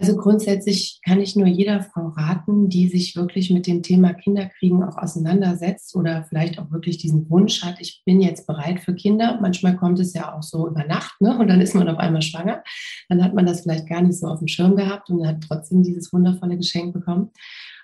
Also 0.00 0.16
grundsätzlich 0.16 0.98
kann 1.04 1.20
ich 1.20 1.36
nur 1.36 1.46
jeder 1.46 1.82
Frau 1.82 2.08
raten, 2.08 2.70
die 2.70 2.88
sich 2.88 3.16
wirklich 3.16 3.50
mit 3.50 3.66
dem 3.66 3.82
Thema 3.82 4.14
Kinderkriegen 4.14 4.82
auch 4.82 4.96
auseinandersetzt 4.96 5.94
oder 5.94 6.24
vielleicht 6.24 6.58
auch 6.58 6.70
wirklich 6.70 6.96
diesen 6.96 7.28
Wunsch 7.28 7.62
hat, 7.62 7.76
ich 7.80 8.00
bin 8.06 8.22
jetzt 8.22 8.46
bereit 8.46 8.80
für 8.80 8.94
Kinder. 8.94 9.38
Manchmal 9.42 9.76
kommt 9.76 9.98
es 9.98 10.14
ja 10.14 10.34
auch 10.34 10.42
so 10.42 10.66
über 10.66 10.84
Nacht 10.84 11.20
ne? 11.20 11.36
und 11.38 11.48
dann 11.48 11.60
ist 11.60 11.74
man 11.74 11.86
auf 11.86 11.98
einmal 11.98 12.22
schwanger. 12.22 12.62
Dann 13.10 13.22
hat 13.22 13.34
man 13.34 13.44
das 13.44 13.60
vielleicht 13.60 13.90
gar 13.90 14.00
nicht 14.00 14.18
so 14.18 14.26
auf 14.26 14.38
dem 14.38 14.48
Schirm 14.48 14.74
gehabt 14.74 15.10
und 15.10 15.26
hat 15.26 15.42
trotzdem 15.46 15.82
dieses 15.82 16.10
wundervolle 16.14 16.56
Geschenk 16.56 16.94
bekommen. 16.94 17.32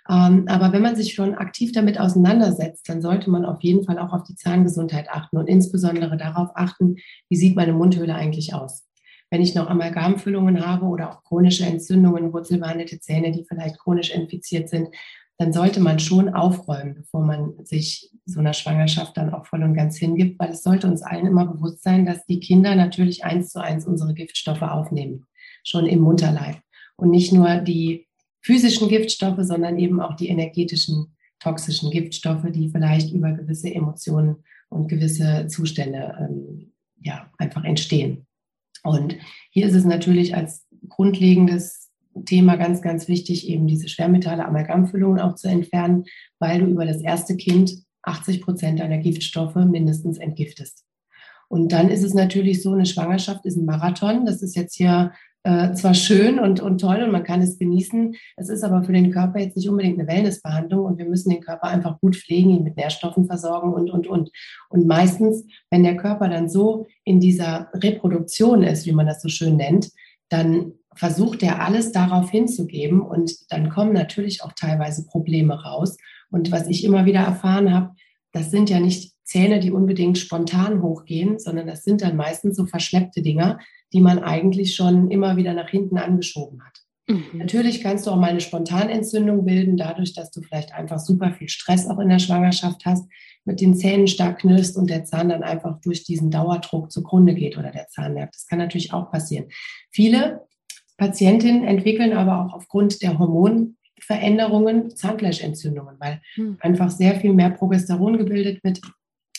Ähm, 0.08 0.46
aber 0.48 0.72
wenn 0.72 0.82
man 0.82 0.96
sich 0.96 1.12
schon 1.12 1.34
aktiv 1.34 1.72
damit 1.72 2.00
auseinandersetzt, 2.00 2.88
dann 2.88 3.02
sollte 3.02 3.28
man 3.28 3.44
auf 3.44 3.60
jeden 3.60 3.84
Fall 3.84 3.98
auch 3.98 4.14
auf 4.14 4.22
die 4.22 4.36
Zahngesundheit 4.36 5.10
achten 5.10 5.36
und 5.36 5.48
insbesondere 5.48 6.16
darauf 6.16 6.48
achten, 6.54 6.96
wie 7.28 7.36
sieht 7.36 7.56
meine 7.56 7.74
Mundhöhle 7.74 8.14
eigentlich 8.14 8.54
aus. 8.54 8.85
Wenn 9.30 9.42
ich 9.42 9.54
noch 9.54 9.68
Amalgamfüllungen 9.68 10.64
habe 10.64 10.86
oder 10.86 11.10
auch 11.10 11.22
chronische 11.24 11.64
Entzündungen, 11.64 12.32
wurzelbehandelte 12.32 13.00
Zähne, 13.00 13.32
die 13.32 13.44
vielleicht 13.44 13.78
chronisch 13.78 14.10
infiziert 14.10 14.68
sind, 14.68 14.88
dann 15.38 15.52
sollte 15.52 15.80
man 15.80 15.98
schon 15.98 16.30
aufräumen, 16.30 16.94
bevor 16.94 17.22
man 17.24 17.52
sich 17.64 18.10
so 18.24 18.40
einer 18.40 18.54
Schwangerschaft 18.54 19.16
dann 19.16 19.34
auch 19.34 19.46
voll 19.46 19.62
und 19.62 19.74
ganz 19.74 19.98
hingibt, 19.98 20.38
weil 20.38 20.50
es 20.50 20.62
sollte 20.62 20.86
uns 20.86 21.02
allen 21.02 21.26
immer 21.26 21.46
bewusst 21.46 21.82
sein, 21.82 22.06
dass 22.06 22.24
die 22.24 22.40
Kinder 22.40 22.74
natürlich 22.74 23.24
eins 23.24 23.50
zu 23.50 23.60
eins 23.60 23.86
unsere 23.86 24.14
Giftstoffe 24.14 24.62
aufnehmen, 24.62 25.26
schon 25.62 25.86
im 25.86 26.00
Mutterleib 26.00 26.56
und 26.96 27.10
nicht 27.10 27.32
nur 27.32 27.56
die 27.56 28.06
physischen 28.40 28.88
Giftstoffe, 28.88 29.40
sondern 29.40 29.78
eben 29.78 30.00
auch 30.00 30.14
die 30.14 30.28
energetischen 30.28 31.16
toxischen 31.38 31.90
Giftstoffe, 31.90 32.46
die 32.50 32.70
vielleicht 32.70 33.12
über 33.12 33.32
gewisse 33.32 33.74
Emotionen 33.74 34.44
und 34.68 34.88
gewisse 34.88 35.46
Zustände 35.48 36.16
ähm, 36.18 36.72
ja, 37.00 37.30
einfach 37.38 37.64
entstehen. 37.64 38.25
Und 38.82 39.16
hier 39.50 39.66
ist 39.66 39.74
es 39.74 39.84
natürlich 39.84 40.34
als 40.34 40.66
grundlegendes 40.88 41.90
Thema 42.24 42.56
ganz, 42.56 42.80
ganz 42.80 43.08
wichtig, 43.08 43.48
eben 43.48 43.66
diese 43.66 43.88
Schwermetalle, 43.88 44.46
Amalgamfüllungen 44.46 45.20
auch 45.20 45.34
zu 45.34 45.48
entfernen, 45.48 46.04
weil 46.38 46.60
du 46.60 46.66
über 46.66 46.86
das 46.86 47.02
erste 47.02 47.36
Kind 47.36 47.72
80 48.02 48.40
Prozent 48.40 48.80
deiner 48.80 48.98
Giftstoffe 48.98 49.56
mindestens 49.56 50.18
entgiftest. 50.18 50.84
Und 51.48 51.72
dann 51.72 51.88
ist 51.88 52.02
es 52.02 52.14
natürlich 52.14 52.62
so, 52.62 52.72
eine 52.72 52.86
Schwangerschaft 52.86 53.44
ist 53.44 53.56
ein 53.56 53.66
Marathon. 53.66 54.26
Das 54.26 54.42
ist 54.42 54.56
jetzt 54.56 54.74
hier 54.74 55.12
äh, 55.46 55.72
zwar 55.74 55.94
schön 55.94 56.40
und, 56.40 56.58
und 56.58 56.80
toll 56.80 57.04
und 57.04 57.12
man 57.12 57.22
kann 57.22 57.40
es 57.40 57.56
genießen, 57.56 58.16
es 58.36 58.48
ist 58.48 58.64
aber 58.64 58.82
für 58.82 58.92
den 58.92 59.12
Körper 59.12 59.38
jetzt 59.38 59.56
nicht 59.56 59.68
unbedingt 59.68 59.96
eine 59.96 60.08
Wellnessbehandlung 60.08 60.84
und 60.84 60.98
wir 60.98 61.04
müssen 61.04 61.30
den 61.30 61.40
Körper 61.40 61.68
einfach 61.68 62.00
gut 62.00 62.16
pflegen, 62.16 62.50
ihn 62.50 62.64
mit 62.64 62.76
Nährstoffen 62.76 63.26
versorgen 63.26 63.72
und, 63.72 63.88
und, 63.88 64.08
und. 64.08 64.32
Und 64.70 64.88
meistens, 64.88 65.44
wenn 65.70 65.84
der 65.84 65.96
Körper 65.96 66.28
dann 66.28 66.48
so 66.48 66.88
in 67.04 67.20
dieser 67.20 67.70
Reproduktion 67.74 68.64
ist, 68.64 68.86
wie 68.86 68.92
man 68.92 69.06
das 69.06 69.22
so 69.22 69.28
schön 69.28 69.56
nennt, 69.56 69.92
dann 70.30 70.72
versucht 70.96 71.44
er 71.44 71.62
alles 71.62 71.92
darauf 71.92 72.28
hinzugeben 72.28 73.00
und 73.00 73.32
dann 73.52 73.68
kommen 73.68 73.92
natürlich 73.92 74.42
auch 74.42 74.52
teilweise 74.52 75.06
Probleme 75.06 75.62
raus. 75.62 75.96
Und 76.32 76.50
was 76.50 76.66
ich 76.66 76.82
immer 76.82 77.06
wieder 77.06 77.20
erfahren 77.20 77.72
habe, 77.72 77.90
das 78.32 78.50
sind 78.50 78.68
ja 78.68 78.80
nicht 78.80 79.15
Zähne, 79.26 79.58
die 79.58 79.72
unbedingt 79.72 80.18
spontan 80.18 80.82
hochgehen, 80.82 81.38
sondern 81.38 81.66
das 81.66 81.82
sind 81.82 82.00
dann 82.00 82.16
meistens 82.16 82.56
so 82.56 82.64
verschleppte 82.64 83.22
Dinger, 83.22 83.58
die 83.92 84.00
man 84.00 84.20
eigentlich 84.20 84.74
schon 84.74 85.10
immer 85.10 85.36
wieder 85.36 85.52
nach 85.52 85.68
hinten 85.68 85.98
angeschoben 85.98 86.64
hat. 86.64 86.78
Mhm. 87.08 87.38
Natürlich 87.38 87.82
kannst 87.82 88.06
du 88.06 88.10
auch 88.10 88.16
mal 88.16 88.30
eine 88.30 88.40
Spontanentzündung 88.40 89.44
bilden, 89.44 89.76
dadurch, 89.76 90.14
dass 90.14 90.30
du 90.30 90.42
vielleicht 90.42 90.72
einfach 90.72 91.00
super 91.00 91.32
viel 91.32 91.48
Stress 91.48 91.88
auch 91.88 91.98
in 91.98 92.08
der 92.08 92.18
Schwangerschaft 92.20 92.84
hast, 92.84 93.04
mit 93.44 93.60
den 93.60 93.74
Zähnen 93.74 94.06
stark 94.06 94.40
knirscht 94.40 94.76
und 94.76 94.90
der 94.90 95.04
Zahn 95.04 95.28
dann 95.28 95.42
einfach 95.42 95.80
durch 95.80 96.04
diesen 96.04 96.30
Dauerdruck 96.30 96.90
zugrunde 96.90 97.34
geht 97.34 97.58
oder 97.58 97.70
der 97.70 97.88
Zahnnerv. 97.88 98.30
Das 98.32 98.46
kann 98.46 98.58
natürlich 98.58 98.92
auch 98.92 99.10
passieren. 99.10 99.46
Viele 99.90 100.46
Patientinnen 100.96 101.64
entwickeln 101.64 102.12
aber 102.12 102.44
auch 102.44 102.54
aufgrund 102.54 103.02
der 103.02 103.18
Hormonveränderungen 103.18 104.94
Zahnfleischentzündungen, 104.96 105.96
weil 105.98 106.20
mhm. 106.36 106.58
einfach 106.60 106.90
sehr 106.90 107.20
viel 107.20 107.32
mehr 107.32 107.50
Progesteron 107.50 108.18
gebildet 108.18 108.64
wird, 108.64 108.80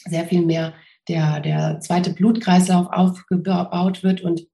sehr 0.09 0.25
viel 0.25 0.45
mehr 0.45 0.73
der, 1.07 1.39
der 1.39 1.79
zweite 1.79 2.11
Blutkreislauf 2.11 2.87
aufgebaut 2.91 4.03
wird 4.03 4.21
und 4.21 4.47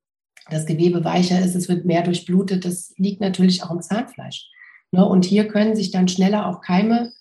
das 0.49 0.65
Gewebe 0.65 1.03
weicher 1.05 1.39
ist, 1.39 1.55
es 1.55 1.69
wird 1.69 1.85
mehr 1.85 2.03
durchblutet. 2.03 2.65
Das 2.65 2.93
liegt 2.97 3.21
natürlich 3.21 3.63
auch 3.63 3.71
im 3.71 3.81
Zahnfleisch. 3.81 4.49
Ne? 4.91 5.05
Und 5.05 5.25
hier 5.25 5.47
können 5.47 5.75
sich 5.75 5.91
dann 5.91 6.07
schneller 6.07 6.47
auch 6.47 6.61
Keime 6.61 7.11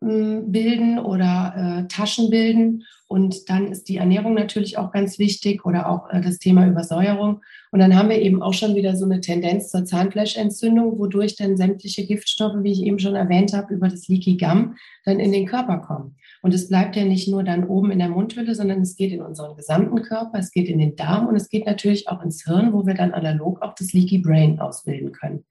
bilden 0.00 0.98
oder 0.98 1.54
äh, 1.56 1.88
Taschen 1.88 2.28
bilden. 2.30 2.84
Und 3.08 3.48
dann 3.48 3.68
ist 3.68 3.88
die 3.88 3.96
Ernährung 3.96 4.34
natürlich 4.34 4.76
auch 4.78 4.92
ganz 4.92 5.18
wichtig 5.18 5.64
oder 5.64 5.88
auch 5.88 6.10
äh, 6.10 6.20
das 6.20 6.38
Thema 6.38 6.66
Übersäuerung. 6.66 7.40
Und 7.72 7.78
dann 7.78 7.96
haben 7.96 8.10
wir 8.10 8.20
eben 8.20 8.42
auch 8.42 8.52
schon 8.52 8.74
wieder 8.74 8.94
so 8.94 9.06
eine 9.06 9.20
Tendenz 9.20 9.70
zur 9.70 9.84
Zahnfleischentzündung, 9.84 10.98
wodurch 10.98 11.36
dann 11.36 11.56
sämtliche 11.56 12.06
Giftstoffe, 12.06 12.62
wie 12.62 12.72
ich 12.72 12.82
eben 12.82 12.98
schon 12.98 13.14
erwähnt 13.14 13.54
habe, 13.54 13.72
über 13.72 13.88
das 13.88 14.06
Leaky 14.08 14.36
Gum 14.36 14.76
dann 15.04 15.18
in 15.18 15.32
den 15.32 15.46
Körper 15.46 15.78
kommen. 15.78 16.16
Und 16.42 16.54
es 16.54 16.68
bleibt 16.68 16.96
ja 16.96 17.04
nicht 17.04 17.28
nur 17.28 17.42
dann 17.42 17.64
oben 17.64 17.90
in 17.90 17.98
der 17.98 18.08
Mundhülle, 18.08 18.54
sondern 18.54 18.80
es 18.80 18.96
geht 18.96 19.12
in 19.12 19.22
unseren 19.22 19.56
gesamten 19.56 20.02
Körper, 20.02 20.38
es 20.38 20.50
geht 20.50 20.68
in 20.68 20.78
den 20.78 20.96
Darm 20.96 21.26
und 21.26 21.36
es 21.36 21.48
geht 21.48 21.66
natürlich 21.66 22.08
auch 22.08 22.22
ins 22.22 22.44
Hirn, 22.44 22.72
wo 22.72 22.86
wir 22.86 22.94
dann 22.94 23.12
analog 23.12 23.62
auch 23.62 23.74
das 23.74 23.92
Leaky 23.92 24.18
Brain 24.18 24.60
ausbilden 24.60 25.12
können. 25.12 25.44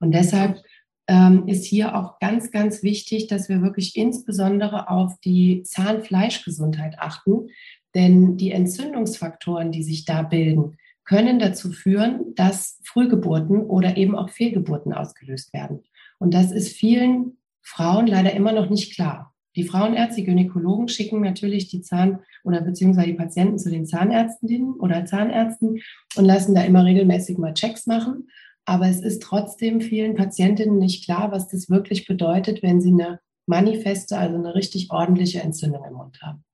Und 0.00 0.12
deshalb 0.12 0.62
ähm, 1.08 1.48
ist 1.48 1.64
hier 1.64 1.96
auch 1.96 2.18
ganz, 2.20 2.50
ganz 2.50 2.82
wichtig, 2.82 3.26
dass 3.26 3.48
wir 3.48 3.62
wirklich 3.62 3.96
insbesondere 3.96 4.88
auf 4.88 5.18
die 5.24 5.62
Zahnfleischgesundheit 5.64 6.98
achten. 6.98 7.48
Denn 7.94 8.36
die 8.36 8.52
Entzündungsfaktoren, 8.52 9.72
die 9.72 9.82
sich 9.82 10.04
da 10.04 10.22
bilden, 10.22 10.76
können 11.04 11.40
dazu 11.40 11.72
führen, 11.72 12.34
dass 12.36 12.78
Frühgeburten 12.84 13.62
oder 13.62 13.96
eben 13.96 14.14
auch 14.14 14.30
Fehlgeburten 14.30 14.92
ausgelöst 14.92 15.52
werden. 15.52 15.82
Und 16.18 16.34
das 16.34 16.52
ist 16.52 16.76
vielen 16.76 17.38
Frauen 17.62 18.06
leider 18.06 18.32
immer 18.32 18.52
noch 18.52 18.70
nicht 18.70 18.94
klar. 18.94 19.29
Die 19.56 19.64
Frauenärzte, 19.64 20.20
die 20.20 20.26
Gynäkologen 20.26 20.88
schicken 20.88 21.20
natürlich 21.20 21.68
die 21.68 21.82
Zahn- 21.82 22.20
oder 22.44 22.60
beziehungsweise 22.60 23.08
die 23.08 23.14
Patienten 23.14 23.58
zu 23.58 23.70
den 23.70 23.86
Zahnärztinnen 23.86 24.74
oder 24.74 25.04
Zahnärzten 25.04 25.80
und 26.16 26.24
lassen 26.24 26.54
da 26.54 26.62
immer 26.62 26.84
regelmäßig 26.84 27.38
mal 27.38 27.54
Checks 27.54 27.86
machen. 27.86 28.28
Aber 28.64 28.88
es 28.88 29.00
ist 29.00 29.22
trotzdem 29.22 29.80
vielen 29.80 30.14
Patientinnen 30.14 30.78
nicht 30.78 31.04
klar, 31.04 31.32
was 31.32 31.48
das 31.48 31.68
wirklich 31.68 32.06
bedeutet, 32.06 32.62
wenn 32.62 32.80
sie 32.80 32.92
eine 32.92 33.20
manifeste, 33.46 34.16
also 34.16 34.36
eine 34.36 34.54
richtig 34.54 34.90
ordentliche 34.90 35.40
Entzündung 35.40 35.84
im 35.84 35.94
Mund 35.94 36.20
haben. 36.22 36.44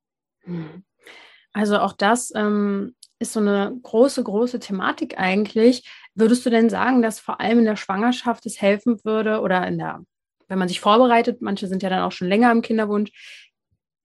Also 1.53 1.79
auch 1.79 1.93
das 1.93 2.33
ähm, 2.35 2.95
ist 3.19 3.33
so 3.33 3.41
eine 3.41 3.79
große, 3.83 4.23
große 4.23 4.61
Thematik 4.61 5.19
eigentlich. 5.19 5.89
Würdest 6.15 6.45
du 6.47 6.51
denn 6.51 6.71
sagen, 6.71 7.03
dass 7.03 7.21
vor 7.21 7.41
allem 7.41 7.61
in 7.61 7.65
der 7.65 7.77
Schwangerschaft 7.77 8.47
es 8.47 8.61
helfen 8.61 9.05
würde 9.05 9.41
oder 9.41 9.67
in 9.67 9.79
der, 9.79 10.03
wenn 10.49 10.59
man 10.59 10.69
sich 10.69 10.81
vorbereitet, 10.81 11.43
manche 11.43 11.67
sind 11.67 11.83
ja 11.83 11.91
dann 11.91 12.03
auch 12.03 12.13
schon 12.13 12.29
länger 12.29 12.53
im 12.53 12.63
Kinderwunsch, 12.63 13.11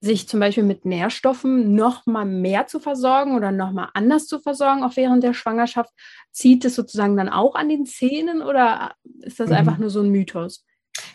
sich 0.04 0.28
zum 0.28 0.40
Beispiel 0.40 0.64
mit 0.64 0.84
Nährstoffen 0.84 1.76
noch 1.76 2.08
mal 2.08 2.26
mehr 2.26 2.66
zu 2.66 2.80
versorgen 2.80 3.36
oder 3.36 3.52
noch 3.52 3.72
mal 3.72 3.90
anders 3.94 4.26
zu 4.26 4.40
versorgen, 4.40 4.84
auch 4.84 4.96
während 4.96 5.24
der 5.24 5.34
Schwangerschaft, 5.34 5.92
zieht 6.32 6.66
es 6.66 6.76
sozusagen 6.76 7.16
dann 7.16 7.30
auch 7.30 7.54
an 7.54 7.70
den 7.70 7.86
Zähnen 7.86 8.42
oder 8.42 8.94
ist 9.20 9.40
das 9.40 9.50
mhm. 9.50 9.56
einfach 9.56 9.78
nur 9.78 9.92
so 9.92 10.02
ein 10.02 10.10
Mythos? 10.10 10.66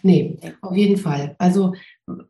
Nee, 0.02 0.38
auf 0.60 0.76
jeden 0.76 0.96
Fall. 0.96 1.34
Also 1.38 1.74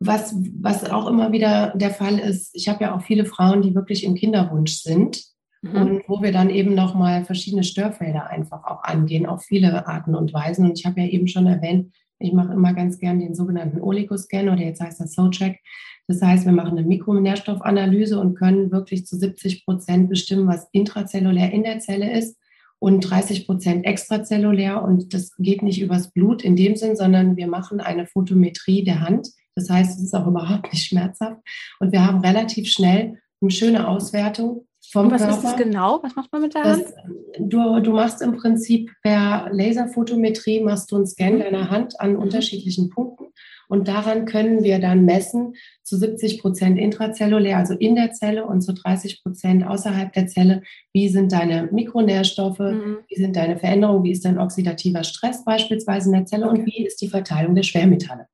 was, 0.01 0.35
was 0.59 0.91
auch 0.91 1.07
immer 1.07 1.31
wieder 1.33 1.75
der 1.77 1.91
Fall 1.91 2.19
ist, 2.19 2.51
ich 2.55 2.69
habe 2.69 2.85
ja 2.85 2.97
auch 2.97 3.03
viele 3.03 3.27
Frauen, 3.27 3.61
die 3.61 3.75
wirklich 3.75 4.05
im 4.05 4.15
Kinderwunsch 4.15 4.77
sind 4.79 5.23
mhm. 5.63 5.77
und 5.77 6.03
wo 6.09 6.23
wir 6.23 6.33
dann 6.33 6.51
eben 6.51 6.75
noch 6.75 6.95
mal 6.95 7.25
verschiedene 7.25 7.65
Störfelder 7.65 8.29
einfach 8.29 8.65
auch 8.65 8.83
angehen, 8.83 9.27
auf 9.27 9.45
viele 9.45 9.87
Arten 9.87 10.15
und 10.15 10.33
Weisen. 10.33 10.65
Und 10.65 10.79
ich 10.79 10.87
habe 10.87 11.03
ja 11.03 11.07
eben 11.07 11.29
schon 11.29 11.47
erwähnt, 11.47 11.95
ich 12.19 12.33
mache 12.33 12.53
immer 12.53 12.73
ganz 12.73 12.99
gern 12.99 13.19
den 13.19 13.35
sogenannten 13.35 13.81
Oligoscan 13.81 14.49
oder 14.49 14.63
jetzt 14.63 14.81
heißt 14.81 15.01
das 15.01 15.15
SoCheck. 15.15 15.61
Das 16.09 16.23
heißt, 16.23 16.47
wir 16.47 16.53
machen 16.53 16.79
eine 16.79 16.87
Mikronährstoffanalyse 16.87 18.19
und 18.21 18.37
können 18.37 18.71
wirklich 18.71 19.07
zu 19.07 19.17
70 19.17 19.65
Prozent 19.65 20.09
bestimmen, 20.09 20.47
was 20.47 20.69
intrazellulär 20.73 21.53
in 21.53 21.65
der 21.65 21.81
Zelle 21.81 22.17
ist 22.17 22.39
und 22.79 23.01
30 23.01 23.47
Prozent 23.47 23.85
extrazellulär. 23.85 24.83
Und 24.83 25.13
das 25.15 25.35
geht 25.37 25.63
nicht 25.63 25.81
übers 25.81 26.13
Blut 26.13 26.43
in 26.43 26.57
dem 26.57 26.77
Sinn, 26.77 26.97
sondern 26.97 27.37
wir 27.37 27.49
machen 27.49 27.81
eine 27.81 28.07
Photometrie 28.07 28.85
der 28.85 29.01
Hand. 29.01 29.29
Das 29.55 29.69
heißt, 29.69 29.99
es 29.99 30.05
ist 30.05 30.15
auch 30.15 30.27
überhaupt 30.27 30.73
nicht 30.73 30.87
schmerzhaft. 30.87 31.41
Und 31.81 31.93
wir 31.93 32.07
haben 32.07 32.21
relativ 32.21 32.69
schnell 32.69 33.19
eine 33.41 33.51
schöne 33.51 33.89
Auswertung 33.89 34.67
vom 34.93 35.11
was 35.11 35.23
Körper. 35.23 35.37
ist 35.37 35.45
das 35.45 35.57
genau? 35.57 36.01
Was 36.03 36.15
macht 36.17 36.33
man 36.33 36.43
mit 36.43 36.55
der 36.55 36.65
Hand? 36.65 36.85
Das, 36.85 36.95
du, 37.39 37.81
du 37.81 37.93
machst 37.93 38.23
im 38.23 38.37
Prinzip 38.37 38.91
per 39.03 39.49
Laserphotometrie, 39.53 40.61
machst 40.61 40.91
du 40.91 40.97
einen 40.97 41.07
Scan 41.07 41.35
mhm. 41.35 41.41
deiner 41.41 41.71
Hand 41.71 42.01
an 42.01 42.13
mhm. 42.13 42.21
unterschiedlichen 42.21 42.91
Punkten 42.91 43.27
und 43.69 43.89
daran 43.89 44.27
können 44.27 44.63
wir 44.63 44.79
dann 44.79 45.05
messen, 45.05 45.55
zu 45.83 45.97
70 45.97 46.41
Prozent 46.41 46.79
intrazellulär, 46.79 47.59
also 47.59 47.75
in 47.75 47.97
der 47.97 48.13
Zelle 48.13 48.47
und 48.47 48.61
zu 48.61 48.75
30 48.75 49.23
Prozent 49.23 49.67
außerhalb 49.67 50.13
der 50.13 50.27
Zelle, 50.29 50.63
wie 50.93 51.09
sind 51.09 51.33
deine 51.33 51.69
Mikronährstoffe, 51.73 52.59
mhm. 52.59 52.99
wie 53.09 53.17
sind 53.17 53.37
deine 53.37 53.59
Veränderungen, 53.59 54.05
wie 54.05 54.13
ist 54.13 54.25
dein 54.25 54.39
oxidativer 54.39 55.05
Stress 55.05 55.45
beispielsweise 55.45 56.09
in 56.09 56.15
der 56.15 56.27
Zelle 56.27 56.49
und 56.49 56.67
wie 56.67 56.87
ist 56.87 57.01
die 57.01 57.09
Verteilung 57.09 57.55
der 57.55 57.65
Schwermetalle. 57.65 58.27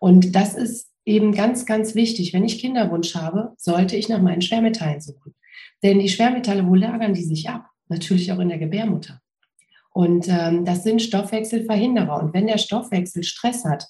Und 0.00 0.36
das 0.36 0.54
ist 0.54 0.88
eben 1.04 1.32
ganz, 1.32 1.66
ganz 1.66 1.94
wichtig. 1.94 2.32
Wenn 2.32 2.44
ich 2.44 2.60
Kinderwunsch 2.60 3.14
habe, 3.14 3.54
sollte 3.56 3.96
ich 3.96 4.08
nach 4.08 4.20
meinen 4.20 4.42
Schwermetallen 4.42 5.00
suchen. 5.00 5.34
Denn 5.82 5.98
die 5.98 6.08
Schwermetalle, 6.08 6.66
wo 6.66 6.74
lagern 6.74 7.14
die 7.14 7.24
sich 7.24 7.48
ab? 7.48 7.66
Natürlich 7.88 8.32
auch 8.32 8.38
in 8.38 8.48
der 8.48 8.58
Gebärmutter. 8.58 9.20
Und 9.92 10.28
ähm, 10.28 10.64
das 10.64 10.84
sind 10.84 11.02
Stoffwechselverhinderer. 11.02 12.22
Und 12.22 12.34
wenn 12.34 12.46
der 12.46 12.58
Stoffwechsel 12.58 13.24
Stress 13.24 13.64
hat, 13.64 13.86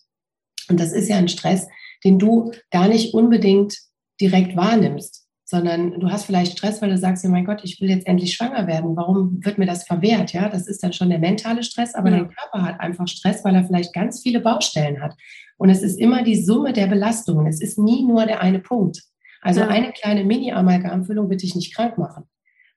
und 0.68 0.78
das 0.78 0.93
ist 0.93 1.09
ja 1.09 1.16
ein 1.16 1.28
Stress, 1.28 1.66
den 2.05 2.18
du 2.18 2.53
gar 2.70 2.89
nicht 2.89 3.14
unbedingt 3.14 3.76
direkt 4.20 4.57
wahrnimmst, 4.57 5.26
sondern 5.45 5.99
du 5.99 6.11
hast 6.11 6.26
vielleicht 6.26 6.59
Stress, 6.59 6.82
weil 6.82 6.91
du 6.91 6.99
sagst, 6.99 7.24
ja, 7.24 7.30
mein 7.30 7.47
Gott, 7.47 7.61
ich 7.64 7.80
will 7.80 7.89
jetzt 7.89 8.07
endlich 8.07 8.34
schwanger 8.34 8.66
werden. 8.66 8.97
Warum 8.97 9.43
wird 9.43 9.57
mir 9.57 9.64
das 9.64 9.84
verwehrt? 9.84 10.34
Ja, 10.34 10.51
das 10.51 10.66
ist 10.68 10.82
dann 10.82 10.93
schon 10.93 11.09
der 11.09 11.18
mentale 11.18 11.62
Stress, 11.62 11.95
aber 11.95 12.11
ja. 12.11 12.18
dein 12.18 12.28
Körper 12.28 12.62
hat 12.62 12.80
einfach 12.80 13.09
Stress, 13.09 13.43
weil 13.45 13.55
er 13.55 13.64
vielleicht 13.64 13.95
ganz 13.95 14.20
viele 14.20 14.41
Baustellen 14.41 15.01
hat. 15.01 15.14
Und 15.57 15.70
es 15.70 15.82
ist 15.82 15.99
immer 15.99 16.22
die 16.22 16.43
Summe 16.43 16.74
der 16.74 16.86
Belastungen. 16.86 17.47
Es 17.47 17.62
ist 17.62 17.78
nie 17.78 18.05
nur 18.05 18.26
der 18.26 18.43
eine 18.43 18.59
Punkt. 18.59 19.03
Also 19.41 19.61
ja. 19.61 19.68
eine 19.68 19.93
kleine 19.93 20.24
Mini-Amalgamfüllung 20.24 21.30
wird 21.30 21.43
dich 21.43 21.55
nicht 21.55 21.74
krank 21.74 21.99
machen. 21.99 22.24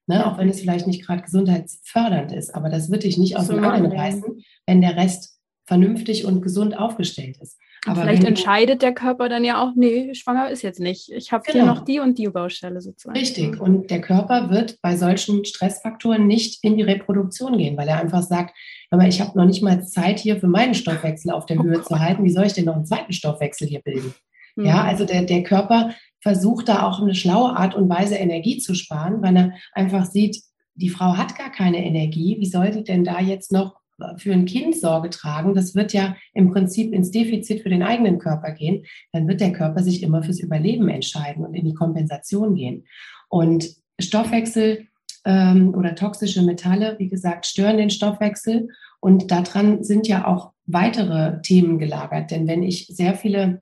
Ne? 0.07 0.25
Auch 0.25 0.37
wenn 0.37 0.49
es 0.49 0.59
vielleicht 0.59 0.87
nicht 0.87 1.05
gerade 1.05 1.21
gesundheitsfördernd 1.21 2.31
ist, 2.31 2.53
aber 2.53 2.69
das 2.69 2.91
wird 2.91 3.03
dich 3.03 3.17
nicht 3.17 3.37
aus 3.37 3.47
so 3.47 3.53
dem 3.53 3.63
Angeln 3.63 3.91
reißen, 3.91 4.43
wenn 4.65 4.81
der 4.81 4.95
Rest 4.95 5.39
vernünftig 5.65 6.25
und 6.25 6.41
gesund 6.41 6.77
aufgestellt 6.77 7.37
ist. 7.39 7.57
Aber 7.87 8.01
vielleicht 8.01 8.23
entscheidet 8.23 8.81
der 8.83 8.93
Körper 8.93 9.27
dann 9.27 9.43
ja 9.43 9.63
auch, 9.63 9.71
nee, 9.75 10.13
schwanger 10.13 10.49
ist 10.49 10.61
jetzt 10.61 10.79
nicht. 10.79 11.09
Ich 11.11 11.31
habe 11.31 11.43
genau. 11.45 11.63
hier 11.63 11.65
noch 11.65 11.83
die 11.83 11.99
und 11.99 12.17
die 12.19 12.27
Baustelle 12.27 12.79
sozusagen. 12.79 13.17
Richtig. 13.17 13.59
Und 13.59 13.89
der 13.89 14.01
Körper 14.01 14.51
wird 14.51 14.77
bei 14.81 14.95
solchen 14.95 15.45
Stressfaktoren 15.45 16.27
nicht 16.27 16.63
in 16.63 16.77
die 16.77 16.83
Reproduktion 16.83 17.57
gehen, 17.57 17.77
weil 17.77 17.87
er 17.87 17.99
einfach 17.99 18.21
sagt, 18.21 18.55
aber 18.91 19.07
ich 19.07 19.19
habe 19.19 19.35
noch 19.37 19.45
nicht 19.45 19.63
mal 19.63 19.83
Zeit 19.83 20.19
hier 20.19 20.39
für 20.39 20.47
meinen 20.47 20.75
Stoffwechsel 20.75 21.31
auf 21.31 21.47
der 21.47 21.59
oh 21.59 21.63
Höhe 21.63 21.77
Gott. 21.77 21.87
zu 21.87 21.99
halten. 21.99 22.23
Wie 22.23 22.31
soll 22.31 22.45
ich 22.45 22.53
denn 22.53 22.65
noch 22.65 22.75
einen 22.75 22.85
zweiten 22.85 23.13
Stoffwechsel 23.13 23.67
hier 23.67 23.81
bilden? 23.81 24.13
Mhm. 24.55 24.65
Ja, 24.65 24.83
also 24.83 25.05
der, 25.05 25.23
der 25.23 25.41
Körper 25.43 25.91
versucht 26.21 26.69
da 26.69 26.83
auch 26.83 27.01
eine 27.01 27.15
schlaue 27.15 27.55
Art 27.55 27.75
und 27.75 27.89
Weise 27.89 28.15
Energie 28.15 28.57
zu 28.57 28.75
sparen, 28.75 29.21
weil 29.21 29.35
er 29.35 29.53
einfach 29.73 30.05
sieht, 30.05 30.41
die 30.75 30.89
Frau 30.89 31.17
hat 31.17 31.37
gar 31.37 31.51
keine 31.51 31.83
Energie. 31.83 32.37
Wie 32.39 32.45
soll 32.45 32.71
die 32.71 32.83
denn 32.83 33.03
da 33.03 33.19
jetzt 33.19 33.51
noch 33.51 33.75
für 34.17 34.33
ein 34.33 34.45
Kind 34.45 34.75
Sorge 34.75 35.09
tragen, 35.09 35.53
das 35.53 35.75
wird 35.75 35.93
ja 35.93 36.15
im 36.33 36.51
Prinzip 36.51 36.91
ins 36.93 37.11
Defizit 37.11 37.61
für 37.61 37.69
den 37.69 37.83
eigenen 37.83 38.17
Körper 38.17 38.51
gehen, 38.51 38.85
dann 39.11 39.27
wird 39.27 39.41
der 39.41 39.53
Körper 39.53 39.83
sich 39.83 40.01
immer 40.01 40.23
fürs 40.23 40.39
Überleben 40.39 40.89
entscheiden 40.89 41.45
und 41.45 41.53
in 41.53 41.65
die 41.65 41.73
Kompensation 41.73 42.55
gehen. 42.55 42.85
Und 43.29 43.69
Stoffwechsel 43.99 44.87
ähm, 45.25 45.75
oder 45.75 45.95
toxische 45.95 46.41
Metalle, 46.41 46.95
wie 46.97 47.09
gesagt, 47.09 47.45
stören 47.45 47.77
den 47.77 47.89
Stoffwechsel. 47.89 48.69
Und 48.99 49.31
daran 49.31 49.83
sind 49.83 50.07
ja 50.07 50.27
auch 50.27 50.51
weitere 50.65 51.41
Themen 51.41 51.79
gelagert. 51.79 52.31
Denn 52.31 52.47
wenn 52.47 52.63
ich 52.63 52.87
sehr 52.87 53.13
viele 53.13 53.61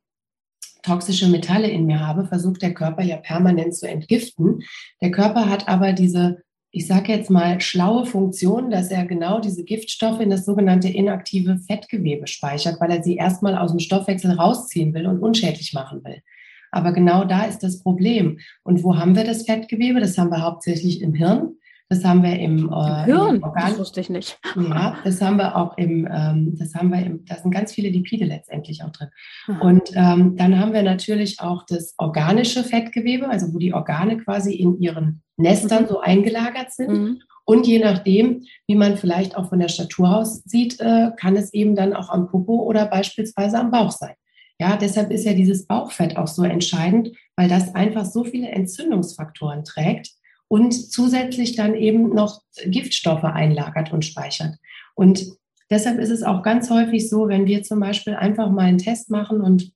toxische 0.84 1.28
Metalle 1.28 1.70
in 1.70 1.86
mir 1.86 2.06
habe, 2.06 2.26
versucht 2.26 2.62
der 2.62 2.74
Körper 2.74 3.04
ja 3.04 3.18
permanent 3.18 3.76
zu 3.76 3.88
entgiften. 3.88 4.62
Der 5.02 5.12
Körper 5.12 5.50
hat 5.50 5.68
aber 5.68 5.94
diese 5.94 6.42
ich 6.72 6.86
sage 6.86 7.12
jetzt 7.12 7.32
mal, 7.32 7.60
schlaue 7.62 8.06
Funktion, 8.06 8.70
dass 8.70 8.92
er 8.92 9.06
genau 9.06 9.40
diese 9.40 9.64
Giftstoffe 9.64 10.20
in 10.20 10.30
das 10.30 10.46
sogenannte 10.46 10.88
inaktive 10.88 11.58
Fettgewebe 11.58 12.28
speichert, 12.28 12.80
weil 12.80 12.92
er 12.92 13.04
sie 13.04 13.16
erstmal 13.16 13.58
aus 13.58 13.72
dem 13.72 13.80
Stoffwechsel 13.80 14.32
rausziehen 14.32 14.94
will 14.94 15.08
und 15.08 15.20
unschädlich 15.20 15.74
machen 15.74 16.04
will. 16.04 16.22
Aber 16.72 16.92
genau 16.92 17.24
da 17.26 17.46
ist 17.46 17.64
das 17.64 17.82
Problem. 17.82 18.40
Und 18.64 18.84
wo 18.84 18.98
haben 18.98 19.16
wir 19.16 19.24
das 19.24 19.46
Fettgewebe? 19.46 20.00
Das 20.00 20.18
haben 20.20 20.30
wir 20.30 20.44
hauptsächlich 20.44 21.02
im 21.02 21.16
Hirn. 21.16 21.56
Das 21.92 22.06
haben 22.06 22.22
wir 22.22 22.38
im, 22.38 22.72
äh, 22.72 23.06
Hirn. 23.06 23.38
Im 23.38 23.44
Organ. 23.44 23.70
Das 23.70 23.80
wusste 23.80 24.00
ich 24.00 24.12
nicht. 24.12 24.40
Ja, 24.56 24.96
das 25.04 25.22
haben 25.22 25.38
wir 25.38 25.56
auch 25.56 25.76
im, 25.76 26.08
ähm, 26.12 26.56
das 26.56 26.76
haben 26.76 26.92
wir 26.92 27.04
im, 27.04 27.26
da 27.26 27.36
sind 27.36 27.50
ganz 27.50 27.74
viele 27.74 27.90
Lipide 27.90 28.26
letztendlich 28.26 28.84
auch 28.84 28.92
drin. 28.92 29.08
Aha. 29.48 29.60
Und 29.60 29.90
ähm, 29.96 30.38
dann 30.38 30.60
haben 30.60 30.74
wir 30.74 30.84
natürlich 30.84 31.40
auch 31.40 31.64
das 31.68 31.96
organische 31.98 32.64
Fettgewebe, 32.64 33.28
also 33.28 33.52
wo 33.56 33.58
die 33.58 33.74
Organe 33.74 34.18
quasi 34.18 34.54
in 34.54 34.80
ihren 34.80 35.24
Nestern 35.36 35.84
mhm. 35.84 35.88
so 35.88 36.00
eingelagert 36.00 36.72
sind. 36.72 36.92
Mhm. 36.92 37.22
Und 37.44 37.66
je 37.66 37.80
nachdem, 37.80 38.44
wie 38.68 38.76
man 38.76 38.96
vielleicht 38.96 39.36
auch 39.36 39.50
von 39.50 39.58
der 39.58 39.70
Statur 39.70 40.16
aus 40.16 40.44
sieht, 40.46 40.80
äh, 40.80 41.10
kann 41.18 41.36
es 41.36 41.52
eben 41.56 41.76
dann 41.76 41.96
auch 41.96 42.10
am 42.10 42.28
Popo 42.28 42.62
oder 42.62 42.86
beispielsweise 42.86 43.58
am 43.58 43.72
Bauch 43.72 43.90
sein. 43.90 44.14
Ja, 44.60 44.78
deshalb 44.78 45.10
ist 45.10 45.26
ja 45.26 45.34
dieses 45.34 45.66
Bauchfett 45.66 46.18
auch 46.18 46.28
so 46.28 46.44
entscheidend, 46.44 47.10
weil 47.36 47.50
das 47.50 47.74
einfach 47.74 48.06
so 48.06 48.24
viele 48.24 48.50
Entzündungsfaktoren 48.50 49.64
trägt 49.64 50.19
und 50.50 50.74
zusätzlich 50.74 51.56
dann 51.56 51.76
eben 51.76 52.10
noch 52.14 52.42
Giftstoffe 52.66 53.24
einlagert 53.24 53.94
und 53.94 54.04
speichert. 54.04 54.58
Und 54.96 55.26
deshalb 55.70 56.00
ist 56.00 56.10
es 56.10 56.24
auch 56.24 56.44
ganz 56.44 56.70
häufig 56.70 57.08
so, 57.08 57.30
wenn 57.30 57.46
wir 57.46 57.64
zum 57.64 57.80
Beispiel 57.80 58.16
einfach 58.16 58.50
mal 58.50 58.64
einen 58.64 58.80
Test 58.80 59.10
machen 59.10 59.40
und 59.40 59.72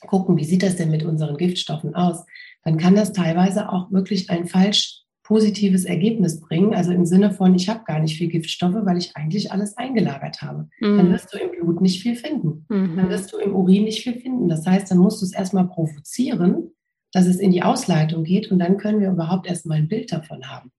gucken, 0.00 0.36
wie 0.36 0.44
sieht 0.44 0.62
das 0.62 0.76
denn 0.76 0.90
mit 0.90 1.04
unseren 1.04 1.36
Giftstoffen 1.36 1.94
aus, 1.94 2.24
dann 2.64 2.78
kann 2.78 2.96
das 2.96 3.12
teilweise 3.12 3.70
auch 3.70 3.92
wirklich 3.92 4.30
ein 4.30 4.46
falsch 4.46 5.02
positives 5.22 5.84
Ergebnis 5.84 6.40
bringen. 6.40 6.72
Also 6.72 6.92
im 6.92 7.04
Sinne 7.04 7.32
von, 7.32 7.54
ich 7.54 7.68
habe 7.68 7.84
gar 7.84 7.98
nicht 7.98 8.16
viel 8.16 8.28
Giftstoffe, 8.28 8.76
weil 8.84 8.96
ich 8.96 9.16
eigentlich 9.16 9.50
alles 9.52 9.76
eingelagert 9.76 10.40
habe. 10.40 10.68
Mhm. 10.80 10.96
Dann 10.96 11.12
wirst 11.12 11.34
du 11.34 11.38
im 11.38 11.50
Blut 11.50 11.80
nicht 11.80 12.00
viel 12.00 12.16
finden. 12.16 12.64
Mhm. 12.68 12.96
Dann 12.96 13.08
wirst 13.10 13.32
du 13.32 13.38
im 13.38 13.54
Urin 13.54 13.84
nicht 13.84 14.02
viel 14.02 14.20
finden. 14.20 14.48
Das 14.48 14.66
heißt, 14.66 14.90
dann 14.90 14.98
musst 14.98 15.20
du 15.20 15.26
es 15.26 15.32
erstmal 15.32 15.66
provozieren, 15.66 16.70
dass 17.16 17.24
es 17.24 17.38
in 17.38 17.50
die 17.50 17.62
Ausleitung 17.62 18.24
geht 18.24 18.50
und 18.50 18.58
dann 18.58 18.76
können 18.76 19.00
wir 19.00 19.10
überhaupt 19.10 19.46
erstmal 19.46 19.78
ein 19.78 19.88
Bild 19.88 20.12
davon 20.12 20.50
haben. 20.50 20.70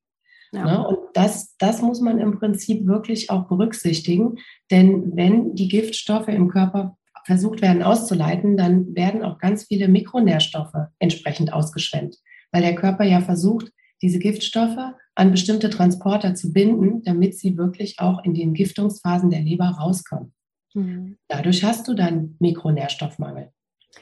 Ja. 0.52 0.66
Ne? 0.66 0.88
Und 0.88 1.00
das, 1.16 1.58
das 1.58 1.82
muss 1.82 2.00
man 2.00 2.20
im 2.20 2.38
Prinzip 2.38 2.86
wirklich 2.86 3.32
auch 3.32 3.48
berücksichtigen, 3.48 4.36
denn 4.70 5.16
wenn 5.16 5.56
die 5.56 5.68
Giftstoffe 5.68 6.28
im 6.28 6.48
Körper 6.48 6.96
versucht 7.26 7.64
werden 7.64 7.82
auszuleiten, 7.82 8.56
dann 8.56 8.94
werden 8.94 9.24
auch 9.24 9.40
ganz 9.40 9.64
viele 9.64 9.88
Mikronährstoffe 9.88 10.76
entsprechend 11.00 11.52
ausgeschwemmt, 11.52 12.18
weil 12.52 12.62
der 12.62 12.76
Körper 12.76 13.04
ja 13.04 13.22
versucht, 13.22 13.72
diese 14.04 14.20
Giftstoffe 14.20 14.94
an 15.16 15.32
bestimmte 15.32 15.72
Transporter 15.72 16.36
zu 16.36 16.54
binden, 16.54 17.02
damit 17.02 17.36
sie 17.36 17.58
wirklich 17.58 18.00
auch 18.00 18.24
in 18.24 18.36
den 18.36 18.54
Giftungsphasen 18.54 19.32
der 19.32 19.42
Leber 19.42 19.70
rauskommen. 19.70 20.34
Mhm. 20.76 21.18
Dadurch 21.30 21.64
hast 21.64 21.88
du 21.88 21.96
dann 21.96 22.36
Mikronährstoffmangel, 22.38 23.50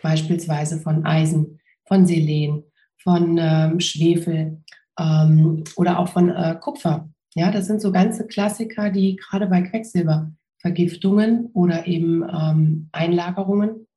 beispielsweise 0.02 0.82
von 0.82 1.06
Eisen, 1.06 1.62
von 1.88 2.06
Selen, 2.06 2.64
von 3.02 3.38
ähm, 3.40 3.80
Schwefel 3.80 4.62
ähm, 5.00 5.64
oder 5.76 6.00
auch 6.00 6.10
von 6.10 6.30
äh, 6.30 6.58
Kupfer. 6.60 7.10
Ja, 7.36 7.52
das 7.52 7.68
sind 7.68 7.82
so 7.82 7.92
ganze 7.92 8.28
Klassiker, 8.28 8.90
die 8.90 9.18
gerade 9.18 9.48
bei 9.48 9.62
Quecksilbervergiftungen 9.62 11.48
oder 11.54 11.86
eben 11.88 12.24
ähm, 12.24 12.90
Einlagerungen 12.92 13.88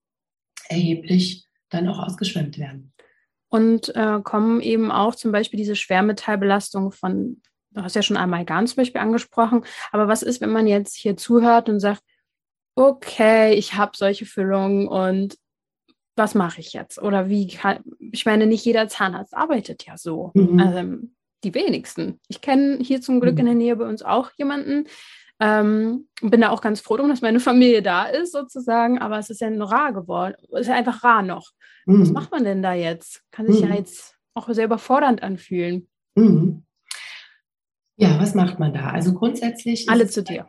erheblich 0.68 1.46
dann 1.70 1.88
auch 1.88 1.98
ausgeschwemmt 1.98 2.58
werden 2.58 2.92
und 3.48 3.94
äh, 3.94 4.20
kommen 4.22 4.60
eben 4.60 4.90
auch 4.90 5.14
zum 5.14 5.32
Beispiel 5.32 5.58
diese 5.58 5.76
Schwermetallbelastung 5.76 6.92
von, 6.92 7.40
du 7.70 7.82
hast 7.82 7.96
ja 7.96 8.02
schon 8.02 8.16
einmal 8.16 8.40
Amalgam 8.40 8.66
zum 8.66 8.76
Beispiel 8.76 9.00
angesprochen, 9.00 9.64
aber 9.90 10.08
was 10.08 10.22
ist, 10.22 10.40
wenn 10.40 10.50
man 10.50 10.66
jetzt 10.66 10.94
hier 10.94 11.16
zuhört 11.16 11.68
und 11.68 11.80
sagt, 11.80 12.02
okay, 12.74 13.54
ich 13.54 13.74
habe 13.74 13.92
solche 13.96 14.26
Füllungen 14.26 14.86
und 14.86 15.36
was 16.18 16.34
mache 16.34 16.60
ich 16.60 16.72
jetzt? 16.72 17.00
Oder 17.00 17.28
wie 17.28 17.48
kann, 17.48 17.78
ich 18.12 18.26
meine, 18.26 18.46
nicht 18.46 18.64
jeder 18.64 18.88
Zahnarzt 18.88 19.36
arbeitet 19.36 19.86
ja 19.86 19.96
so. 19.96 20.32
Mhm. 20.34 20.60
Also, 20.60 21.08
die 21.44 21.54
wenigsten. 21.54 22.20
Ich 22.28 22.40
kenne 22.40 22.78
hier 22.80 23.00
zum 23.00 23.20
Glück 23.20 23.34
mhm. 23.34 23.40
in 23.40 23.46
der 23.46 23.54
Nähe 23.54 23.76
bei 23.76 23.86
uns 23.86 24.02
auch 24.02 24.30
jemanden, 24.36 24.86
ähm, 25.40 26.08
bin 26.20 26.40
da 26.40 26.50
auch 26.50 26.60
ganz 26.60 26.80
froh 26.80 26.96
drum, 26.96 27.08
dass 27.08 27.20
meine 27.20 27.40
Familie 27.40 27.80
da 27.80 28.06
ist, 28.06 28.32
sozusagen, 28.32 28.98
aber 28.98 29.18
es 29.18 29.30
ist 29.30 29.40
ja 29.40 29.48
nur 29.50 29.70
rar 29.70 29.92
geworden. 29.92 30.34
Es 30.52 30.62
ist 30.62 30.66
ja 30.66 30.74
einfach 30.74 31.04
rar 31.04 31.22
noch. 31.22 31.50
Mhm. 31.86 32.02
Was 32.02 32.10
macht 32.10 32.32
man 32.32 32.44
denn 32.44 32.62
da 32.62 32.74
jetzt? 32.74 33.22
Kann 33.30 33.46
sich 33.46 33.62
mhm. 33.62 33.70
ja 33.70 33.76
jetzt 33.76 34.16
auch 34.34 34.48
sehr 34.50 34.64
überfordernd 34.64 35.22
anfühlen. 35.22 35.88
Mhm. 36.16 36.64
Ja, 38.00 38.20
was 38.20 38.36
macht 38.36 38.60
man 38.60 38.72
da? 38.72 38.90
Also 38.90 39.12
grundsätzlich. 39.12 39.88
Alle 39.88 40.06
zu 40.06 40.22
dir. 40.22 40.46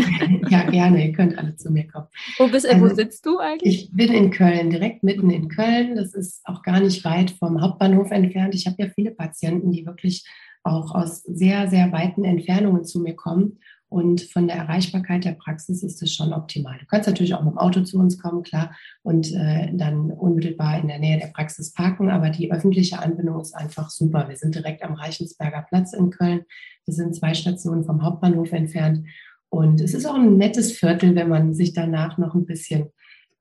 ja, 0.50 0.70
gerne, 0.70 1.04
ihr 1.04 1.12
könnt 1.12 1.36
alle 1.36 1.56
zu 1.56 1.72
mir 1.72 1.88
kommen. 1.88 2.06
Wo, 2.38 2.46
bist, 2.46 2.64
also, 2.64 2.80
wo 2.80 2.94
sitzt 2.94 3.26
du 3.26 3.38
eigentlich? 3.38 3.86
Ich 3.86 3.90
bin 3.92 4.12
in 4.12 4.30
Köln, 4.30 4.70
direkt 4.70 5.02
mitten 5.02 5.28
in 5.28 5.48
Köln. 5.48 5.96
Das 5.96 6.14
ist 6.14 6.42
auch 6.44 6.62
gar 6.62 6.78
nicht 6.78 7.04
weit 7.04 7.32
vom 7.32 7.60
Hauptbahnhof 7.60 8.12
entfernt. 8.12 8.54
Ich 8.54 8.68
habe 8.68 8.76
ja 8.78 8.88
viele 8.94 9.10
Patienten, 9.10 9.72
die 9.72 9.84
wirklich 9.84 10.24
auch 10.62 10.94
aus 10.94 11.24
sehr, 11.24 11.68
sehr 11.68 11.90
weiten 11.90 12.24
Entfernungen 12.24 12.84
zu 12.84 13.00
mir 13.00 13.16
kommen. 13.16 13.58
Und 13.92 14.22
von 14.22 14.46
der 14.48 14.56
Erreichbarkeit 14.56 15.26
der 15.26 15.32
Praxis 15.32 15.82
ist 15.82 16.02
es 16.02 16.14
schon 16.14 16.32
optimal. 16.32 16.78
Du 16.78 16.86
kannst 16.86 17.06
natürlich 17.06 17.34
auch 17.34 17.42
mit 17.42 17.52
dem 17.52 17.58
Auto 17.58 17.82
zu 17.82 17.98
uns 17.98 18.18
kommen, 18.18 18.42
klar, 18.42 18.74
und 19.02 19.30
äh, 19.34 19.68
dann 19.74 20.10
unmittelbar 20.10 20.80
in 20.80 20.88
der 20.88 20.98
Nähe 20.98 21.18
der 21.18 21.26
Praxis 21.26 21.74
parken. 21.74 22.08
Aber 22.08 22.30
die 22.30 22.50
öffentliche 22.50 22.98
Anbindung 23.00 23.38
ist 23.38 23.54
einfach 23.54 23.90
super. 23.90 24.30
Wir 24.30 24.36
sind 24.36 24.54
direkt 24.54 24.82
am 24.82 24.94
Reichensberger 24.94 25.66
Platz 25.68 25.92
in 25.92 26.08
Köln. 26.08 26.46
Wir 26.86 26.94
sind 26.94 27.14
zwei 27.14 27.34
Stationen 27.34 27.84
vom 27.84 28.02
Hauptbahnhof 28.02 28.50
entfernt. 28.52 29.06
Und 29.50 29.82
es 29.82 29.92
ist 29.92 30.06
auch 30.06 30.14
ein 30.14 30.38
nettes 30.38 30.72
Viertel, 30.72 31.14
wenn 31.14 31.28
man 31.28 31.52
sich 31.52 31.74
danach 31.74 32.16
noch 32.16 32.34
ein 32.34 32.46
bisschen 32.46 32.88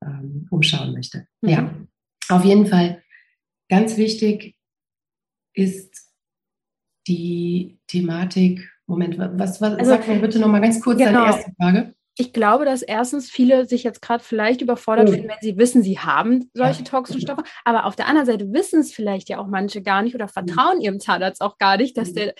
ähm, 0.04 0.48
umschauen 0.50 0.92
möchte. 0.92 1.28
Mhm. 1.40 1.50
Ja, 1.50 1.74
auf 2.28 2.44
jeden 2.44 2.66
Fall 2.66 3.02
ganz 3.70 3.96
wichtig 3.96 4.58
ist 5.54 6.12
die 7.08 7.80
Thematik 7.88 8.71
Moment, 8.92 9.18
was, 9.18 9.62
was 9.62 9.74
also, 9.74 9.92
sag 9.92 10.08
mir 10.08 10.20
bitte 10.20 10.38
noch 10.38 10.50
mal 10.50 10.60
ganz 10.60 10.82
kurz 10.82 10.98
genau. 10.98 11.12
deine 11.12 11.26
erste 11.26 11.52
Frage. 11.60 11.94
Ich 12.18 12.34
glaube, 12.34 12.66
dass 12.66 12.82
erstens 12.82 13.30
viele 13.32 13.66
sich 13.66 13.84
jetzt 13.84 14.02
gerade 14.02 14.22
vielleicht 14.22 14.62
überfordert 14.62 15.08
oh. 15.08 15.14
fühlen, 15.14 15.30
wenn 15.30 15.38
sie 15.42 15.58
wissen, 15.58 15.82
sie 15.82 15.98
haben 15.98 16.52
solche 16.54 16.84
toxischen 16.84 17.22
Stoffe. 17.22 17.44
Aber 17.64 17.86
auf 17.86 17.96
der 17.96 18.08
anderen 18.08 18.28
Seite 18.28 18.52
wissen 18.52 18.82
es 18.82 18.94
vielleicht 18.94 19.30
ja 19.30 19.40
auch 19.40 19.48
manche 19.48 19.82
gar 19.82 20.02
nicht 20.02 20.14
oder 20.14 20.28
vertrauen 20.28 20.78
mhm. 20.78 20.82
ihrem 20.82 21.00
Zahnarzt 21.00 21.42
auch 21.42 21.58
gar 21.58 21.78
nicht, 21.78 21.98
dass 21.98 22.10
mhm. 22.12 22.16
der 22.16 22.36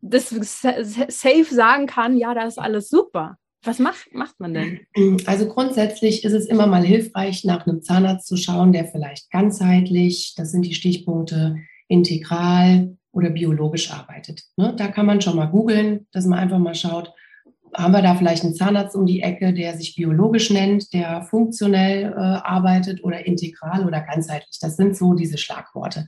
das 0.00 0.30
safe 0.30 1.46
sagen 1.50 1.86
kann, 1.86 2.16
ja, 2.16 2.34
da 2.34 2.44
ist 2.44 2.58
alles 2.58 2.88
super. 2.88 3.36
Was 3.64 3.80
macht, 3.80 4.14
macht 4.14 4.38
man 4.38 4.54
denn? 4.54 4.80
Also 5.26 5.48
grundsätzlich 5.48 6.24
ist 6.24 6.34
es 6.34 6.46
immer 6.46 6.68
mal 6.68 6.84
hilfreich, 6.84 7.42
nach 7.42 7.66
einem 7.66 7.82
Zahnarzt 7.82 8.28
zu 8.28 8.36
schauen, 8.36 8.72
der 8.72 8.84
vielleicht 8.84 9.28
ganzheitlich, 9.32 10.34
das 10.36 10.52
sind 10.52 10.66
die 10.66 10.74
Stichpunkte, 10.74 11.56
integral, 11.88 12.96
oder 13.16 13.30
biologisch 13.30 13.90
arbeitet. 13.90 14.42
Ne? 14.56 14.74
Da 14.76 14.88
kann 14.88 15.06
man 15.06 15.22
schon 15.22 15.36
mal 15.36 15.46
googeln, 15.46 16.06
dass 16.12 16.26
man 16.26 16.38
einfach 16.38 16.58
mal 16.58 16.74
schaut, 16.74 17.12
haben 17.74 17.92
wir 17.92 18.02
da 18.02 18.14
vielleicht 18.14 18.44
einen 18.44 18.54
Zahnarzt 18.54 18.94
um 18.94 19.06
die 19.06 19.22
Ecke, 19.22 19.54
der 19.54 19.76
sich 19.76 19.96
biologisch 19.96 20.50
nennt, 20.50 20.92
der 20.92 21.22
funktionell 21.22 22.12
äh, 22.12 22.14
arbeitet 22.14 23.02
oder 23.02 23.26
integral 23.26 23.86
oder 23.86 24.02
ganzheitlich. 24.02 24.58
Das 24.60 24.76
sind 24.76 24.96
so 24.96 25.14
diese 25.14 25.38
Schlagworte. 25.38 26.06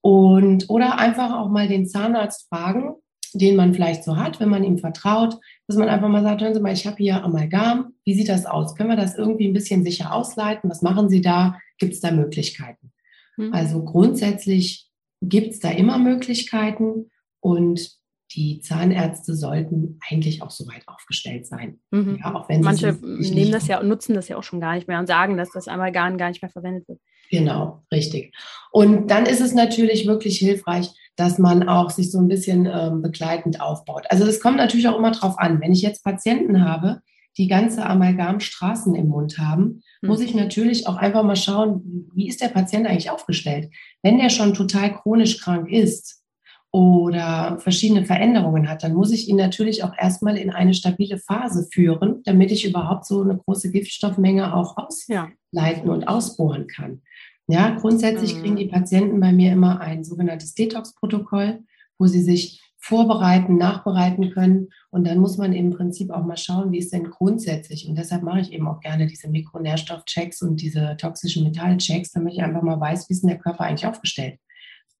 Und 0.00 0.68
oder 0.68 0.98
einfach 0.98 1.32
auch 1.32 1.48
mal 1.48 1.68
den 1.68 1.86
Zahnarzt 1.86 2.48
fragen, 2.48 2.96
den 3.34 3.54
man 3.54 3.72
vielleicht 3.72 4.02
so 4.02 4.16
hat, 4.16 4.40
wenn 4.40 4.48
man 4.48 4.64
ihm 4.64 4.78
vertraut, 4.78 5.38
dass 5.68 5.76
man 5.76 5.88
einfach 5.88 6.08
mal 6.08 6.22
sagt, 6.22 6.42
hören 6.42 6.54
Sie 6.54 6.60
mal, 6.60 6.72
ich 6.72 6.86
habe 6.86 6.96
hier 6.98 7.22
Amalgam, 7.22 7.94
wie 8.04 8.14
sieht 8.14 8.28
das 8.28 8.46
aus? 8.46 8.74
Können 8.74 8.90
wir 8.90 8.96
das 8.96 9.16
irgendwie 9.16 9.46
ein 9.46 9.54
bisschen 9.54 9.84
sicher 9.84 10.12
ausleiten? 10.12 10.68
Was 10.68 10.82
machen 10.82 11.08
Sie 11.08 11.20
da? 11.20 11.56
Gibt 11.78 11.94
es 11.94 12.00
da 12.00 12.10
Möglichkeiten? 12.10 12.92
Mhm. 13.36 13.54
Also 13.54 13.84
grundsätzlich 13.84 14.91
gibt 15.22 15.52
es 15.52 15.60
da 15.60 15.70
immer 15.70 15.98
Möglichkeiten 15.98 17.10
und 17.40 18.02
die 18.34 18.60
Zahnärzte 18.60 19.34
sollten 19.34 19.98
eigentlich 20.08 20.42
auch 20.42 20.50
so 20.50 20.66
weit 20.66 20.82
aufgestellt 20.86 21.46
sein. 21.46 21.80
Mhm. 21.90 22.18
Ja, 22.20 22.34
auch 22.34 22.48
wenn 22.48 22.62
Manche 22.62 22.98
nehmen 23.02 23.52
das 23.52 23.68
ja 23.68 23.80
und 23.80 23.88
nutzen 23.88 24.14
das 24.14 24.28
ja 24.28 24.36
auch 24.36 24.42
schon 24.42 24.60
gar 24.60 24.74
nicht 24.74 24.88
mehr 24.88 24.98
und 24.98 25.06
sagen, 25.06 25.36
dass 25.36 25.50
das 25.50 25.68
einmal 25.68 25.92
gar, 25.92 26.10
gar 26.16 26.28
nicht 26.28 26.42
mehr 26.42 26.50
verwendet 26.50 26.88
wird. 26.88 26.98
Genau, 27.30 27.82
richtig. 27.92 28.34
Und 28.70 29.10
dann 29.10 29.26
ist 29.26 29.40
es 29.40 29.54
natürlich 29.54 30.06
wirklich 30.06 30.38
hilfreich, 30.38 30.90
dass 31.16 31.38
man 31.38 31.68
auch 31.68 31.90
sich 31.90 32.10
so 32.10 32.18
ein 32.18 32.28
bisschen 32.28 32.66
ähm, 32.66 33.02
begleitend 33.02 33.60
aufbaut. 33.60 34.04
Also 34.08 34.24
das 34.24 34.40
kommt 34.40 34.56
natürlich 34.56 34.88
auch 34.88 34.98
immer 34.98 35.12
drauf 35.12 35.38
an. 35.38 35.60
Wenn 35.60 35.72
ich 35.72 35.82
jetzt 35.82 36.04
Patienten 36.04 36.64
habe, 36.64 37.00
die 37.38 37.48
ganze 37.48 37.86
Amalgamstraßen 37.86 38.94
im 38.94 39.08
Mund 39.08 39.38
haben, 39.38 39.82
hm. 40.00 40.08
muss 40.08 40.20
ich 40.20 40.34
natürlich 40.34 40.86
auch 40.86 40.96
einfach 40.96 41.22
mal 41.22 41.36
schauen, 41.36 42.10
wie 42.14 42.28
ist 42.28 42.40
der 42.40 42.48
Patient 42.48 42.86
eigentlich 42.86 43.10
aufgestellt. 43.10 43.70
Wenn 44.02 44.18
der 44.18 44.30
schon 44.30 44.54
total 44.54 44.94
chronisch 44.94 45.40
krank 45.40 45.70
ist 45.70 46.22
oder 46.70 47.58
verschiedene 47.58 48.04
Veränderungen 48.04 48.68
hat, 48.68 48.82
dann 48.82 48.94
muss 48.94 49.12
ich 49.12 49.28
ihn 49.28 49.36
natürlich 49.36 49.84
auch 49.84 49.92
erstmal 49.98 50.36
in 50.36 50.50
eine 50.50 50.74
stabile 50.74 51.18
Phase 51.18 51.68
führen, 51.72 52.22
damit 52.24 52.50
ich 52.50 52.66
überhaupt 52.66 53.06
so 53.06 53.22
eine 53.22 53.36
große 53.36 53.70
Giftstoffmenge 53.70 54.54
auch 54.54 54.76
ausleiten 54.76 55.86
ja. 55.86 55.92
und 55.92 56.08
ausbohren 56.08 56.66
kann. 56.66 57.02
Ja, 57.48 57.70
grundsätzlich 57.70 58.34
kriegen 58.34 58.56
hm. 58.56 58.56
die 58.56 58.68
Patienten 58.68 59.20
bei 59.20 59.32
mir 59.32 59.52
immer 59.52 59.80
ein 59.80 60.04
sogenanntes 60.04 60.54
Detox-Protokoll, 60.54 61.60
wo 61.98 62.06
sie 62.06 62.22
sich 62.22 62.62
vorbereiten, 62.82 63.56
nachbereiten 63.58 64.30
können. 64.30 64.68
Und 64.90 65.06
dann 65.06 65.18
muss 65.18 65.38
man 65.38 65.52
im 65.52 65.70
Prinzip 65.70 66.10
auch 66.10 66.24
mal 66.24 66.36
schauen, 66.36 66.72
wie 66.72 66.78
ist 66.78 66.92
denn 66.92 67.10
grundsätzlich. 67.10 67.88
Und 67.88 67.96
deshalb 67.96 68.24
mache 68.24 68.40
ich 68.40 68.52
eben 68.52 68.66
auch 68.66 68.80
gerne 68.80 69.06
diese 69.06 69.28
Mikronährstoffchecks 69.28 70.42
und 70.42 70.60
diese 70.60 70.96
toxischen 70.98 71.44
Metallchecks, 71.44 72.10
damit 72.10 72.34
ich 72.34 72.42
einfach 72.42 72.62
mal 72.62 72.80
weiß, 72.80 73.08
wie 73.08 73.14
ist 73.14 73.22
denn 73.22 73.30
der 73.30 73.38
Körper 73.38 73.64
eigentlich 73.64 73.86
aufgestellt. 73.86 74.38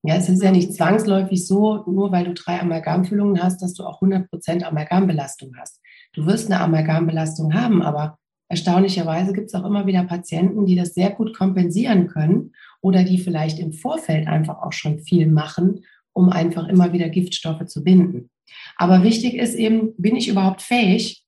Ja, 0.04 0.14
es 0.14 0.28
ist 0.28 0.42
ja 0.42 0.52
nicht 0.52 0.74
zwangsläufig 0.74 1.46
so, 1.46 1.82
nur 1.86 2.12
weil 2.12 2.24
du 2.24 2.34
drei 2.34 2.60
Amalgamfüllungen 2.60 3.42
hast, 3.42 3.62
dass 3.62 3.74
du 3.74 3.84
auch 3.84 4.00
100% 4.00 4.62
Amalgambelastung 4.62 5.52
hast. 5.58 5.80
Du 6.12 6.26
wirst 6.26 6.50
eine 6.50 6.60
Amalgambelastung 6.60 7.52
haben, 7.52 7.82
aber 7.82 8.18
erstaunlicherweise 8.48 9.32
gibt 9.32 9.48
es 9.48 9.54
auch 9.54 9.64
immer 9.64 9.86
wieder 9.86 10.04
Patienten, 10.04 10.66
die 10.66 10.76
das 10.76 10.94
sehr 10.94 11.10
gut 11.10 11.36
kompensieren 11.36 12.06
können 12.06 12.52
oder 12.80 13.02
die 13.02 13.18
vielleicht 13.18 13.58
im 13.58 13.72
Vorfeld 13.72 14.28
einfach 14.28 14.62
auch 14.62 14.72
schon 14.72 15.00
viel 15.00 15.26
machen 15.26 15.84
um 16.12 16.30
einfach 16.30 16.68
immer 16.68 16.92
wieder 16.92 17.08
Giftstoffe 17.08 17.66
zu 17.66 17.82
binden. 17.82 18.30
Aber 18.76 19.02
wichtig 19.02 19.34
ist 19.34 19.54
eben, 19.54 19.94
bin 19.96 20.16
ich 20.16 20.28
überhaupt 20.28 20.62
fähig 20.62 21.24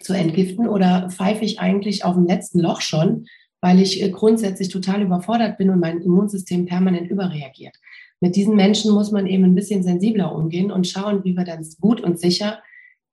zu 0.00 0.12
entgiften 0.12 0.68
oder 0.68 1.08
pfeife 1.10 1.44
ich 1.44 1.60
eigentlich 1.60 2.04
auf 2.04 2.14
dem 2.14 2.26
letzten 2.26 2.60
Loch 2.60 2.80
schon, 2.80 3.26
weil 3.60 3.80
ich 3.80 4.02
äh, 4.02 4.10
grundsätzlich 4.10 4.68
total 4.68 5.02
überfordert 5.02 5.58
bin 5.58 5.70
und 5.70 5.80
mein 5.80 6.00
Immunsystem 6.00 6.66
permanent 6.66 7.10
überreagiert. 7.10 7.76
Mit 8.20 8.36
diesen 8.36 8.56
Menschen 8.56 8.92
muss 8.92 9.12
man 9.12 9.26
eben 9.26 9.44
ein 9.44 9.54
bisschen 9.54 9.82
sensibler 9.82 10.34
umgehen 10.34 10.70
und 10.70 10.86
schauen, 10.86 11.24
wie 11.24 11.36
wir 11.36 11.44
dann 11.44 11.66
gut 11.80 12.00
und 12.00 12.18
sicher 12.18 12.62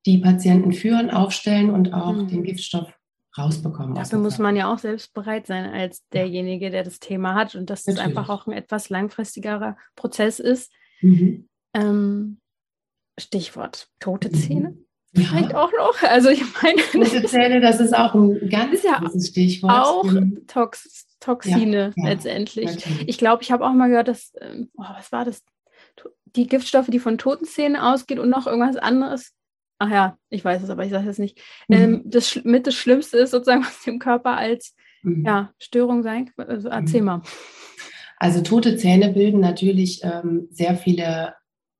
die 0.05 0.17
Patienten 0.17 0.73
führen, 0.73 1.09
aufstellen 1.09 1.69
und 1.69 1.93
auch 1.93 2.13
mhm. 2.13 2.27
den 2.27 2.43
Giftstoff 2.43 2.93
rausbekommen. 3.37 3.95
Dafür 3.95 4.19
muss 4.19 4.39
man 4.39 4.55
ja 4.55 4.71
auch 4.71 4.79
selbst 4.79 5.13
bereit 5.13 5.47
sein 5.47 5.65
als 5.65 6.07
derjenige, 6.09 6.69
der 6.69 6.83
das 6.83 6.99
Thema 6.99 7.35
hat 7.35 7.55
und 7.55 7.69
dass 7.69 7.87
es 7.87 7.99
einfach 7.99 8.29
auch 8.29 8.47
ein 8.47 8.53
etwas 8.53 8.89
langfristigerer 8.89 9.77
Prozess 9.95 10.39
ist. 10.39 10.71
Mhm. 11.01 11.47
Ähm, 11.73 12.39
Stichwort 13.19 13.89
tote 13.99 14.31
Zähne. 14.31 14.71
Mhm. 14.71 14.85
Ja. 15.13 15.23
Vielleicht 15.29 15.55
auch 15.55 15.71
noch. 15.71 16.03
Also 16.03 16.29
ich 16.29 16.43
meine. 16.61 16.81
Tote 16.91 17.23
Zähne, 17.25 17.61
das 17.61 17.79
ist 17.79 17.95
auch 17.95 18.13
ein 18.13 18.49
ganz 18.49 18.83
ja 18.83 19.01
Stichwort. 19.19 19.73
Auch 19.73 20.05
Tox 20.47 21.07
Toxine 21.19 21.93
ja, 21.95 22.09
letztendlich. 22.09 22.65
Natürlich. 22.65 23.07
Ich 23.07 23.17
glaube, 23.17 23.41
ich 23.43 23.51
habe 23.51 23.65
auch 23.65 23.73
mal 23.73 23.89
gehört, 23.89 24.07
dass, 24.07 24.33
oh, 24.75 24.83
was 24.95 25.11
war 25.11 25.25
das? 25.25 25.43
Die 26.35 26.45
Giftstoffe, 26.45 26.87
die 26.87 26.99
von 26.99 27.17
toten 27.17 27.45
Zähnen 27.45 27.75
ausgehen 27.75 28.19
und 28.19 28.29
noch 28.29 28.45
irgendwas 28.45 28.77
anderes. 28.77 29.33
Ach 29.79 29.89
ja, 29.89 30.17
ich 30.29 30.43
weiß 30.43 30.63
es, 30.63 30.69
aber 30.69 30.85
ich 30.85 30.91
sage 30.91 31.09
es 31.09 31.17
nicht. 31.17 31.39
Mhm. 31.67 31.75
Ähm, 31.75 32.01
das 32.05 32.39
mit 32.43 32.67
das 32.67 32.75
Schlimmste 32.75 33.17
ist 33.17 33.31
sozusagen, 33.31 33.63
was 33.65 33.83
dem 33.83 33.99
Körper 33.99 34.37
als 34.37 34.75
mhm. 35.01 35.25
ja, 35.25 35.53
Störung 35.59 36.03
sein 36.03 36.31
kann. 36.35 36.47
Also 36.47 36.69
erzähl 36.69 37.01
mhm. 37.01 37.05
mal. 37.05 37.21
Also 38.17 38.41
tote 38.41 38.77
Zähne 38.77 39.13
bilden 39.13 39.39
natürlich 39.39 40.03
ähm, 40.03 40.47
sehr 40.51 40.75
viele 40.75 41.35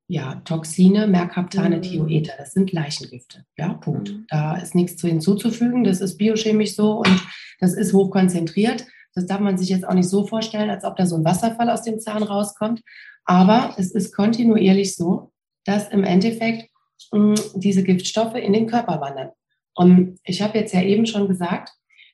ja, 0.07 0.35
Toxine, 0.45 1.07
Merkaptane, 1.07 1.77
mhm. 1.77 1.81
Thioether. 1.81 2.33
Das 2.37 2.53
sind 2.53 2.71
Leichengifte. 2.71 3.43
Ja, 3.57 3.73
Punkt. 3.73 4.11
Mhm. 4.11 4.25
Da 4.29 4.55
ist 4.55 4.73
nichts 4.73 4.97
zu 4.97 5.07
hinzuzufügen. 5.07 5.83
Das 5.83 5.99
ist 5.99 6.17
biochemisch 6.17 6.75
so 6.75 6.99
und 6.99 7.27
das 7.59 7.73
ist 7.73 7.93
hochkonzentriert. 7.93 8.85
Das 9.13 9.25
darf 9.25 9.39
man 9.39 9.57
sich 9.57 9.69
jetzt 9.69 9.85
auch 9.85 9.93
nicht 9.93 10.09
so 10.09 10.25
vorstellen, 10.25 10.69
als 10.69 10.85
ob 10.85 10.95
da 10.95 11.05
so 11.05 11.17
ein 11.17 11.25
Wasserfall 11.25 11.69
aus 11.69 11.81
dem 11.81 11.99
Zahn 11.99 12.23
rauskommt. 12.23 12.81
Aber 13.25 13.75
es 13.77 13.91
ist 13.91 14.15
kontinuierlich 14.15 14.95
so, 14.95 15.31
dass 15.65 15.89
im 15.89 16.03
Endeffekt 16.03 16.69
mh, 17.11 17.35
hm, 17.35 17.43
diese 17.55 17.83
Giftstoffe 17.83 18.35
in 18.35 18.53
den 18.53 18.67
Körper 18.67 19.01
wandern. 19.01 19.31
Und 19.73 20.19
ich 20.23 20.41
habe 20.41 20.57
jetzt 20.57 20.73
ja 20.73 20.81
eben 20.81 21.05
schon 21.05 21.27
gesagt, 21.27 21.71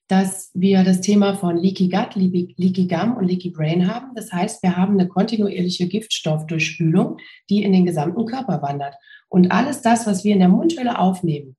dass 0.07 0.51
wir 0.53 0.83
das 0.83 1.01
Thema 1.01 1.35
von 1.35 1.57
Leaky 1.57 1.89
Gut, 1.89 2.15
Leaky 2.15 2.87
Gum 2.87 3.15
und 3.15 3.25
Leaky 3.25 3.51
Brain 3.51 3.87
haben. 3.87 4.13
Das 4.15 4.31
heißt, 4.31 4.61
wir 4.61 4.75
haben 4.75 4.99
eine 4.99 5.07
kontinuierliche 5.07 5.87
Giftstoffdurchspülung, 5.87 7.17
die 7.49 7.63
in 7.63 7.71
den 7.71 7.85
gesamten 7.85 8.25
Körper 8.25 8.61
wandert. 8.61 8.95
Und 9.29 9.51
alles 9.51 9.81
das, 9.81 10.05
was 10.05 10.23
wir 10.23 10.33
in 10.33 10.39
der 10.39 10.49
Mundhöhle 10.49 10.99
aufnehmen, 10.99 11.55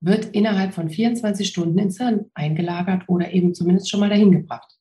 wird 0.00 0.26
innerhalb 0.26 0.74
von 0.74 0.90
24 0.90 1.48
Stunden 1.48 1.78
ins 1.78 1.98
Hirn 1.98 2.26
eingelagert 2.34 3.04
oder 3.08 3.32
eben 3.32 3.54
zumindest 3.54 3.88
schon 3.88 4.00
mal 4.00 4.10
dahin 4.10 4.32
gebracht. 4.32 4.76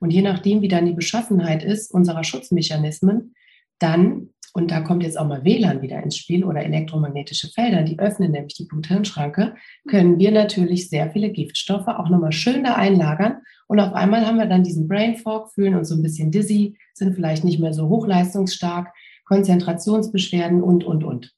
Und 0.00 0.10
je 0.10 0.22
nachdem, 0.22 0.60
wie 0.60 0.68
dann 0.68 0.86
die 0.86 0.92
Beschaffenheit 0.92 1.64
ist 1.64 1.92
unserer 1.94 2.24
Schutzmechanismen, 2.24 3.34
dann 3.78 4.33
und 4.56 4.70
da 4.70 4.80
kommt 4.80 5.02
jetzt 5.02 5.18
auch 5.18 5.26
mal 5.26 5.44
WLAN 5.44 5.82
wieder 5.82 6.00
ins 6.00 6.16
Spiel 6.16 6.44
oder 6.44 6.62
elektromagnetische 6.64 7.48
Felder, 7.48 7.82
die 7.82 7.98
öffnen 7.98 8.30
nämlich 8.30 8.54
die 8.54 8.66
Blut-Hirn-Schranke, 8.66 9.56
können 9.88 10.20
wir 10.20 10.30
natürlich 10.30 10.88
sehr 10.88 11.10
viele 11.10 11.30
Giftstoffe 11.30 11.88
auch 11.88 12.08
nochmal 12.08 12.30
schön 12.30 12.62
da 12.62 12.76
einlagern. 12.76 13.38
Und 13.66 13.80
auf 13.80 13.92
einmal 13.94 14.24
haben 14.24 14.38
wir 14.38 14.46
dann 14.46 14.62
diesen 14.62 14.86
Brain 14.86 15.16
Fog, 15.16 15.52
fühlen 15.52 15.74
uns 15.74 15.88
so 15.88 15.96
ein 15.96 16.02
bisschen 16.02 16.30
dizzy, 16.30 16.78
sind 16.94 17.16
vielleicht 17.16 17.42
nicht 17.42 17.58
mehr 17.58 17.72
so 17.72 17.88
hochleistungsstark, 17.88 18.94
Konzentrationsbeschwerden 19.24 20.62
und, 20.62 20.84
und, 20.84 21.02
und. 21.02 21.32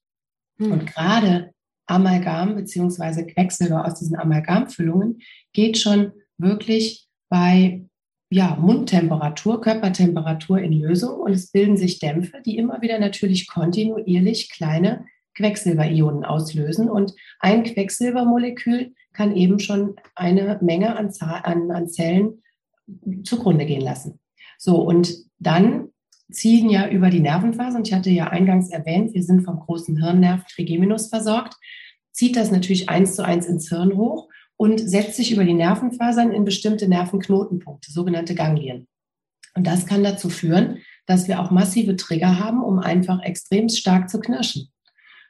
Hm. 0.59 0.73
Und 0.73 0.87
gerade 0.87 1.53
Amalgam 1.87 2.55
beziehungsweise 2.55 3.25
Quecksilber 3.25 3.87
aus 3.87 3.95
diesen 3.95 4.17
Amalgamfüllungen 4.17 5.21
geht 5.55 5.79
schon 5.79 6.13
wirklich 6.37 7.09
bei 7.31 7.87
ja, 8.37 8.55
Mundtemperatur, 8.61 9.63
Körpertemperatur 9.63 10.59
in 10.59 10.75
Lösung 10.75 11.21
und 11.21 11.33
es 11.33 11.51
bilden 11.53 11.79
sich 11.79 12.01
Dämpfe, 12.01 12.43
die 12.45 12.59
immer 12.59 12.83
wieder 12.83 12.99
natürlich 12.99 13.49
kontinuierlich 13.49 14.51
kleine 14.51 15.07
Quecksilberionen 15.37 16.23
auslösen. 16.23 16.91
Und 16.91 17.15
ein 17.41 17.65
Quecksilbermolekül 17.65 18.93
kann 19.15 19.35
eben 19.35 19.59
schon 19.59 19.97
eine 20.15 20.59
Menge 20.61 20.97
an, 20.97 21.11
an, 21.19 21.71
an 21.71 21.89
Zellen 21.89 22.43
zugrunde 23.25 23.65
gehen 23.65 23.81
lassen. 23.81 24.21
So, 24.59 24.83
und 24.83 25.15
dann 25.39 25.89
ziehen 26.31 26.69
ja 26.69 26.91
über 26.91 27.09
die 27.09 27.21
Nervenfasern, 27.21 27.85
ich 27.87 27.95
hatte 27.95 28.11
ja 28.11 28.27
eingangs 28.27 28.69
erwähnt, 28.69 29.15
wir 29.15 29.23
sind 29.23 29.45
vom 29.45 29.61
großen 29.61 29.97
Hirnnerv 29.97 30.45
Trigeminus 30.45 31.09
versorgt, 31.09 31.55
zieht 32.13 32.37
das 32.37 32.51
natürlich 32.51 32.91
eins 32.91 33.17
zu 33.17 33.25
eins 33.25 33.47
ins 33.47 33.71
Hirn 33.71 33.97
hoch 33.97 34.29
und 34.57 34.79
setzt 34.79 35.17
sich 35.17 35.33
über 35.33 35.45
die 35.45 35.55
Nervenfasern 35.55 36.33
in 36.33 36.45
bestimmte 36.45 36.89
Nervenknotenpunkte, 36.89 37.91
sogenannte 37.91 38.35
Ganglien. 38.35 38.89
Und 39.55 39.67
das 39.67 39.87
kann 39.87 40.05
dazu 40.05 40.29
führen, 40.29 40.79
dass 41.07 41.29
wir 41.29 41.41
auch 41.41 41.51
massive 41.51 41.97
Trigger 41.97 42.39
haben, 42.39 42.63
um 42.63 42.79
einfach 42.79 43.23
extrem 43.23 43.69
stark 43.69 44.11
zu 44.11 44.21
knirschen. 44.21 44.69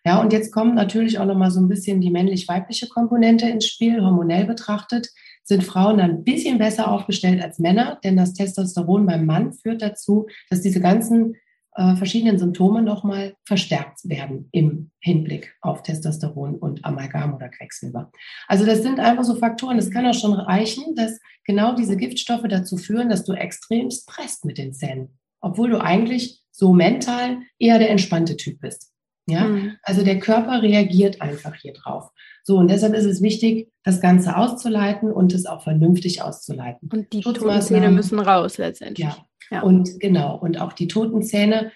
Ja, 0.05 0.21
und 0.21 0.33
jetzt 0.33 0.53
kommt 0.53 0.77
natürlich 0.77 1.19
auch 1.19 1.27
noch 1.27 1.37
mal 1.37 1.51
so 1.51 1.61
ein 1.61 1.69
bisschen 1.69 2.01
die 2.01 2.11
männlich-weibliche 2.11 2.89
Komponente 2.89 3.49
ins 3.49 3.67
Spiel. 3.67 4.01
Hormonell 4.01 4.47
betrachtet 4.47 5.09
sind 5.43 5.65
Frauen 5.65 6.01
ein 6.01 6.23
bisschen 6.23 6.59
besser 6.59 6.91
aufgestellt 6.91 7.43
als 7.43 7.59
Männer, 7.59 7.99
denn 8.05 8.17
das 8.17 8.33
Testosteron 8.33 9.07
beim 9.07 9.27
Mann 9.27 9.53
führt 9.53 9.83
dazu, 9.83 10.29
dass 10.49 10.61
diese 10.61 10.81
ganzen 10.81 11.35
äh, 11.77 11.95
verschiedenen 11.97 12.39
Symptome 12.39 12.83
nochmal 12.83 13.35
verstärkt 13.45 14.09
werden 14.09 14.49
im 14.53 14.91
Hinblick 15.01 15.55
auf 15.61 15.83
Testosteron 15.83 16.57
und 16.57 16.85
Amalgam 16.85 17.35
oder 17.35 17.49
Quecksilber. 17.49 18.11
Also 18.49 18.65
das 18.65 18.83
sind 18.83 18.99
einfach 18.99 19.25
so 19.25 19.37
Faktoren. 19.37 19.79
Es 19.79 19.91
kann 19.91 20.07
auch 20.07 20.15
schon 20.15 20.33
reichen, 20.33 20.95
dass 20.95 21.21
genau 21.45 21.75
diese 21.75 21.97
Giftstoffe 21.97 22.47
dazu 22.49 22.79
führen, 22.79 23.11
dass 23.11 23.25
du 23.25 23.35
extrem 23.35 23.91
stresst 23.91 24.45
mit 24.47 24.59
den 24.59 24.73
Zähnen, 24.73 25.19
obwohl 25.41 25.71
du 25.71 25.81
eigentlich 25.81 26.43
so 26.51 26.73
mental 26.73 27.41
eher 27.59 27.79
der 27.79 27.91
entspannte 27.91 28.37
Typ 28.37 28.61
bist. 28.61 28.96
Ja, 29.29 29.45
mhm. 29.45 29.77
also 29.83 30.05
der 30.05 30.21
Körper 30.21 30.63
reagiert 30.63 31.21
einfach 31.21 31.55
hier 31.57 31.73
drauf. 31.73 32.11
So, 32.45 32.59
und 32.59 32.71
deshalb 32.71 32.95
ist 32.95 33.07
es 33.07 33.21
wichtig, 33.23 33.73
das 33.83 34.01
Ganze 34.01 34.37
auszuleiten 34.37 35.11
und 35.11 35.35
es 35.35 35.47
auch 35.47 35.63
vernünftig 35.65 36.23
auszuleiten. 36.23 36.89
Und 36.93 37.13
die 37.13 37.23
Zähne 37.61 37.91
müssen 37.91 38.21
raus 38.21 38.57
letztendlich. 38.57 39.05
Ja, 39.05 39.17
ja. 39.51 39.63
Und 39.63 39.99
genau, 39.99 40.39
und 40.39 40.61
auch 40.61 40.73
die 40.73 40.87
toten 40.87 41.23
Zähne. 41.23 41.73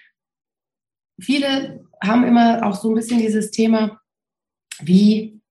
Viele 1.19 1.85
haben 2.01 2.23
immer 2.23 2.65
auch 2.65 2.75
so 2.75 2.89
ein 2.89 2.95
bisschen 2.95 3.19
dieses 3.19 3.51
Thema, 3.51 3.99
wie, 4.79 5.41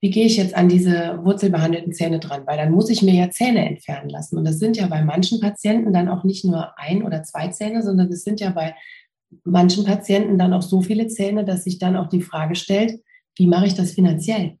wie 0.00 0.10
gehe 0.10 0.26
ich 0.26 0.36
jetzt 0.36 0.54
an 0.54 0.68
diese 0.68 1.18
wurzelbehandelten 1.24 1.92
Zähne 1.92 2.20
dran? 2.20 2.46
Weil 2.46 2.58
dann 2.58 2.70
muss 2.70 2.90
ich 2.90 3.02
mir 3.02 3.14
ja 3.14 3.30
Zähne 3.30 3.68
entfernen 3.68 4.08
lassen. 4.08 4.38
Und 4.38 4.44
das 4.44 4.60
sind 4.60 4.76
ja 4.76 4.86
bei 4.86 5.02
manchen 5.02 5.40
Patienten 5.40 5.92
dann 5.92 6.08
auch 6.08 6.22
nicht 6.22 6.44
nur 6.44 6.78
ein 6.78 7.02
oder 7.02 7.24
zwei 7.24 7.48
Zähne, 7.48 7.82
sondern 7.82 8.08
es 8.12 8.22
sind 8.22 8.38
ja 8.38 8.50
bei 8.50 8.76
manchen 9.44 9.84
Patienten 9.84 10.38
dann 10.38 10.52
auch 10.52 10.62
so 10.62 10.80
viele 10.80 11.08
Zähne, 11.08 11.44
dass 11.44 11.64
sich 11.64 11.78
dann 11.78 11.96
auch 11.96 12.08
die 12.08 12.22
Frage 12.22 12.54
stellt, 12.54 13.00
wie 13.36 13.46
mache 13.46 13.66
ich 13.66 13.74
das 13.74 13.92
finanziell? 13.92 14.58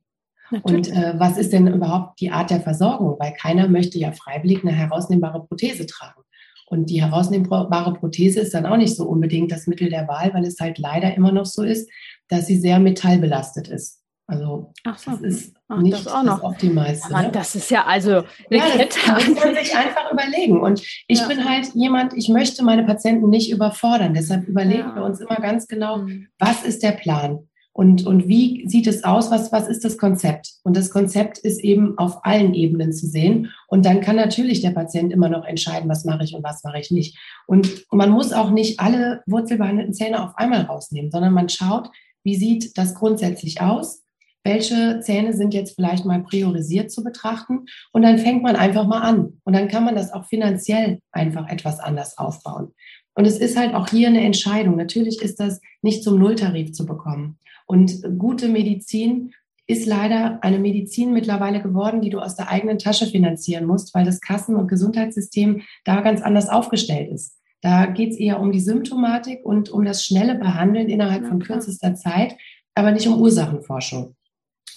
Natürlich. 0.50 0.88
Und 0.88 0.96
äh, 0.96 1.14
was 1.18 1.36
ist 1.38 1.52
denn 1.52 1.66
überhaupt 1.68 2.20
die 2.20 2.30
Art 2.30 2.50
der 2.50 2.60
Versorgung? 2.60 3.16
Weil 3.18 3.32
keiner 3.34 3.68
möchte 3.68 3.98
ja 3.98 4.12
freiwillig 4.12 4.62
eine 4.62 4.72
herausnehmbare 4.72 5.46
Prothese 5.46 5.86
tragen. 5.86 6.22
Und 6.66 6.88
die 6.88 7.02
herausnehmbare 7.02 7.94
Prothese 7.94 8.40
ist 8.40 8.54
dann 8.54 8.66
auch 8.66 8.76
nicht 8.76 8.94
so 8.94 9.04
unbedingt 9.04 9.50
das 9.50 9.66
Mittel 9.66 9.90
der 9.90 10.06
Wahl, 10.06 10.32
weil 10.34 10.44
es 10.44 10.60
halt 10.60 10.78
leider 10.78 11.14
immer 11.14 11.32
noch 11.32 11.46
so 11.46 11.62
ist, 11.62 11.90
dass 12.28 12.46
sie 12.46 12.56
sehr 12.56 12.78
metallbelastet 12.78 13.68
ist. 13.68 14.02
Also 14.28 14.44
so. 14.44 14.72
das 14.84 15.20
ist 15.20 15.56
Ach, 15.70 15.80
nicht 15.80 15.94
das, 15.94 16.06
auch 16.08 16.22
noch. 16.24 16.40
das 16.40 16.44
Optimalste. 16.44 17.12
Ja, 17.12 17.22
ne? 17.22 17.30
Das 17.32 17.54
ist 17.54 17.70
ja 17.70 17.84
also 17.86 18.10
ja, 18.50 18.64
das, 18.76 18.88
das 19.06 19.28
muss 19.28 19.44
man 19.44 19.54
sich 19.54 19.74
einfach 19.76 20.10
überlegen. 20.10 20.60
Und 20.60 20.82
ich 21.06 21.20
ja. 21.20 21.28
bin 21.28 21.48
halt 21.48 21.68
jemand, 21.74 22.12
ich 22.14 22.28
möchte 22.28 22.64
meine 22.64 22.84
Patienten 22.84 23.30
nicht 23.30 23.50
überfordern. 23.52 24.12
Deshalb 24.14 24.48
überlegen 24.48 24.88
ja. 24.88 24.96
wir 24.96 25.04
uns 25.04 25.20
immer 25.20 25.36
ganz 25.36 25.68
genau, 25.68 25.98
mhm. 25.98 26.26
was 26.38 26.64
ist 26.64 26.82
der 26.82 26.92
Plan? 26.92 27.46
Und, 27.72 28.04
und 28.04 28.26
wie 28.26 28.68
sieht 28.68 28.88
es 28.88 29.04
aus? 29.04 29.30
Was, 29.30 29.52
was 29.52 29.68
ist 29.68 29.84
das 29.84 29.96
Konzept? 29.96 30.54
Und 30.64 30.76
das 30.76 30.90
Konzept 30.90 31.38
ist 31.38 31.62
eben 31.62 31.96
auf 31.98 32.24
allen 32.24 32.52
Ebenen 32.52 32.92
zu 32.92 33.06
sehen. 33.06 33.52
Und 33.68 33.86
dann 33.86 34.00
kann 34.00 34.16
natürlich 34.16 34.60
der 34.60 34.72
Patient 34.72 35.12
immer 35.12 35.28
noch 35.28 35.44
entscheiden, 35.44 35.88
was 35.88 36.04
mache 36.04 36.24
ich 36.24 36.34
und 36.34 36.42
was 36.42 36.64
mache 36.64 36.80
ich 36.80 36.90
nicht. 36.90 37.16
Und 37.46 37.86
man 37.92 38.10
muss 38.10 38.32
auch 38.32 38.50
nicht 38.50 38.80
alle 38.80 39.22
wurzelbehandelten 39.26 39.94
Zähne 39.94 40.22
auf 40.22 40.36
einmal 40.36 40.62
rausnehmen, 40.62 41.12
sondern 41.12 41.32
man 41.32 41.48
schaut, 41.48 41.90
wie 42.24 42.34
sieht 42.34 42.76
das 42.76 42.94
grundsätzlich 42.94 43.60
aus? 43.60 43.99
Welche 44.42 45.00
Zähne 45.00 45.34
sind 45.34 45.52
jetzt 45.52 45.74
vielleicht 45.74 46.04
mal 46.04 46.22
priorisiert 46.22 46.90
zu 46.90 47.04
betrachten? 47.04 47.66
Und 47.92 48.02
dann 48.02 48.18
fängt 48.18 48.42
man 48.42 48.56
einfach 48.56 48.86
mal 48.86 49.00
an. 49.00 49.40
Und 49.44 49.52
dann 49.54 49.68
kann 49.68 49.84
man 49.84 49.94
das 49.94 50.12
auch 50.12 50.24
finanziell 50.24 51.00
einfach 51.12 51.48
etwas 51.48 51.78
anders 51.78 52.16
aufbauen. 52.16 52.72
Und 53.14 53.26
es 53.26 53.38
ist 53.38 53.58
halt 53.58 53.74
auch 53.74 53.88
hier 53.88 54.08
eine 54.08 54.22
Entscheidung. 54.22 54.76
Natürlich 54.76 55.20
ist 55.20 55.40
das 55.40 55.60
nicht 55.82 56.02
zum 56.02 56.18
Nulltarif 56.18 56.72
zu 56.72 56.86
bekommen. 56.86 57.38
Und 57.66 58.02
gute 58.18 58.48
Medizin 58.48 59.32
ist 59.66 59.86
leider 59.86 60.42
eine 60.42 60.58
Medizin 60.58 61.12
mittlerweile 61.12 61.62
geworden, 61.62 62.00
die 62.00 62.10
du 62.10 62.18
aus 62.18 62.34
der 62.34 62.50
eigenen 62.50 62.78
Tasche 62.78 63.06
finanzieren 63.06 63.66
musst, 63.66 63.94
weil 63.94 64.04
das 64.04 64.20
Kassen- 64.20 64.56
und 64.56 64.68
Gesundheitssystem 64.68 65.62
da 65.84 66.00
ganz 66.00 66.22
anders 66.22 66.48
aufgestellt 66.48 67.12
ist. 67.12 67.38
Da 67.60 67.86
geht 67.86 68.10
es 68.10 68.16
eher 68.18 68.40
um 68.40 68.52
die 68.52 68.60
Symptomatik 68.60 69.44
und 69.44 69.70
um 69.70 69.84
das 69.84 70.04
schnelle 70.04 70.34
Behandeln 70.34 70.88
innerhalb 70.88 71.26
von 71.26 71.40
kürzester 71.40 71.94
Zeit, 71.94 72.36
aber 72.74 72.90
nicht 72.90 73.06
um 73.06 73.20
Ursachenforschung. 73.20 74.16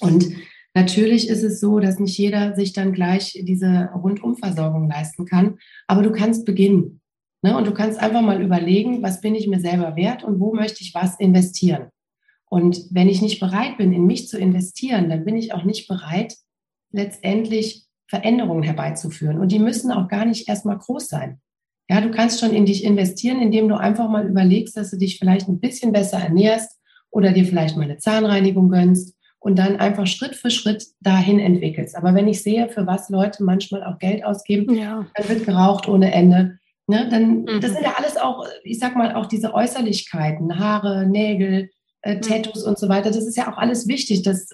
Und 0.04 0.30
natürlich 0.74 1.30
ist 1.30 1.44
es 1.44 1.60
so, 1.60 1.80
dass 1.80 2.00
nicht 2.00 2.18
jeder 2.18 2.56
sich 2.56 2.74
dann 2.74 2.94
gleich 2.94 3.40
diese 3.44 3.90
Rundumversorgung 3.96 4.90
leisten 4.90 5.26
kann, 5.26 5.58
aber 5.88 6.04
du 6.04 6.12
kannst 6.12 6.46
beginnen. 6.46 7.02
Ne? 7.42 7.58
Und 7.58 7.68
du 7.68 7.74
kannst 7.74 8.00
einfach 8.00 8.22
mal 8.22 8.42
überlegen, 8.42 9.04
was 9.04 9.22
bin 9.22 9.36
ich 9.36 9.48
mir 9.48 9.60
selber 9.60 9.96
wert 9.96 10.24
und 10.24 10.40
wo 10.40 10.54
möchte 10.54 10.82
ich 10.82 10.94
was 10.94 11.20
investieren. 11.20 11.90
Und 12.50 12.86
wenn 12.92 13.10
ich 13.10 13.22
nicht 13.22 13.40
bereit 13.40 13.78
bin, 13.78 13.94
in 13.94 14.06
mich 14.06 14.28
zu 14.28 14.38
investieren, 14.38 15.10
dann 15.10 15.26
bin 15.26 15.36
ich 15.36 15.54
auch 15.54 15.64
nicht 15.64 15.88
bereit, 15.88 16.36
letztendlich 16.92 17.86
Veränderungen 18.08 18.64
herbeizuführen. 18.64 19.40
Und 19.40 19.52
die 19.52 19.60
müssen 19.60 19.92
auch 19.92 20.08
gar 20.08 20.26
nicht 20.26 20.48
erstmal 20.48 20.78
groß 20.78 21.08
sein. 21.08 21.40
Ja, 21.90 22.00
du 22.00 22.12
kannst 22.12 22.40
schon 22.40 22.54
in 22.54 22.66
dich 22.66 22.84
investieren, 22.84 23.42
indem 23.42 23.68
du 23.68 23.76
einfach 23.76 24.08
mal 24.08 24.28
überlegst, 24.28 24.78
dass 24.78 24.92
du 24.92 24.98
dich 24.98 25.18
vielleicht 25.18 25.48
ein 25.48 25.60
bisschen 25.60 25.92
besser 25.92 26.20
ernährst 26.20 26.80
oder 27.10 27.32
dir 27.32 27.46
vielleicht 27.46 27.76
mal 27.76 27.84
eine 27.84 27.98
Zahnreinigung 27.98 28.70
gönnst 28.70 29.13
und 29.44 29.60
dann 29.60 29.76
einfach 29.76 30.08
Schritt 30.08 30.36
für 30.36 30.50
Schritt 30.50 30.86
dahin 31.02 31.38
entwickelst. 31.38 31.98
Aber 31.98 32.16
wenn 32.16 32.30
ich 32.30 32.42
sehe, 32.42 32.70
für 32.70 32.88
was 32.88 33.10
Leute 33.10 33.44
manchmal 33.44 33.84
auch 33.84 34.00
Geld 34.00 34.24
ausgeben, 34.24 34.74
ja. 34.74 35.06
dann 35.14 35.30
wird 35.30 35.46
geraucht 35.46 35.90
ohne 35.90 36.14
Ende. 36.14 36.60
Ne, 36.88 37.08
dann, 37.10 37.42
mhm. 37.42 37.60
das 37.62 37.74
sind 37.74 37.84
ja 37.84 37.96
alles 37.98 38.16
auch, 38.16 38.46
ich 38.64 38.80
sag 38.80 38.96
mal, 38.96 39.16
auch 39.16 39.26
diese 39.26 39.54
Äußerlichkeiten, 39.54 40.60
Haare, 40.60 41.06
Nägel, 41.06 41.70
äh, 42.02 42.16
mhm. 42.16 42.22
Tattoos 42.22 42.64
und 42.64 42.80
so 42.80 42.88
weiter. 42.88 43.10
Das 43.10 43.26
ist 43.26 43.36
ja 43.36 43.52
auch 43.52 43.58
alles 43.58 43.88
wichtig. 43.88 44.24
Das 44.24 44.50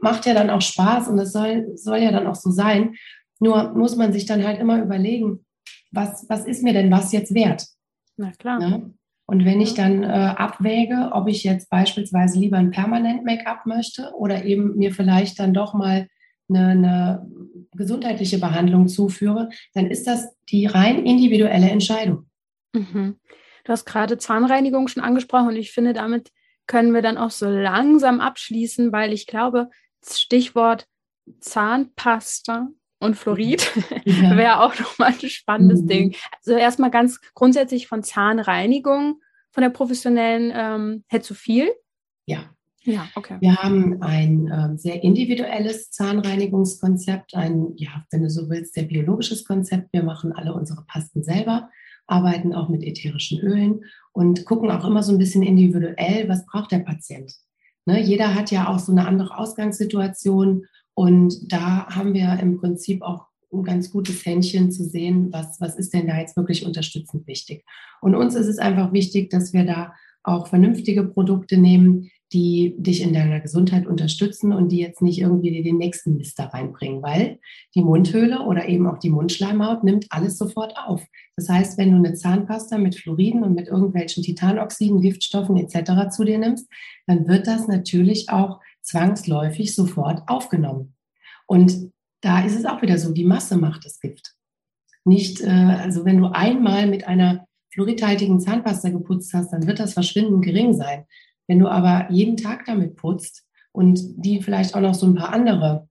macht 0.00 0.26
ja 0.26 0.34
dann 0.34 0.50
auch 0.50 0.60
Spaß 0.60 1.06
und 1.06 1.18
das 1.18 1.32
soll, 1.32 1.70
soll 1.76 1.98
ja 1.98 2.10
dann 2.10 2.26
auch 2.26 2.34
so 2.34 2.50
sein. 2.50 2.96
Nur 3.38 3.72
muss 3.74 3.94
man 3.94 4.12
sich 4.12 4.26
dann 4.26 4.44
halt 4.44 4.60
immer 4.60 4.82
überlegen, 4.82 5.44
was, 5.92 6.26
was 6.28 6.46
ist 6.46 6.64
mir 6.64 6.72
denn 6.72 6.90
was 6.90 7.12
jetzt 7.12 7.32
wert? 7.32 7.64
Na 8.16 8.32
klar. 8.32 8.58
Ne? 8.58 8.94
Und 9.32 9.46
wenn 9.46 9.62
ich 9.62 9.72
dann 9.72 10.02
äh, 10.02 10.08
abwäge, 10.08 11.08
ob 11.12 11.26
ich 11.26 11.42
jetzt 11.42 11.70
beispielsweise 11.70 12.38
lieber 12.38 12.58
ein 12.58 12.70
Permanent-Make-up 12.70 13.64
möchte 13.64 14.12
oder 14.14 14.44
eben 14.44 14.76
mir 14.76 14.92
vielleicht 14.92 15.38
dann 15.38 15.54
doch 15.54 15.72
mal 15.72 16.06
eine, 16.50 16.66
eine 16.66 17.26
gesundheitliche 17.74 18.38
Behandlung 18.38 18.88
zuführe, 18.88 19.48
dann 19.72 19.86
ist 19.86 20.06
das 20.06 20.36
die 20.50 20.66
rein 20.66 21.06
individuelle 21.06 21.70
Entscheidung. 21.70 22.26
Mhm. 22.74 23.16
Du 23.64 23.72
hast 23.72 23.86
gerade 23.86 24.18
Zahnreinigung 24.18 24.88
schon 24.88 25.02
angesprochen 25.02 25.48
und 25.48 25.56
ich 25.56 25.72
finde, 25.72 25.94
damit 25.94 26.30
können 26.66 26.92
wir 26.92 27.00
dann 27.00 27.16
auch 27.16 27.30
so 27.30 27.48
langsam 27.48 28.20
abschließen, 28.20 28.92
weil 28.92 29.14
ich 29.14 29.26
glaube, 29.26 29.70
Stichwort 30.06 30.86
Zahnpasta 31.40 32.68
und 32.98 33.16
Fluorid 33.16 33.72
ja. 34.04 34.36
wäre 34.36 34.60
auch 34.60 34.78
nochmal 34.78 35.14
ein 35.18 35.28
spannendes 35.30 35.80
mhm. 35.80 35.86
Ding. 35.86 36.16
Also 36.36 36.52
erstmal 36.52 36.90
ganz 36.90 37.18
grundsätzlich 37.32 37.86
von 37.86 38.02
Zahnreinigung, 38.02 39.21
von 39.52 39.62
der 39.62 39.70
professionellen, 39.70 40.52
ähm, 40.54 41.04
hätte 41.08 41.26
zu 41.26 41.34
viel? 41.34 41.70
Ja. 42.26 42.50
Ja, 42.84 43.06
okay. 43.14 43.36
Wir 43.40 43.54
haben 43.54 44.02
ein 44.02 44.48
äh, 44.48 44.76
sehr 44.76 45.04
individuelles 45.04 45.92
Zahnreinigungskonzept, 45.92 47.34
ein, 47.36 47.74
ja, 47.76 48.04
wenn 48.10 48.22
du 48.22 48.30
so 48.30 48.50
willst, 48.50 48.74
sehr 48.74 48.84
biologisches 48.84 49.44
Konzept. 49.44 49.92
Wir 49.92 50.02
machen 50.02 50.32
alle 50.32 50.52
unsere 50.52 50.84
Pasten 50.86 51.22
selber, 51.22 51.70
arbeiten 52.08 52.52
auch 52.52 52.68
mit 52.68 52.82
ätherischen 52.82 53.38
Ölen 53.38 53.84
und 54.12 54.44
gucken 54.46 54.70
auch 54.70 54.84
immer 54.84 55.04
so 55.04 55.12
ein 55.12 55.18
bisschen 55.18 55.44
individuell, 55.44 56.28
was 56.28 56.44
braucht 56.44 56.72
der 56.72 56.80
Patient. 56.80 57.32
Ne, 57.84 58.00
jeder 58.00 58.34
hat 58.34 58.50
ja 58.50 58.68
auch 58.68 58.78
so 58.78 58.90
eine 58.90 59.06
andere 59.06 59.38
Ausgangssituation 59.38 60.66
und 60.94 61.52
da 61.52 61.86
haben 61.86 62.14
wir 62.14 62.38
im 62.40 62.58
Prinzip 62.58 63.02
auch 63.02 63.26
ein 63.52 63.64
ganz 63.64 63.90
gutes 63.90 64.24
Händchen 64.24 64.70
zu 64.70 64.84
sehen, 64.84 65.28
was, 65.32 65.60
was 65.60 65.76
ist 65.76 65.92
denn 65.92 66.06
da 66.06 66.18
jetzt 66.18 66.36
wirklich 66.36 66.64
unterstützend 66.64 67.26
wichtig. 67.26 67.64
Und 68.00 68.14
uns 68.14 68.34
ist 68.34 68.46
es 68.46 68.58
einfach 68.58 68.92
wichtig, 68.92 69.30
dass 69.30 69.52
wir 69.52 69.64
da 69.64 69.92
auch 70.24 70.46
vernünftige 70.46 71.04
Produkte 71.04 71.56
nehmen, 71.56 72.10
die 72.32 72.74
dich 72.78 73.02
in 73.02 73.12
deiner 73.12 73.40
Gesundheit 73.40 73.86
unterstützen 73.86 74.52
und 74.52 74.70
die 74.70 74.78
jetzt 74.78 75.02
nicht 75.02 75.20
irgendwie 75.20 75.62
den 75.62 75.76
nächsten 75.76 76.16
Mist 76.16 76.38
da 76.38 76.46
reinbringen, 76.46 77.02
weil 77.02 77.38
die 77.74 77.82
Mundhöhle 77.82 78.40
oder 78.40 78.68
eben 78.68 78.86
auch 78.86 78.98
die 78.98 79.10
Mundschleimhaut 79.10 79.84
nimmt 79.84 80.06
alles 80.08 80.38
sofort 80.38 80.74
auf. 80.76 81.04
Das 81.36 81.48
heißt, 81.48 81.76
wenn 81.76 81.90
du 81.90 81.96
eine 81.96 82.14
Zahnpasta 82.14 82.78
mit 82.78 82.96
Fluoriden 82.96 83.42
und 83.42 83.54
mit 83.54 83.68
irgendwelchen 83.68 84.22
Titanoxiden, 84.22 85.02
Giftstoffen 85.02 85.56
etc. 85.58 86.08
zu 86.10 86.24
dir 86.24 86.38
nimmst, 86.38 86.68
dann 87.06 87.28
wird 87.28 87.46
das 87.46 87.68
natürlich 87.68 88.30
auch 88.30 88.60
zwangsläufig 88.80 89.74
sofort 89.74 90.22
aufgenommen. 90.26 90.94
Und 91.46 91.92
da 92.22 92.44
ist 92.44 92.56
es 92.56 92.64
auch 92.64 92.80
wieder 92.80 92.96
so, 92.98 93.12
die 93.12 93.24
Masse 93.24 93.58
macht 93.58 93.84
das 93.84 94.00
Gift. 94.00 94.34
Nicht, 95.04 95.40
äh, 95.42 95.48
also 95.48 96.04
wenn 96.04 96.18
du 96.18 96.26
einmal 96.26 96.86
mit 96.86 97.06
einer 97.06 97.46
fluoridhaltigen 97.72 98.40
Zahnpasta 98.40 98.90
geputzt 98.90 99.34
hast, 99.34 99.52
dann 99.52 99.66
wird 99.66 99.80
das 99.80 99.94
Verschwinden 99.94 100.40
gering 100.40 100.72
sein. 100.72 101.04
Wenn 101.48 101.58
du 101.58 101.68
aber 101.68 102.10
jeden 102.10 102.36
Tag 102.36 102.64
damit 102.66 102.96
putzt 102.96 103.44
und 103.72 104.00
die 104.16 104.40
vielleicht 104.40 104.74
auch 104.74 104.80
noch 104.80 104.94
so 104.94 105.06
ein 105.06 105.14
paar 105.14 105.32
andere 105.32 105.88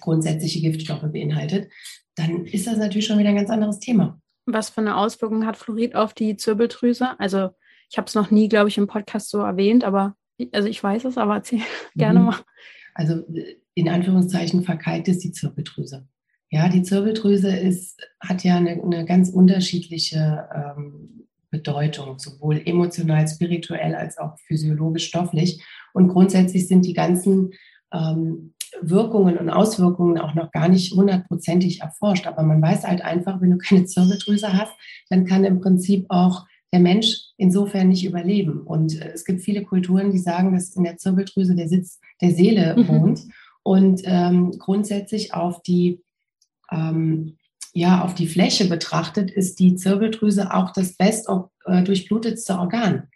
grundsätzliche 0.00 0.60
Giftstoffe 0.60 1.10
beinhaltet, 1.12 1.70
dann 2.14 2.46
ist 2.46 2.66
das 2.66 2.78
natürlich 2.78 3.06
schon 3.06 3.18
wieder 3.18 3.30
ein 3.30 3.36
ganz 3.36 3.50
anderes 3.50 3.80
Thema. 3.80 4.20
Was 4.46 4.70
für 4.70 4.80
eine 4.80 4.96
Auswirkung 4.96 5.46
hat 5.46 5.56
Fluorid 5.56 5.94
auf 5.94 6.14
die 6.14 6.36
Zirbeldrüse? 6.36 7.18
Also 7.18 7.50
ich 7.90 7.98
habe 7.98 8.06
es 8.06 8.14
noch 8.14 8.30
nie, 8.30 8.48
glaube 8.48 8.68
ich, 8.68 8.78
im 8.78 8.86
Podcast 8.86 9.30
so 9.30 9.40
erwähnt, 9.40 9.84
aber 9.84 10.14
also 10.52 10.68
ich 10.68 10.82
weiß 10.82 11.04
es, 11.04 11.18
aber 11.18 11.36
erzähl 11.36 11.62
gerne 11.96 12.20
mhm. 12.20 12.26
mal. 12.26 12.36
Also 12.94 13.24
in 13.78 13.88
Anführungszeichen 13.88 14.62
verkalkt 14.62 15.08
ist 15.08 15.24
die 15.24 15.32
Zirbeldrüse. 15.32 16.06
Ja, 16.50 16.68
die 16.68 16.82
Zirbeldrüse 16.82 17.54
ist, 17.54 18.00
hat 18.20 18.42
ja 18.42 18.56
eine, 18.56 18.82
eine 18.82 19.04
ganz 19.04 19.28
unterschiedliche 19.30 20.48
ähm, 20.54 21.26
Bedeutung, 21.50 22.18
sowohl 22.18 22.62
emotional, 22.64 23.26
spirituell 23.28 23.94
als 23.94 24.18
auch 24.18 24.38
physiologisch, 24.46 25.06
stofflich. 25.06 25.62
Und 25.92 26.08
grundsätzlich 26.08 26.68
sind 26.68 26.84
die 26.86 26.94
ganzen 26.94 27.50
ähm, 27.92 28.54
Wirkungen 28.80 29.38
und 29.38 29.50
Auswirkungen 29.50 30.18
auch 30.18 30.34
noch 30.34 30.50
gar 30.50 30.68
nicht 30.68 30.92
hundertprozentig 30.92 31.80
erforscht. 31.80 32.26
Aber 32.26 32.42
man 32.42 32.62
weiß 32.62 32.86
halt 32.86 33.02
einfach, 33.02 33.40
wenn 33.40 33.50
du 33.50 33.58
keine 33.58 33.84
Zirbeldrüse 33.84 34.52
hast, 34.52 34.72
dann 35.10 35.24
kann 35.24 35.44
im 35.44 35.60
Prinzip 35.60 36.06
auch 36.08 36.46
der 36.72 36.80
Mensch 36.80 37.16
insofern 37.36 37.88
nicht 37.88 38.04
überleben. 38.04 38.62
Und 38.62 39.00
äh, 39.00 39.12
es 39.12 39.24
gibt 39.24 39.42
viele 39.42 39.64
Kulturen, 39.64 40.10
die 40.10 40.18
sagen, 40.18 40.52
dass 40.52 40.76
in 40.76 40.84
der 40.84 40.96
Zirbeldrüse 40.96 41.54
der 41.54 41.68
Sitz 41.68 41.98
der 42.20 42.30
Seele 42.32 42.76
mhm. 42.76 43.16
Und 43.68 44.00
ähm, 44.06 44.52
grundsätzlich 44.58 45.34
auf 45.34 45.62
die 45.62 46.02
ähm, 46.72 47.36
ja, 47.74 48.02
auf 48.02 48.14
die 48.14 48.26
Fläche 48.26 48.66
betrachtet, 48.66 49.30
ist 49.30 49.60
die 49.60 49.76
Zirbeldrüse 49.76 50.54
auch 50.54 50.72
das 50.72 50.96
best 50.96 51.28
äh, 51.66 51.82
durchblutetste 51.82 52.58
Organ. 52.58 53.08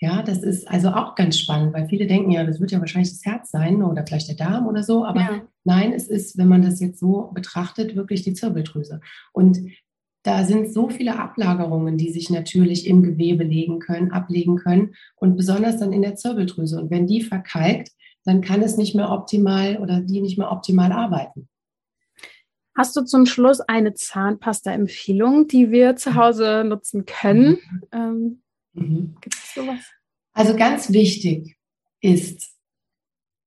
Ja, 0.00 0.24
das 0.24 0.42
ist 0.42 0.66
also 0.68 0.88
auch 0.88 1.14
ganz 1.14 1.38
spannend, 1.38 1.72
weil 1.72 1.86
viele 1.86 2.08
denken 2.08 2.32
ja, 2.32 2.42
das 2.42 2.58
wird 2.58 2.72
ja 2.72 2.80
wahrscheinlich 2.80 3.10
das 3.10 3.24
Herz 3.24 3.52
sein 3.52 3.80
oder 3.80 4.04
vielleicht 4.04 4.26
der 4.26 4.34
Darm 4.34 4.66
oder 4.66 4.82
so. 4.82 5.04
Aber 5.04 5.20
ja. 5.20 5.42
nein, 5.62 5.92
es 5.92 6.08
ist, 6.08 6.36
wenn 6.36 6.48
man 6.48 6.62
das 6.62 6.80
jetzt 6.80 6.98
so 6.98 7.30
betrachtet, 7.32 7.94
wirklich 7.94 8.22
die 8.22 8.34
Zirbeldrüse. 8.34 9.00
Und 9.32 9.60
da 10.24 10.42
sind 10.42 10.72
so 10.72 10.88
viele 10.88 11.16
Ablagerungen, 11.16 11.96
die 11.96 12.10
sich 12.10 12.28
natürlich 12.28 12.88
im 12.88 13.04
Gewebe 13.04 13.44
legen 13.44 13.78
können, 13.78 14.10
ablegen 14.10 14.56
können 14.56 14.96
und 15.14 15.36
besonders 15.36 15.78
dann 15.78 15.92
in 15.92 16.02
der 16.02 16.16
Zirbeldrüse. 16.16 16.80
Und 16.80 16.90
wenn 16.90 17.06
die 17.06 17.22
verkalkt, 17.22 17.92
dann 18.24 18.40
kann 18.40 18.62
es 18.62 18.76
nicht 18.76 18.94
mehr 18.94 19.10
optimal 19.10 19.78
oder 19.78 20.00
die 20.00 20.20
nicht 20.20 20.38
mehr 20.38 20.52
optimal 20.52 20.92
arbeiten. 20.92 21.48
Hast 22.76 22.96
du 22.96 23.02
zum 23.02 23.26
Schluss 23.26 23.60
eine 23.60 23.92
Zahnpasta-Empfehlung, 23.94 25.46
die 25.46 25.70
wir 25.70 25.96
zu 25.96 26.14
Hause 26.14 26.64
nutzen 26.66 27.04
können? 27.04 27.58
Mhm. 27.70 27.82
Ähm, 27.92 28.42
mhm. 28.72 29.16
Gibt 29.20 29.34
es 29.34 29.54
sowas? 29.54 29.80
Also 30.32 30.56
ganz 30.56 30.90
wichtig 30.92 31.58
ist, 32.00 32.52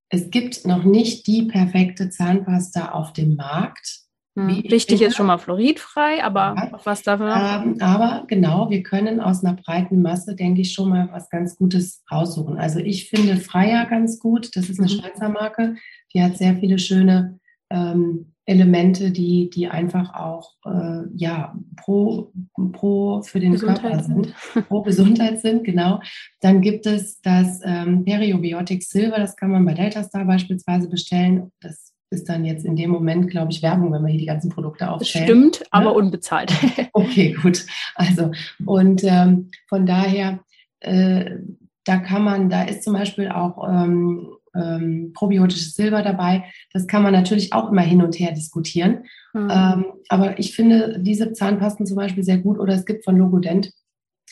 es 0.08 0.30
gibt 0.30 0.64
noch 0.66 0.84
nicht 0.84 1.26
die 1.26 1.42
perfekte 1.46 2.10
Zahnpasta 2.10 2.92
auf 2.92 3.12
dem 3.12 3.34
Markt. 3.34 4.05
Hm. 4.36 4.48
Wichtig 4.70 5.00
ist 5.00 5.16
schon 5.16 5.26
mal 5.26 5.38
fluoridfrei, 5.38 6.22
aber 6.22 6.54
ja. 6.56 6.80
was 6.84 7.02
dafür 7.02 7.28
noch? 7.28 7.64
Ähm, 7.64 7.80
aber 7.80 8.24
genau, 8.28 8.68
wir 8.68 8.82
können 8.82 9.18
aus 9.18 9.42
einer 9.42 9.56
breiten 9.56 10.02
Masse, 10.02 10.36
denke 10.36 10.60
ich, 10.60 10.74
schon 10.74 10.90
mal 10.90 11.08
was 11.10 11.30
ganz 11.30 11.56
Gutes 11.56 12.04
raussuchen. 12.12 12.58
Also 12.58 12.78
ich 12.78 13.08
finde 13.08 13.38
Freier 13.38 13.86
ganz 13.86 14.18
gut. 14.18 14.54
Das 14.54 14.68
ist 14.68 14.78
eine 14.78 14.92
mhm. 14.92 15.00
Schweizer 15.00 15.30
Marke. 15.30 15.76
Die 16.12 16.22
hat 16.22 16.36
sehr 16.36 16.54
viele 16.56 16.78
schöne 16.78 17.40
ähm, 17.70 18.34
Elemente, 18.44 19.10
die, 19.10 19.48
die 19.48 19.68
einfach 19.68 20.14
auch 20.14 20.52
äh, 20.66 21.08
ja, 21.14 21.56
pro, 21.76 22.30
pro 22.72 23.22
für 23.22 23.40
den 23.40 23.52
Gesundheit 23.52 23.80
Körper 23.80 24.04
sind, 24.04 24.34
pro 24.68 24.82
Gesundheit 24.82 25.40
sind, 25.40 25.64
genau. 25.64 26.00
Dann 26.40 26.60
gibt 26.60 26.86
es 26.86 27.20
das 27.22 27.60
ähm, 27.64 28.04
Periobiotic 28.04 28.84
Silver, 28.84 29.18
das 29.18 29.34
kann 29.34 29.50
man 29.50 29.64
bei 29.64 29.74
Delta 29.74 30.04
Star 30.04 30.26
beispielsweise 30.26 30.88
bestellen. 30.88 31.50
Das 31.60 31.95
ist 32.10 32.28
dann 32.28 32.44
jetzt 32.44 32.64
in 32.64 32.76
dem 32.76 32.90
Moment, 32.90 33.30
glaube 33.30 33.50
ich, 33.50 33.62
Werbung, 33.62 33.92
wenn 33.92 34.02
man 34.02 34.10
hier 34.10 34.20
die 34.20 34.26
ganzen 34.26 34.50
Produkte 34.50 34.90
aufstellt. 34.90 35.24
Stimmt, 35.24 35.60
ne? 35.60 35.66
aber 35.70 35.94
unbezahlt. 35.94 36.52
okay, 36.92 37.36
gut. 37.42 37.66
Also, 37.94 38.30
und 38.64 39.02
ähm, 39.04 39.50
von 39.68 39.86
daher, 39.86 40.40
äh, 40.80 41.36
da 41.84 41.98
kann 41.98 42.22
man, 42.22 42.48
da 42.48 42.62
ist 42.62 42.82
zum 42.82 42.94
Beispiel 42.94 43.28
auch 43.28 43.68
ähm, 43.68 44.28
ähm, 44.54 45.12
probiotisches 45.14 45.74
Silber 45.74 46.02
dabei. 46.02 46.44
Das 46.72 46.86
kann 46.86 47.02
man 47.02 47.12
natürlich 47.12 47.52
auch 47.52 47.70
immer 47.70 47.82
hin 47.82 48.02
und 48.02 48.18
her 48.18 48.32
diskutieren. 48.32 49.04
Mhm. 49.32 49.50
Ähm, 49.50 49.84
aber 50.08 50.38
ich 50.38 50.54
finde 50.54 50.98
diese 51.00 51.32
Zahnpasten 51.32 51.86
zum 51.86 51.96
Beispiel 51.96 52.24
sehr 52.24 52.38
gut. 52.38 52.58
Oder 52.58 52.74
es 52.74 52.86
gibt 52.86 53.04
von 53.04 53.16
Logodent 53.16 53.72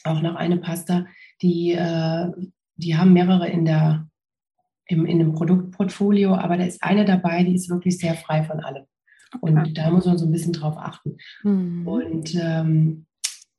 auch 0.05 0.21
noch 0.21 0.35
eine 0.35 0.59
Pasta, 0.59 1.07
die, 1.43 1.73
äh, 1.73 2.27
die 2.77 2.97
haben 2.97 3.13
mehrere 3.13 3.49
in 3.49 3.65
der 3.65 4.07
im, 4.87 5.07
in 5.07 5.19
dem 5.19 5.33
Produktportfolio, 5.33 6.35
aber 6.35 6.57
da 6.57 6.65
ist 6.65 6.83
eine 6.83 7.05
dabei, 7.05 7.45
die 7.45 7.55
ist 7.55 7.71
wirklich 7.71 7.99
sehr 7.99 8.15
frei 8.15 8.43
von 8.43 8.61
allem. 8.61 8.85
Okay. 9.41 9.53
Und 9.53 9.79
da 9.79 9.91
muss 9.91 10.07
man 10.07 10.19
so 10.19 10.27
ein 10.27 10.33
bisschen 10.33 10.53
drauf 10.53 10.77
achten. 10.79 11.17
Mhm. 11.43 11.89
Und 11.89 12.35
ähm, 12.35 13.07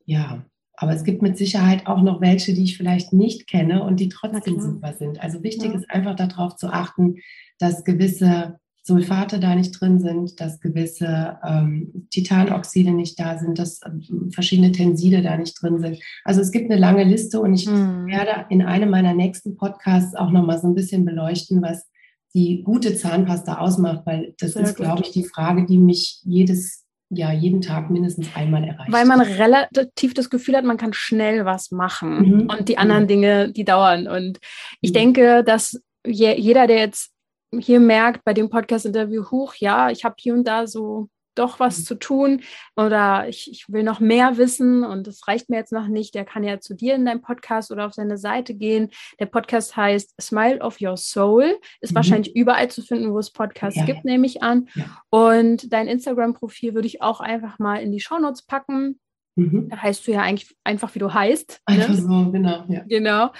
ja, 0.05 0.45
aber 0.77 0.93
es 0.93 1.03
gibt 1.03 1.21
mit 1.21 1.37
Sicherheit 1.37 1.87
auch 1.87 2.01
noch 2.01 2.21
welche, 2.21 2.53
die 2.53 2.63
ich 2.63 2.77
vielleicht 2.77 3.13
nicht 3.13 3.47
kenne 3.47 3.83
und 3.83 3.99
die 3.99 4.09
trotzdem 4.09 4.59
super 4.59 4.93
sind. 4.93 5.21
Also 5.21 5.41
wichtig 5.43 5.71
ja. 5.71 5.79
ist 5.79 5.89
einfach 5.89 6.15
darauf 6.15 6.55
zu 6.55 6.67
achten, 6.67 7.17
dass 7.59 7.83
gewisse 7.83 8.59
Sulfate 8.87 9.39
da 9.39 9.55
nicht 9.55 9.71
drin 9.71 9.99
sind, 9.99 10.39
dass 10.39 10.59
gewisse 10.59 11.39
ähm, 11.43 12.07
Titanoxide 12.11 12.91
nicht 12.91 13.19
da 13.19 13.39
sind, 13.39 13.57
dass 13.57 13.79
ähm, 13.83 14.29
verschiedene 14.31 14.71
Tenside 14.71 15.23
da 15.23 15.35
nicht 15.37 15.59
drin 15.59 15.79
sind. 15.79 15.99
Also 16.23 16.41
es 16.41 16.51
gibt 16.51 16.69
eine 16.69 16.79
lange 16.79 17.03
Liste 17.03 17.41
und 17.41 17.55
ich 17.55 17.65
mhm. 17.65 18.05
werde 18.05 18.45
in 18.49 18.61
einem 18.61 18.91
meiner 18.91 19.15
nächsten 19.15 19.57
Podcasts 19.57 20.13
auch 20.15 20.29
nochmal 20.29 20.59
so 20.59 20.67
ein 20.67 20.75
bisschen 20.75 21.03
beleuchten, 21.03 21.63
was 21.63 21.87
die 22.35 22.61
gute 22.63 22.95
Zahnpasta 22.95 23.57
ausmacht, 23.57 24.05
weil 24.05 24.35
das 24.37 24.51
Sehr 24.53 24.61
ist, 24.61 24.75
glaube 24.75 25.01
ich, 25.01 25.11
die 25.11 25.23
Frage, 25.23 25.65
die 25.65 25.79
mich 25.79 26.19
jedes 26.23 26.85
ja 27.09 27.31
jeden 27.31 27.61
Tag 27.61 27.89
mindestens 27.89 28.27
einmal 28.35 28.63
erreicht. 28.63 28.91
Weil 28.91 29.05
man 29.05 29.21
relativ 29.21 30.13
das 30.13 30.29
Gefühl 30.29 30.57
hat, 30.57 30.65
man 30.65 30.77
kann 30.77 30.93
schnell 30.93 31.45
was 31.45 31.71
machen 31.71 32.17
mhm. 32.17 32.49
und 32.49 32.69
die 32.69 32.77
anderen 32.77 33.03
mhm. 33.03 33.07
Dinge, 33.07 33.51
die 33.51 33.65
dauern. 33.65 34.07
Und 34.07 34.37
ich 34.81 34.91
mhm. 34.91 34.95
denke, 34.95 35.43
dass 35.43 35.81
je, 36.05 36.39
jeder, 36.39 36.67
der 36.67 36.77
jetzt 36.77 37.14
hier 37.59 37.79
merkt 37.79 38.23
bei 38.23 38.33
dem 38.33 38.49
Podcast-Interview, 38.49 39.29
huch, 39.31 39.55
ja, 39.55 39.89
ich 39.89 40.05
habe 40.05 40.15
hier 40.17 40.33
und 40.33 40.47
da 40.47 40.67
so 40.67 41.09
doch 41.35 41.59
was 41.59 41.79
mhm. 41.79 41.83
zu 41.83 41.95
tun 41.95 42.41
oder 42.75 43.27
ich, 43.27 43.51
ich 43.51 43.65
will 43.69 43.83
noch 43.83 43.99
mehr 43.99 44.37
wissen 44.37 44.83
und 44.83 45.05
das 45.05 45.27
reicht 45.27 45.49
mir 45.49 45.57
jetzt 45.57 45.73
noch 45.73 45.87
nicht, 45.87 46.15
der 46.15 46.25
kann 46.25 46.43
ja 46.43 46.59
zu 46.59 46.73
dir 46.73 46.95
in 46.95 47.05
deinem 47.05 47.21
Podcast 47.21 47.71
oder 47.71 47.85
auf 47.85 47.93
seine 47.93 48.17
Seite 48.17 48.55
gehen. 48.55 48.89
Der 49.19 49.25
Podcast 49.27 49.75
heißt 49.75 50.15
Smile 50.19 50.59
of 50.59 50.77
Your 50.81 50.97
Soul, 50.97 51.59
ist 51.81 51.91
mhm. 51.91 51.95
wahrscheinlich 51.95 52.35
überall 52.35 52.69
zu 52.69 52.81
finden, 52.81 53.11
wo 53.13 53.19
es 53.19 53.31
Podcasts 53.31 53.79
ja. 53.79 53.85
gibt, 53.85 54.05
nehme 54.05 54.25
ich 54.25 54.41
an. 54.41 54.69
Ja. 54.75 54.85
Und 55.09 55.71
dein 55.71 55.87
Instagram-Profil 55.87 56.73
würde 56.73 56.87
ich 56.87 57.01
auch 57.01 57.19
einfach 57.19 57.59
mal 57.59 57.77
in 57.77 57.91
die 57.91 57.99
Shownotes 57.99 58.43
packen. 58.43 58.99
Mhm. 59.37 59.67
Da 59.69 59.81
heißt 59.81 60.07
du 60.07 60.13
ja 60.13 60.21
eigentlich 60.21 60.55
einfach, 60.63 60.95
wie 60.95 60.99
du 60.99 61.13
heißt. 61.13 61.61
Ne? 61.69 61.75
Einfach 61.75 61.89
ne? 61.89 61.95
so, 61.95 62.31
genau. 62.31 62.63
Ja. 62.69 62.83
Genau. 62.87 63.31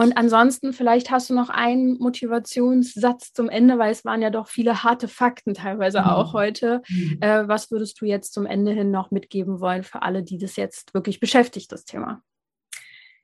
Und 0.00 0.16
ansonsten, 0.16 0.72
vielleicht 0.72 1.10
hast 1.10 1.28
du 1.28 1.34
noch 1.34 1.50
einen 1.50 1.98
Motivationssatz 1.98 3.34
zum 3.34 3.50
Ende, 3.50 3.76
weil 3.76 3.92
es 3.92 4.02
waren 4.06 4.22
ja 4.22 4.30
doch 4.30 4.48
viele 4.48 4.82
harte 4.82 5.08
Fakten 5.08 5.52
teilweise 5.52 6.00
mhm. 6.00 6.06
auch 6.06 6.32
heute. 6.32 6.80
Mhm. 6.88 7.18
Äh, 7.20 7.46
was 7.48 7.70
würdest 7.70 8.00
du 8.00 8.06
jetzt 8.06 8.32
zum 8.32 8.46
Ende 8.46 8.72
hin 8.72 8.90
noch 8.90 9.10
mitgeben 9.10 9.60
wollen 9.60 9.82
für 9.82 10.00
alle, 10.00 10.22
die 10.22 10.38
das 10.38 10.56
jetzt 10.56 10.94
wirklich 10.94 11.20
beschäftigt, 11.20 11.70
das 11.70 11.84
Thema? 11.84 12.22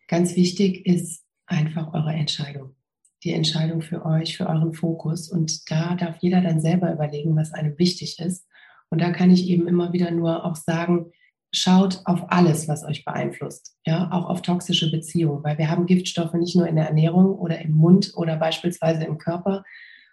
Ganz 0.07 0.37
wichtig 0.37 0.85
ist 0.85 1.25
einfach 1.47 1.95
eure 1.95 2.13
Entscheidung. 2.13 2.77
Die 3.25 3.33
Entscheidung 3.33 3.81
für 3.81 4.05
euch, 4.05 4.37
für 4.37 4.47
euren 4.47 4.75
Fokus. 4.75 5.31
Und 5.31 5.71
da 5.71 5.95
darf 5.95 6.19
jeder 6.21 6.43
dann 6.43 6.61
selber 6.61 6.93
überlegen, 6.93 7.35
was 7.37 7.55
einem 7.55 7.79
wichtig 7.79 8.19
ist. 8.19 8.47
Und 8.91 9.01
da 9.01 9.13
kann 9.13 9.31
ich 9.31 9.49
eben 9.49 9.67
immer 9.67 9.95
wieder 9.95 10.11
nur 10.11 10.45
auch 10.45 10.57
sagen, 10.57 11.11
schaut 11.57 12.03
auf 12.05 12.31
alles, 12.31 12.69
was 12.69 12.85
euch 12.85 13.05
beeinflusst, 13.05 13.77
ja, 13.87 14.11
auch 14.13 14.29
auf 14.29 14.43
toxische 14.43 14.91
Beziehungen, 14.91 15.43
weil 15.43 15.59
wir 15.59 15.71
haben 15.71 15.87
Giftstoffe 15.87 16.35
nicht 16.35 16.57
nur 16.57 16.67
in 16.69 16.77
der 16.77 16.87
Ernährung 16.87 17.35
oder 17.35 17.61
im 17.61 17.73
Mund 17.73 18.13
oder 18.15 18.37
beispielsweise 18.37 19.05
im 19.05 19.19
Körper, 19.19 19.65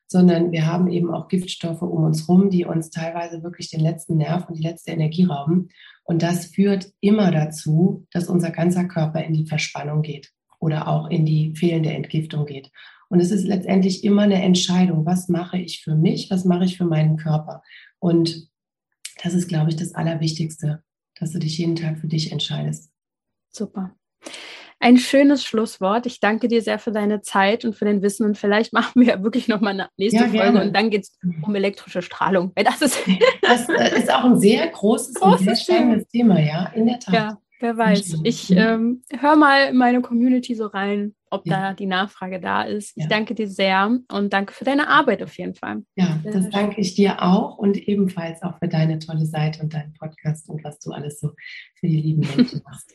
sondern 0.07 0.51
wir 0.51 0.65
haben 0.65 0.89
eben 0.89 1.13
auch 1.13 1.27
Giftstoffe 1.27 1.81
um 1.81 2.03
uns 2.03 2.29
rum, 2.29 2.49
die 2.49 2.65
uns 2.65 2.89
teilweise 2.91 3.43
wirklich 3.43 3.69
den 3.69 3.79
letzten 3.79 4.17
Nerv 4.17 4.47
und 4.47 4.57
die 4.57 4.63
letzte 4.63 4.91
Energie 4.91 5.25
rauben. 5.25 5.69
Und 6.03 6.21
das 6.21 6.47
führt 6.47 6.91
immer 6.99 7.31
dazu, 7.31 8.05
dass 8.11 8.29
unser 8.29 8.51
ganzer 8.51 8.85
Körper 8.85 9.23
in 9.23 9.33
die 9.33 9.47
Verspannung 9.47 10.01
geht 10.01 10.31
oder 10.59 10.87
auch 10.87 11.09
in 11.09 11.25
die 11.25 11.55
fehlende 11.55 11.91
Entgiftung 11.91 12.45
geht. 12.45 12.71
Und 13.09 13.19
es 13.19 13.31
ist 13.31 13.45
letztendlich 13.45 14.03
immer 14.03 14.23
eine 14.23 14.41
Entscheidung, 14.41 15.05
was 15.05 15.29
mache 15.29 15.57
ich 15.57 15.83
für 15.83 15.95
mich, 15.95 16.29
was 16.29 16.45
mache 16.45 16.65
ich 16.65 16.77
für 16.77 16.85
meinen 16.85 17.17
Körper. 17.17 17.63
Und 17.99 18.49
das 19.23 19.33
ist, 19.33 19.47
glaube 19.47 19.69
ich, 19.69 19.75
das 19.75 19.93
Allerwichtigste 19.93 20.83
dass 21.19 21.31
du 21.31 21.39
dich 21.39 21.57
jeden 21.57 21.75
Tag 21.75 21.97
für 21.99 22.07
dich 22.07 22.31
entscheidest. 22.31 22.91
Super. 23.49 23.95
Ein 24.79 24.97
schönes 24.97 25.45
Schlusswort. 25.45 26.05
Ich 26.05 26.19
danke 26.19 26.49
dir 26.49 26.61
sehr 26.61 26.77
für 26.77 26.91
deine 26.91 27.21
Zeit 27.21 27.63
und 27.63 27.73
für 27.73 27.85
dein 27.85 28.01
Wissen. 28.01 28.25
Und 28.25 28.37
vielleicht 28.37 28.73
machen 28.73 29.01
wir 29.01 29.23
wirklich 29.23 29.47
nochmal 29.47 29.73
eine 29.73 29.87
nächste 29.95 30.25
ja, 30.25 30.27
Folge 30.27 30.61
und 30.61 30.75
dann 30.75 30.89
geht 30.89 31.03
es 31.03 31.17
um 31.41 31.55
elektrische 31.55 32.01
Strahlung. 32.01 32.51
Das 32.55 32.81
ist, 32.81 32.99
das 33.41 33.69
äh, 33.69 33.97
ist 33.97 34.13
auch 34.13 34.25
ein 34.25 34.39
sehr 34.39 34.67
großes, 34.67 35.13
großes 35.13 35.45
sehr 35.45 35.55
spannendes 35.55 36.07
Thema, 36.09 36.37
ja, 36.39 36.65
in 36.75 36.87
der 36.87 36.99
Tat. 36.99 37.13
Ja, 37.13 37.37
wer 37.61 37.77
weiß. 37.77 38.19
Ich 38.23 38.51
ähm, 38.51 39.03
höre 39.17 39.37
mal 39.37 39.69
in 39.69 39.77
meine 39.77 40.01
Community 40.01 40.53
so 40.53 40.65
rein, 40.65 41.15
ob 41.33 41.45
ja. 41.47 41.69
da 41.69 41.73
die 41.73 41.85
Nachfrage 41.85 42.39
da 42.39 42.63
ist. 42.63 42.95
Ich 42.95 43.03
ja. 43.03 43.09
danke 43.09 43.33
dir 43.35 43.49
sehr 43.49 43.99
und 44.11 44.33
danke 44.33 44.53
für 44.53 44.63
deine 44.63 44.87
Arbeit 44.87 45.23
auf 45.23 45.37
jeden 45.37 45.55
Fall. 45.55 45.83
Ja, 45.95 46.19
das 46.23 46.49
danke 46.49 46.79
ich 46.79 46.95
dir 46.95 47.21
auch 47.21 47.57
und 47.57 47.77
ebenfalls 47.77 48.41
auch 48.43 48.57
für 48.59 48.67
deine 48.67 48.99
tolle 48.99 49.25
Seite 49.25 49.61
und 49.61 49.73
deinen 49.73 49.93
Podcast 49.93 50.49
und 50.49 50.63
was 50.63 50.79
du 50.79 50.91
alles 50.91 51.19
so 51.19 51.29
für 51.79 51.87
die 51.87 52.01
lieben 52.01 52.21
Menschen 52.35 52.61
machst. 52.65 52.93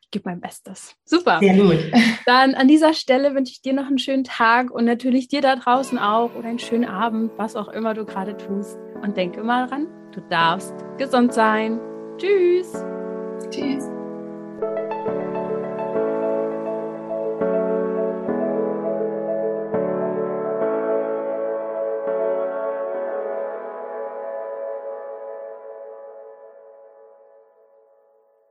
Ich 0.00 0.10
gebe 0.10 0.28
mein 0.28 0.40
Bestes. 0.40 0.94
Super. 1.04 1.40
Sehr 1.40 1.56
gut. 1.56 1.78
Dann 2.26 2.54
an 2.54 2.68
dieser 2.68 2.94
Stelle 2.94 3.34
wünsche 3.34 3.52
ich 3.52 3.62
dir 3.62 3.72
noch 3.72 3.86
einen 3.86 3.98
schönen 3.98 4.24
Tag 4.24 4.70
und 4.70 4.84
natürlich 4.84 5.28
dir 5.28 5.40
da 5.40 5.56
draußen 5.56 5.98
auch 5.98 6.34
oder 6.34 6.48
einen 6.48 6.60
schönen 6.60 6.84
Abend, 6.84 7.32
was 7.36 7.56
auch 7.56 7.68
immer 7.68 7.94
du 7.94 8.04
gerade 8.04 8.36
tust. 8.36 8.78
Und 9.02 9.16
denke 9.16 9.42
mal 9.42 9.66
dran, 9.66 9.88
du 10.12 10.20
darfst 10.30 10.72
gesund 10.98 11.34
sein. 11.34 11.80
Tschüss. 12.16 12.72
Tschüss. 13.50 13.88